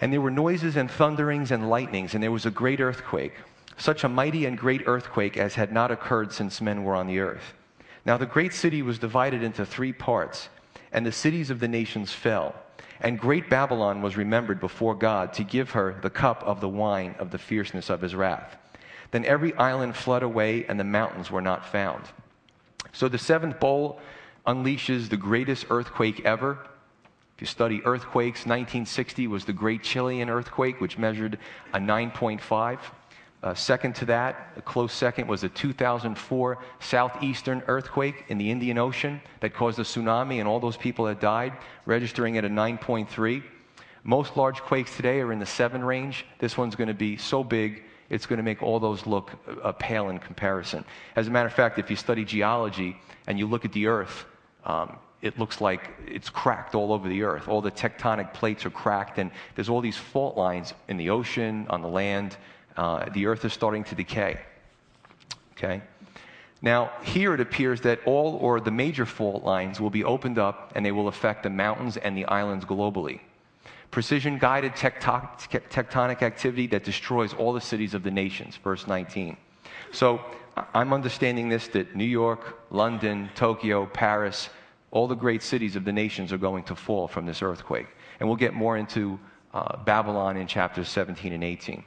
And 0.00 0.12
there 0.12 0.20
were 0.20 0.30
noises 0.30 0.76
and 0.76 0.90
thunderings 0.90 1.50
and 1.50 1.68
lightnings, 1.68 2.14
and 2.14 2.22
there 2.22 2.32
was 2.32 2.46
a 2.46 2.50
great 2.50 2.80
earthquake, 2.80 3.34
such 3.76 4.04
a 4.04 4.08
mighty 4.08 4.46
and 4.46 4.56
great 4.56 4.82
earthquake 4.86 5.36
as 5.36 5.54
had 5.54 5.72
not 5.72 5.90
occurred 5.90 6.32
since 6.32 6.60
men 6.60 6.84
were 6.84 6.94
on 6.94 7.06
the 7.06 7.20
earth. 7.20 7.54
Now 8.04 8.16
the 8.16 8.26
great 8.26 8.54
city 8.54 8.82
was 8.82 8.98
divided 8.98 9.42
into 9.42 9.66
three 9.66 9.92
parts 9.92 10.48
and 10.92 11.04
the 11.04 11.12
cities 11.12 11.50
of 11.50 11.60
the 11.60 11.68
nations 11.68 12.12
fell. 12.12 12.54
And 13.00 13.18
great 13.18 13.48
Babylon 13.48 14.02
was 14.02 14.16
remembered 14.16 14.60
before 14.60 14.94
God 14.94 15.32
to 15.34 15.44
give 15.44 15.70
her 15.72 15.98
the 16.02 16.10
cup 16.10 16.42
of 16.44 16.60
the 16.60 16.68
wine 16.68 17.14
of 17.18 17.30
the 17.30 17.38
fierceness 17.38 17.90
of 17.90 18.00
his 18.00 18.14
wrath. 18.14 18.56
Then 19.10 19.24
every 19.24 19.54
island 19.54 19.96
fled 19.96 20.22
away, 20.22 20.64
and 20.66 20.78
the 20.78 20.84
mountains 20.84 21.30
were 21.30 21.40
not 21.40 21.64
found. 21.64 22.04
So 22.92 23.08
the 23.08 23.18
seventh 23.18 23.60
bowl 23.60 24.00
unleashes 24.48 25.10
the 25.10 25.16
greatest 25.16 25.66
earthquake 25.68 26.24
ever. 26.24 26.58
If 27.36 27.42
you 27.42 27.46
study 27.46 27.82
earthquakes, 27.84 28.40
1960 28.40 29.26
was 29.26 29.44
the 29.44 29.52
Great 29.52 29.82
Chilean 29.82 30.30
earthquake, 30.30 30.80
which 30.80 30.96
measured 30.96 31.38
a 31.74 31.78
9.5. 31.78 32.78
Uh, 33.40 33.54
second 33.54 33.94
to 33.94 34.06
that, 34.06 34.52
a 34.56 34.62
close 34.62 34.92
second, 34.92 35.28
was 35.28 35.42
the 35.42 35.48
2004 35.50 36.58
southeastern 36.80 37.62
earthquake 37.68 38.24
in 38.28 38.38
the 38.38 38.50
Indian 38.50 38.78
Ocean 38.78 39.20
that 39.40 39.54
caused 39.54 39.78
a 39.78 39.82
tsunami 39.82 40.40
and 40.40 40.48
all 40.48 40.58
those 40.58 40.78
people 40.78 41.04
that 41.04 41.20
died, 41.20 41.52
registering 41.86 42.38
at 42.38 42.44
a 42.44 42.48
9.3. 42.48 43.42
Most 44.02 44.36
large 44.36 44.60
quakes 44.62 44.96
today 44.96 45.20
are 45.20 45.30
in 45.30 45.38
the 45.38 45.46
7 45.46 45.84
range. 45.84 46.24
This 46.38 46.56
one's 46.56 46.74
going 46.74 46.88
to 46.88 46.94
be 46.94 47.18
so 47.18 47.44
big, 47.44 47.84
it's 48.08 48.24
going 48.24 48.38
to 48.38 48.42
make 48.42 48.62
all 48.62 48.80
those 48.80 49.06
look 49.06 49.30
uh, 49.62 49.72
pale 49.72 50.08
in 50.08 50.18
comparison. 50.18 50.84
As 51.14 51.28
a 51.28 51.30
matter 51.30 51.46
of 51.46 51.54
fact, 51.54 51.78
if 51.78 51.90
you 51.90 51.96
study 51.96 52.24
geology 52.24 52.96
and 53.26 53.38
you 53.38 53.46
look 53.46 53.66
at 53.66 53.72
the 53.72 53.86
Earth, 53.86 54.24
um, 54.68 54.96
it 55.20 55.38
looks 55.38 55.60
like 55.60 55.90
it's 56.06 56.30
cracked 56.30 56.76
all 56.76 56.92
over 56.92 57.08
the 57.08 57.24
earth. 57.24 57.48
All 57.48 57.60
the 57.60 57.72
tectonic 57.72 58.32
plates 58.32 58.64
are 58.64 58.70
cracked, 58.70 59.18
and 59.18 59.32
there's 59.56 59.68
all 59.68 59.80
these 59.80 59.96
fault 59.96 60.36
lines 60.36 60.74
in 60.86 60.96
the 60.96 61.10
ocean, 61.10 61.66
on 61.70 61.82
the 61.82 61.88
land, 61.88 62.36
uh, 62.76 63.08
the 63.12 63.26
earth 63.26 63.44
is 63.44 63.52
starting 63.52 63.82
to 63.84 63.96
decay. 63.96 64.38
Okay? 65.56 65.82
Now, 66.62 66.92
here 67.02 67.34
it 67.34 67.40
appears 67.40 67.80
that 67.82 68.00
all 68.04 68.36
or 68.36 68.60
the 68.60 68.70
major 68.70 69.04
fault 69.04 69.42
lines 69.42 69.80
will 69.80 69.90
be 69.90 70.04
opened 70.04 70.38
up 70.38 70.72
and 70.74 70.86
they 70.86 70.92
will 70.92 71.08
affect 71.08 71.42
the 71.42 71.50
mountains 71.50 71.96
and 71.96 72.16
the 72.16 72.24
islands 72.26 72.64
globally. 72.64 73.20
Precision 73.90 74.38
guided 74.38 74.72
tectonic 74.72 76.22
activity 76.22 76.66
that 76.68 76.84
destroys 76.84 77.32
all 77.34 77.52
the 77.52 77.60
cities 77.60 77.94
of 77.94 78.02
the 78.02 78.10
nations, 78.10 78.56
verse 78.56 78.86
19. 78.86 79.36
So 79.92 80.20
I'm 80.74 80.92
understanding 80.92 81.48
this 81.48 81.68
that 81.68 81.96
New 81.96 82.04
York, 82.04 82.60
London, 82.70 83.30
Tokyo, 83.34 83.86
Paris, 83.86 84.50
all 84.90 85.06
the 85.06 85.14
great 85.14 85.42
cities 85.42 85.76
of 85.76 85.84
the 85.84 85.92
nations 85.92 86.32
are 86.32 86.38
going 86.38 86.64
to 86.64 86.74
fall 86.74 87.08
from 87.08 87.26
this 87.26 87.42
earthquake. 87.42 87.86
And 88.20 88.28
we'll 88.28 88.36
get 88.36 88.54
more 88.54 88.76
into 88.76 89.18
uh, 89.52 89.76
Babylon 89.84 90.36
in 90.36 90.46
chapters 90.46 90.88
17 90.88 91.32
and 91.32 91.44
18. 91.44 91.84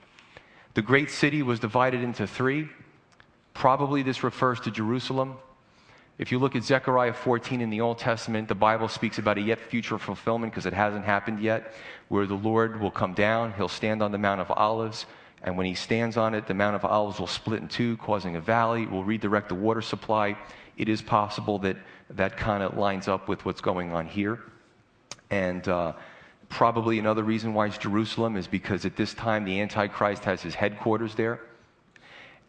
The 0.74 0.82
great 0.82 1.10
city 1.12 1.44
was 1.44 1.60
divided 1.60 2.02
into 2.02 2.28
three. 2.28 2.70
Probably 3.54 4.04
this 4.04 4.24
refers 4.24 4.60
to 4.62 4.72
Jerusalem. 4.72 5.36
If 6.18 6.32
you 6.32 6.40
look 6.40 6.56
at 6.56 6.64
Zechariah 6.64 7.14
14 7.14 7.62
in 7.62 7.70
the 7.70 7.82
Old 7.82 7.98
Testament, 7.98 8.48
the 8.48 8.56
Bible 8.56 8.88
speaks 8.88 9.18
about 9.18 9.38
a 9.38 9.42
yet 9.42 9.60
future 9.60 9.98
fulfillment 9.98 10.54
because 10.54 10.66
it 10.66 10.74
hasn't 10.74 11.04
happened 11.04 11.42
yet, 11.42 11.74
where 12.10 12.28
the 12.28 12.36
Lord 12.36 12.80
will 12.80 12.92
come 12.92 13.14
down, 13.14 13.54
he'll 13.54 13.68
stand 13.68 14.04
on 14.04 14.12
the 14.12 14.18
Mount 14.18 14.40
of 14.40 14.52
Olives, 14.52 15.08
and 15.44 15.58
when 15.58 15.66
he 15.66 15.74
stands 15.74 16.18
on 16.18 16.34
it, 16.34 16.48
the 16.48 16.54
Mount 16.54 16.76
of 16.76 16.86
Olives 16.86 17.20
will 17.20 17.28
split 17.28 17.62
in 17.62 17.68
two, 17.68 17.98
causing 17.98 18.36
a 18.36 18.42
valley, 18.42 18.86
will 18.86 19.04
redirect 19.04 19.50
the 19.50 19.56
water 19.56 19.82
supply. 19.82 20.38
It 20.78 20.88
is 20.88 21.02
possible 21.02 21.58
that 21.60 21.78
that 22.12 22.38
kind 22.38 22.62
of 22.62 22.78
lines 22.78 23.08
up 23.08 23.28
with 23.28 23.44
what's 23.46 23.62
going 23.62 23.92
on 23.92 24.06
here. 24.06 24.40
And 25.30 25.68
uh, 25.68 25.94
Probably 26.52 27.00
another 27.00 27.24
reason 27.24 27.54
why 27.54 27.68
it's 27.68 27.78
Jerusalem 27.78 28.36
is 28.36 28.46
because 28.46 28.86
at 28.86 28.98
this 28.98 29.14
time 29.14 29.46
the 29.46 29.62
Antichrist 29.62 30.26
has 30.26 30.42
his 30.42 30.54
headquarters 30.54 31.16
there. 31.16 31.40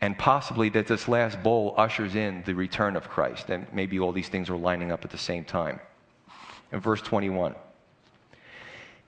And 0.00 0.18
possibly 0.18 0.68
that 0.70 0.88
this 0.88 1.06
last 1.06 1.40
bowl 1.44 1.74
ushers 1.78 2.16
in 2.16 2.42
the 2.44 2.52
return 2.52 2.96
of 2.96 3.08
Christ. 3.08 3.48
And 3.48 3.64
maybe 3.72 4.00
all 4.00 4.10
these 4.10 4.28
things 4.28 4.50
are 4.50 4.56
lining 4.56 4.90
up 4.90 5.04
at 5.04 5.12
the 5.12 5.18
same 5.18 5.44
time. 5.44 5.78
In 6.72 6.80
verse 6.80 7.00
21 7.00 7.54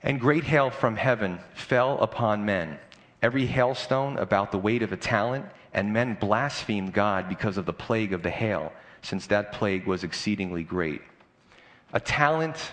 And 0.01 0.17
great 0.17 0.45
hail 0.45 0.69
from 0.69 0.95
heaven 0.95 1.39
fell 1.53 1.99
upon 1.99 2.45
men, 2.45 2.79
every 3.25 3.47
hailstone 3.47 4.17
about 4.17 4.51
the 4.51 4.57
weight 4.59 4.83
of 4.83 4.91
a 4.91 4.97
talent, 4.97 5.43
and 5.73 5.91
men 5.91 6.15
blasphemed 6.21 6.93
God 6.93 7.27
because 7.27 7.57
of 7.57 7.65
the 7.65 7.73
plague 7.73 8.13
of 8.13 8.21
the 8.21 8.29
hail, 8.29 8.71
since 9.01 9.25
that 9.25 9.51
plague 9.51 9.87
was 9.87 10.03
exceedingly 10.03 10.61
great. 10.61 11.01
A 11.93 11.99
talent 11.99 12.71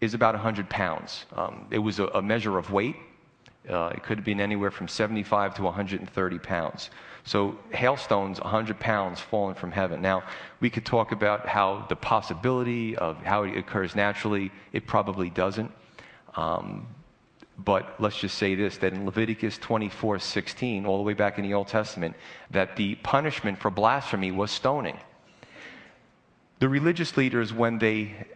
is 0.00 0.14
about 0.14 0.34
100 0.34 0.68
pounds. 0.68 1.26
Um, 1.36 1.68
it 1.70 1.78
was 1.78 2.00
a, 2.00 2.06
a, 2.06 2.20
measure 2.20 2.58
of 2.58 2.72
weight. 2.72 2.96
Uh, 3.68 3.92
it 3.94 4.02
could 4.02 4.18
have 4.18 4.24
been 4.24 4.40
anywhere 4.40 4.72
from 4.72 4.88
75 4.88 5.54
to 5.54 5.62
130 5.62 6.38
pounds. 6.40 6.90
So, 7.22 7.56
hailstones, 7.70 8.40
100 8.40 8.80
pounds 8.80 9.20
falling 9.20 9.54
from 9.54 9.70
heaven. 9.70 10.02
Now, 10.02 10.24
we 10.58 10.70
could 10.70 10.84
talk 10.84 11.12
about 11.12 11.46
how 11.46 11.86
the 11.88 11.94
possibility 11.94 12.96
of 12.96 13.22
how 13.22 13.44
it 13.44 13.56
occurs 13.56 13.94
naturally, 13.94 14.50
it 14.72 14.88
probably 14.88 15.30
doesn't. 15.30 15.70
Um, 16.34 16.88
but 17.64 18.00
let's 18.00 18.18
just 18.18 18.38
say 18.38 18.54
this 18.54 18.78
that 18.78 18.92
in 18.92 19.04
Leviticus 19.04 19.58
24 19.58 20.18
16, 20.18 20.86
all 20.86 20.96
the 20.98 21.02
way 21.02 21.14
back 21.14 21.38
in 21.38 21.44
the 21.44 21.54
Old 21.54 21.68
Testament, 21.68 22.16
that 22.50 22.76
the 22.76 22.94
punishment 22.96 23.58
for 23.58 23.70
blasphemy 23.70 24.30
was 24.30 24.50
stoning. 24.50 24.98
The 26.58 26.68
religious 26.68 27.16
leaders, 27.16 27.52
when 27.52 27.78
they 27.78 28.26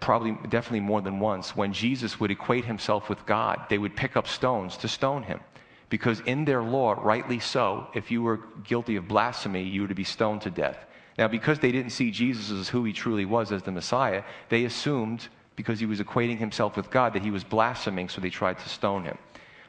probably 0.00 0.32
definitely 0.48 0.80
more 0.80 1.00
than 1.00 1.18
once, 1.18 1.56
when 1.56 1.72
Jesus 1.72 2.20
would 2.20 2.30
equate 2.30 2.64
himself 2.64 3.08
with 3.08 3.24
God, 3.26 3.66
they 3.68 3.78
would 3.78 3.96
pick 3.96 4.16
up 4.16 4.28
stones 4.28 4.76
to 4.78 4.88
stone 4.88 5.22
him. 5.22 5.40
Because 5.88 6.20
in 6.20 6.44
their 6.44 6.62
law, 6.62 6.92
rightly 6.92 7.38
so, 7.38 7.88
if 7.94 8.10
you 8.10 8.22
were 8.22 8.40
guilty 8.64 8.96
of 8.96 9.08
blasphemy, 9.08 9.62
you 9.62 9.82
were 9.82 9.88
to 9.88 9.94
be 9.94 10.04
stoned 10.04 10.42
to 10.42 10.50
death. 10.50 10.86
Now, 11.18 11.28
because 11.28 11.58
they 11.58 11.72
didn't 11.72 11.92
see 11.92 12.10
Jesus 12.10 12.50
as 12.50 12.68
who 12.70 12.84
he 12.84 12.92
truly 12.92 13.26
was 13.26 13.52
as 13.52 13.62
the 13.62 13.72
Messiah, 13.72 14.22
they 14.48 14.64
assumed, 14.64 15.28
because 15.56 15.78
he 15.78 15.86
was 15.86 16.00
equating 16.00 16.38
himself 16.38 16.76
with 16.76 16.90
God, 16.90 17.12
that 17.14 17.22
he 17.22 17.30
was 17.30 17.44
blaspheming, 17.44 18.08
so 18.08 18.20
they 18.20 18.30
tried 18.30 18.58
to 18.58 18.68
stone 18.68 19.04
him. 19.04 19.18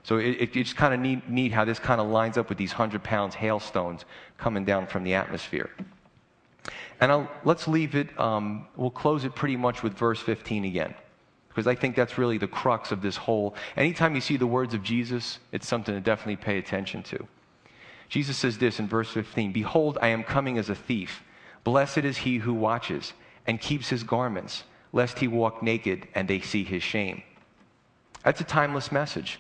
So 0.04 0.18
it, 0.18 0.38
it, 0.40 0.56
it's 0.56 0.74
kind 0.74 0.94
of 0.94 1.00
neat, 1.00 1.30
neat 1.30 1.52
how 1.52 1.66
this 1.66 1.80
kind 1.80 2.02
of 2.02 2.08
lines 2.08 2.38
up 2.38 2.50
with 2.50 2.58
these 2.58 2.72
100 2.72 3.04
pounds 3.04 3.36
hailstones 3.36 4.06
coming 4.38 4.66
down 4.66 4.88
from 4.88 5.04
the 5.04 5.14
atmosphere. 5.14 5.70
And 7.00 7.12
I'll, 7.12 7.30
let's 7.44 7.68
leave 7.68 7.96
it, 7.96 8.18
um, 8.20 8.68
we'll 8.76 8.90
close 8.90 9.26
it 9.26 9.36
pretty 9.36 9.56
much 9.56 9.84
with 9.84 9.94
verse 9.94 10.20
15 10.20 10.66
again. 10.66 10.94
Because 11.48 11.68
I 11.68 11.76
think 11.76 11.96
that's 11.96 12.18
really 12.18 12.38
the 12.38 12.48
crux 12.48 12.92
of 12.92 13.02
this 13.02 13.16
whole. 13.16 13.56
Anytime 13.78 14.16
you 14.16 14.22
see 14.22 14.38
the 14.38 14.48
words 14.48 14.74
of 14.74 14.84
Jesus, 14.84 15.40
it's 15.52 15.68
something 15.68 15.94
to 15.94 16.02
definitely 16.02 16.38
pay 16.38 16.58
attention 16.58 17.04
to. 17.04 17.28
Jesus 18.10 18.38
says 18.38 18.58
this 18.58 18.80
in 18.80 18.88
verse 18.88 19.10
15 19.10 19.52
Behold, 19.52 19.98
I 20.02 20.08
am 20.10 20.24
coming 20.24 20.58
as 20.58 20.70
a 20.70 20.76
thief. 20.76 21.24
Blessed 21.64 22.00
is 22.00 22.18
he 22.18 22.38
who 22.38 22.54
watches 22.54 23.14
and 23.48 23.60
keeps 23.60 23.90
his 23.90 24.04
garments, 24.04 24.64
lest 24.94 25.20
he 25.20 25.28
walk 25.28 25.62
naked 25.62 26.08
and 26.16 26.28
they 26.28 26.40
see 26.40 26.64
his 26.64 26.82
shame. 26.82 27.22
That's 28.24 28.40
a 28.40 28.46
timeless 28.46 28.92
message. 28.92 29.40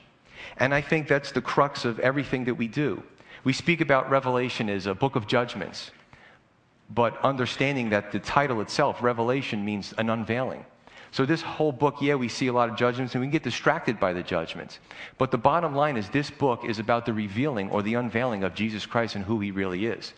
And 0.57 0.73
I 0.73 0.81
think 0.81 1.07
that's 1.07 1.31
the 1.31 1.41
crux 1.41 1.85
of 1.85 1.99
everything 1.99 2.43
that 2.45 2.55
we 2.55 2.67
do. 2.67 3.01
We 3.45 3.53
speak 3.53 3.79
about 3.79 4.09
Revelation 4.09 4.69
as 4.69 4.87
a 4.87 4.93
book 4.93 5.15
of 5.15 5.27
judgments 5.27 5.91
but 6.93 7.19
understanding 7.23 7.89
that 7.89 8.11
the 8.11 8.19
title 8.19 8.61
itself, 8.61 9.01
Revelation, 9.01 9.63
means 9.63 9.93
an 9.97 10.09
unveiling. 10.09 10.65
So, 11.11 11.25
this 11.25 11.41
whole 11.41 11.71
book, 11.71 11.97
yeah, 12.01 12.15
we 12.15 12.27
see 12.27 12.47
a 12.47 12.53
lot 12.53 12.69
of 12.69 12.75
judgments 12.75 13.13
and 13.13 13.23
we 13.23 13.29
get 13.29 13.43
distracted 13.43 13.99
by 13.99 14.13
the 14.13 14.23
judgments. 14.23 14.79
But 15.17 15.29
the 15.29 15.37
bottom 15.37 15.75
line 15.75 15.95
is 15.95 16.09
this 16.09 16.31
book 16.31 16.65
is 16.65 16.79
about 16.79 17.05
the 17.05 17.13
revealing 17.13 17.69
or 17.69 17.83
the 17.83 17.93
unveiling 17.95 18.43
of 18.43 18.55
Jesus 18.55 18.85
Christ 18.85 19.15
and 19.15 19.23
who 19.23 19.39
he 19.39 19.51
really 19.51 19.85
is. 19.85 20.13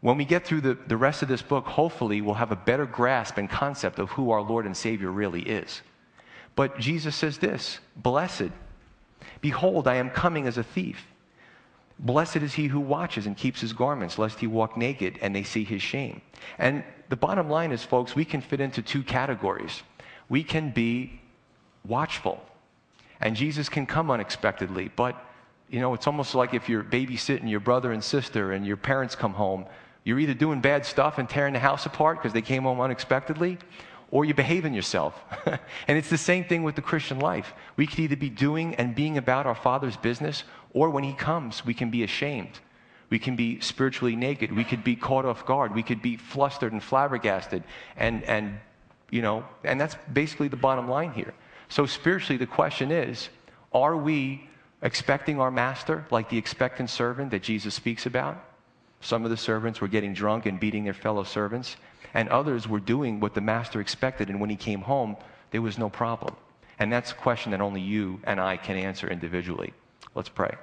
When 0.00 0.16
we 0.16 0.24
get 0.24 0.44
through 0.44 0.60
the, 0.60 0.74
the 0.86 0.96
rest 0.96 1.22
of 1.22 1.28
this 1.28 1.42
book, 1.42 1.66
hopefully 1.66 2.20
we'll 2.20 2.34
have 2.34 2.52
a 2.52 2.56
better 2.56 2.86
grasp 2.86 3.36
and 3.36 3.50
concept 3.50 3.98
of 3.98 4.10
who 4.10 4.30
our 4.30 4.42
Lord 4.42 4.64
and 4.64 4.76
Savior 4.76 5.10
really 5.10 5.42
is. 5.42 5.82
But 6.54 6.78
Jesus 6.78 7.16
says 7.16 7.38
this 7.38 7.80
Blessed, 7.96 8.50
behold, 9.40 9.88
I 9.88 9.96
am 9.96 10.10
coming 10.10 10.46
as 10.46 10.58
a 10.58 10.62
thief. 10.62 11.06
Blessed 12.00 12.36
is 12.36 12.54
he 12.54 12.68
who 12.68 12.78
watches 12.78 13.26
and 13.26 13.36
keeps 13.36 13.60
his 13.60 13.72
garments, 13.72 14.18
lest 14.18 14.38
he 14.38 14.46
walk 14.46 14.76
naked 14.76 15.18
and 15.20 15.34
they 15.34 15.42
see 15.42 15.64
his 15.64 15.82
shame. 15.82 16.20
And 16.58 16.84
the 17.08 17.16
bottom 17.16 17.50
line 17.50 17.72
is, 17.72 17.82
folks, 17.82 18.14
we 18.14 18.24
can 18.24 18.40
fit 18.40 18.60
into 18.60 18.82
two 18.82 19.02
categories. 19.02 19.82
We 20.28 20.44
can 20.44 20.70
be 20.70 21.20
watchful, 21.84 22.40
and 23.20 23.34
Jesus 23.34 23.68
can 23.68 23.86
come 23.86 24.10
unexpectedly, 24.10 24.92
but 24.94 25.24
you 25.70 25.80
know, 25.80 25.92
it's 25.92 26.06
almost 26.06 26.34
like 26.34 26.54
if 26.54 26.68
you're 26.68 26.84
babysitting 26.84 27.50
your 27.50 27.60
brother 27.60 27.92
and 27.92 28.02
sister 28.02 28.52
and 28.52 28.66
your 28.66 28.76
parents 28.76 29.14
come 29.14 29.34
home, 29.34 29.66
you're 30.08 30.18
either 30.18 30.32
doing 30.32 30.62
bad 30.62 30.86
stuff 30.86 31.18
and 31.18 31.28
tearing 31.28 31.52
the 31.52 31.58
house 31.58 31.84
apart 31.84 32.16
because 32.16 32.32
they 32.32 32.40
came 32.40 32.62
home 32.62 32.80
unexpectedly, 32.80 33.58
or 34.10 34.24
you're 34.24 34.34
behaving 34.34 34.72
yourself. 34.72 35.22
and 35.86 35.98
it's 35.98 36.08
the 36.08 36.16
same 36.16 36.44
thing 36.44 36.62
with 36.62 36.76
the 36.76 36.80
Christian 36.80 37.18
life. 37.18 37.52
We 37.76 37.86
could 37.86 37.98
either 37.98 38.16
be 38.16 38.30
doing 38.30 38.74
and 38.76 38.94
being 38.94 39.18
about 39.18 39.44
our 39.44 39.54
Father's 39.54 39.98
business, 39.98 40.44
or 40.72 40.88
when 40.88 41.04
He 41.04 41.12
comes, 41.12 41.66
we 41.66 41.74
can 41.74 41.90
be 41.90 42.04
ashamed. 42.04 42.58
We 43.10 43.18
can 43.18 43.36
be 43.36 43.60
spiritually 43.60 44.16
naked. 44.16 44.50
We 44.50 44.64
could 44.64 44.82
be 44.82 44.96
caught 44.96 45.26
off 45.26 45.44
guard. 45.44 45.74
We 45.74 45.82
could 45.82 46.00
be 46.00 46.16
flustered 46.16 46.72
and 46.72 46.82
flabbergasted. 46.82 47.62
And, 47.94 48.24
and, 48.24 48.60
you 49.10 49.20
know, 49.20 49.44
and 49.62 49.78
that's 49.78 49.96
basically 50.10 50.48
the 50.48 50.56
bottom 50.56 50.88
line 50.88 51.12
here. 51.12 51.34
So, 51.68 51.84
spiritually, 51.84 52.38
the 52.38 52.46
question 52.46 52.90
is 52.90 53.28
are 53.74 53.94
we 53.94 54.48
expecting 54.80 55.38
our 55.38 55.50
master 55.50 56.06
like 56.10 56.30
the 56.30 56.38
expectant 56.38 56.88
servant 56.88 57.30
that 57.32 57.42
Jesus 57.42 57.74
speaks 57.74 58.06
about? 58.06 58.42
Some 59.00 59.24
of 59.24 59.30
the 59.30 59.36
servants 59.36 59.80
were 59.80 59.88
getting 59.88 60.14
drunk 60.14 60.46
and 60.46 60.58
beating 60.58 60.84
their 60.84 60.94
fellow 60.94 61.24
servants 61.24 61.76
and 62.14 62.28
others 62.28 62.66
were 62.68 62.80
doing 62.80 63.20
what 63.20 63.34
the 63.34 63.40
master 63.40 63.80
expected, 63.80 64.28
and 64.28 64.40
when 64.40 64.50
he 64.50 64.56
came 64.56 64.80
home, 64.80 65.16
there 65.50 65.62
was 65.62 65.78
no 65.78 65.88
problem. 65.88 66.34
And 66.78 66.92
that's 66.92 67.10
a 67.10 67.14
question 67.14 67.52
that 67.52 67.60
only 67.60 67.80
you 67.80 68.20
and 68.24 68.40
I 68.40 68.56
can 68.56 68.76
answer 68.76 69.08
individually. 69.08 69.72
Let's 70.14 70.28
pray. 70.28 70.54